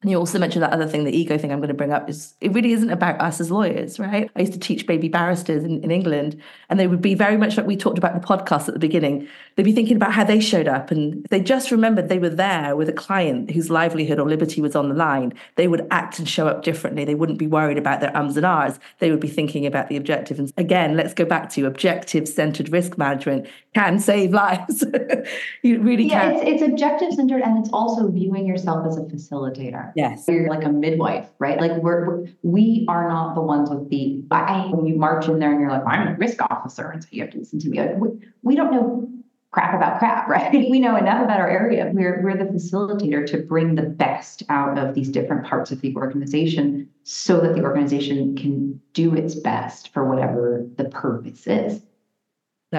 And 0.00 0.12
you 0.12 0.16
also 0.16 0.38
mentioned 0.38 0.62
that 0.62 0.72
other 0.72 0.86
thing, 0.86 1.02
the 1.02 1.16
ego 1.16 1.36
thing 1.36 1.50
I'm 1.50 1.58
going 1.58 1.68
to 1.68 1.74
bring 1.74 1.92
up 1.92 2.08
is 2.08 2.34
it 2.40 2.52
really 2.52 2.70
isn't 2.70 2.90
about 2.90 3.20
us 3.20 3.40
as 3.40 3.50
lawyers, 3.50 3.98
right? 3.98 4.30
I 4.36 4.40
used 4.40 4.52
to 4.52 4.58
teach 4.58 4.86
baby 4.86 5.08
barristers 5.08 5.64
in, 5.64 5.82
in 5.82 5.90
England, 5.90 6.40
and 6.70 6.78
they 6.78 6.86
would 6.86 7.02
be 7.02 7.16
very 7.16 7.36
much 7.36 7.56
like 7.56 7.66
we 7.66 7.76
talked 7.76 7.98
about 7.98 8.14
the 8.14 8.24
podcast 8.24 8.68
at 8.68 8.74
the 8.74 8.80
beginning. 8.80 9.26
They'd 9.56 9.64
be 9.64 9.72
thinking 9.72 9.96
about 9.96 10.12
how 10.12 10.22
they 10.22 10.38
showed 10.38 10.68
up, 10.68 10.92
and 10.92 11.26
they 11.30 11.40
just 11.40 11.72
remembered 11.72 12.08
they 12.08 12.20
were 12.20 12.28
there 12.28 12.76
with 12.76 12.88
a 12.88 12.92
client 12.92 13.50
whose 13.50 13.70
livelihood 13.70 14.20
or 14.20 14.28
liberty 14.28 14.60
was 14.60 14.76
on 14.76 14.88
the 14.88 14.94
line. 14.94 15.34
They 15.56 15.66
would 15.66 15.84
act 15.90 16.20
and 16.20 16.28
show 16.28 16.46
up 16.46 16.62
differently. 16.62 17.04
They 17.04 17.16
wouldn't 17.16 17.40
be 17.40 17.48
worried 17.48 17.76
about 17.76 18.00
their 18.00 18.16
ums 18.16 18.36
and 18.36 18.46
ahs. 18.46 18.78
They 19.00 19.10
would 19.10 19.18
be 19.18 19.26
thinking 19.26 19.66
about 19.66 19.88
the 19.88 19.96
objective. 19.96 20.38
And 20.38 20.52
again, 20.56 20.96
let's 20.96 21.12
go 21.12 21.24
back 21.24 21.50
to 21.50 21.66
objective 21.66 22.28
centered 22.28 22.68
risk 22.68 22.96
management 22.98 23.48
can 23.74 23.98
save 23.98 24.32
lives. 24.32 24.84
you 25.62 25.80
really 25.80 26.04
yeah, 26.04 26.30
can. 26.30 26.36
It's, 26.36 26.62
it's 26.62 26.62
objective 26.62 27.12
centered, 27.14 27.42
and 27.42 27.58
it's 27.58 27.70
also 27.72 28.08
viewing 28.08 28.46
yourself 28.46 28.86
as 28.86 28.96
a 28.96 29.02
facilitator. 29.02 29.87
Yes. 29.94 30.24
You're 30.28 30.48
like 30.48 30.64
a 30.64 30.68
midwife, 30.68 31.28
right? 31.38 31.60
Like 31.60 31.76
we're, 31.82 32.06
we're 32.06 32.26
we 32.42 32.86
are 32.88 33.08
not 33.08 33.34
the 33.34 33.40
ones 33.40 33.70
with 33.70 33.88
the 33.90 34.22
I 34.30 34.68
when 34.70 34.86
you 34.86 34.96
march 34.96 35.28
in 35.28 35.38
there 35.38 35.50
and 35.50 35.60
you're 35.60 35.70
like, 35.70 35.86
I'm 35.86 36.08
a 36.08 36.14
risk 36.16 36.40
officer, 36.42 36.90
and 36.90 37.02
so 37.02 37.08
you 37.12 37.22
have 37.22 37.32
to 37.32 37.38
listen 37.38 37.58
to 37.60 37.68
me. 37.68 37.80
Like, 37.80 37.96
we, 37.96 38.08
we 38.42 38.56
don't 38.56 38.72
know 38.72 39.08
crap 39.50 39.74
about 39.74 39.98
crap, 39.98 40.28
right? 40.28 40.52
We 40.52 40.78
know 40.78 40.96
enough 40.96 41.24
about 41.24 41.40
our 41.40 41.48
area. 41.48 41.90
We're 41.92 42.22
we're 42.22 42.36
the 42.36 42.44
facilitator 42.44 43.26
to 43.26 43.38
bring 43.38 43.74
the 43.74 43.82
best 43.82 44.42
out 44.48 44.78
of 44.78 44.94
these 44.94 45.08
different 45.08 45.46
parts 45.46 45.70
of 45.70 45.80
the 45.80 45.94
organization 45.96 46.88
so 47.04 47.40
that 47.40 47.54
the 47.54 47.62
organization 47.62 48.36
can 48.36 48.80
do 48.92 49.14
its 49.14 49.34
best 49.34 49.92
for 49.92 50.08
whatever 50.08 50.66
the 50.76 50.84
purpose 50.84 51.46
is. 51.46 51.82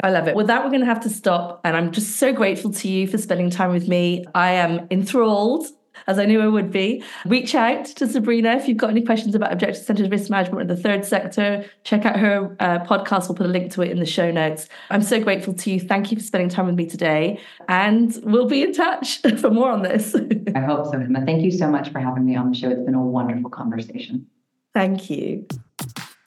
I 0.03 0.11
love 0.11 0.27
it. 0.27 0.35
With 0.35 0.47
that, 0.47 0.63
we're 0.63 0.69
going 0.69 0.81
to 0.81 0.85
have 0.85 0.99
to 1.01 1.09
stop. 1.09 1.61
And 1.63 1.75
I'm 1.75 1.91
just 1.91 2.17
so 2.17 2.31
grateful 2.31 2.71
to 2.73 2.87
you 2.87 3.07
for 3.07 3.17
spending 3.17 3.49
time 3.49 3.71
with 3.71 3.87
me. 3.87 4.23
I 4.35 4.51
am 4.51 4.87
enthralled 4.91 5.65
as 6.09 6.17
I 6.17 6.25
knew 6.25 6.41
I 6.41 6.47
would 6.47 6.71
be. 6.71 7.03
Reach 7.25 7.53
out 7.53 7.85
to 7.85 8.07
Sabrina 8.07 8.53
if 8.55 8.67
you've 8.67 8.77
got 8.77 8.89
any 8.89 9.03
questions 9.03 9.35
about 9.35 9.53
objective 9.53 9.83
centered 9.83 10.11
risk 10.11 10.29
management 10.29 10.61
in 10.61 10.67
the 10.67 10.81
third 10.81 11.05
sector. 11.05 11.63
Check 11.83 12.03
out 12.03 12.19
her 12.19 12.55
uh, 12.59 12.79
podcast. 12.79 13.29
We'll 13.29 13.35
put 13.35 13.45
a 13.45 13.49
link 13.49 13.71
to 13.73 13.83
it 13.83 13.91
in 13.91 13.99
the 13.99 14.07
show 14.07 14.31
notes. 14.31 14.67
I'm 14.89 15.03
so 15.03 15.21
grateful 15.21 15.53
to 15.53 15.71
you. 15.71 15.79
Thank 15.79 16.11
you 16.11 16.17
for 16.17 16.23
spending 16.23 16.49
time 16.49 16.65
with 16.65 16.75
me 16.75 16.87
today. 16.87 17.39
And 17.67 18.17
we'll 18.23 18.47
be 18.47 18.63
in 18.63 18.73
touch 18.73 19.21
for 19.39 19.51
more 19.51 19.69
on 19.69 19.83
this. 19.83 20.15
I 20.55 20.59
hope 20.61 20.87
so, 20.87 20.93
Hemma. 20.93 21.25
Thank 21.25 21.43
you 21.43 21.51
so 21.51 21.69
much 21.69 21.91
for 21.91 21.99
having 21.99 22.25
me 22.25 22.35
on 22.35 22.49
the 22.51 22.57
show. 22.57 22.69
It's 22.69 22.81
been 22.81 22.95
a 22.95 23.01
wonderful 23.01 23.51
conversation. 23.51 24.25
Thank 24.73 25.11
you. 25.11 25.45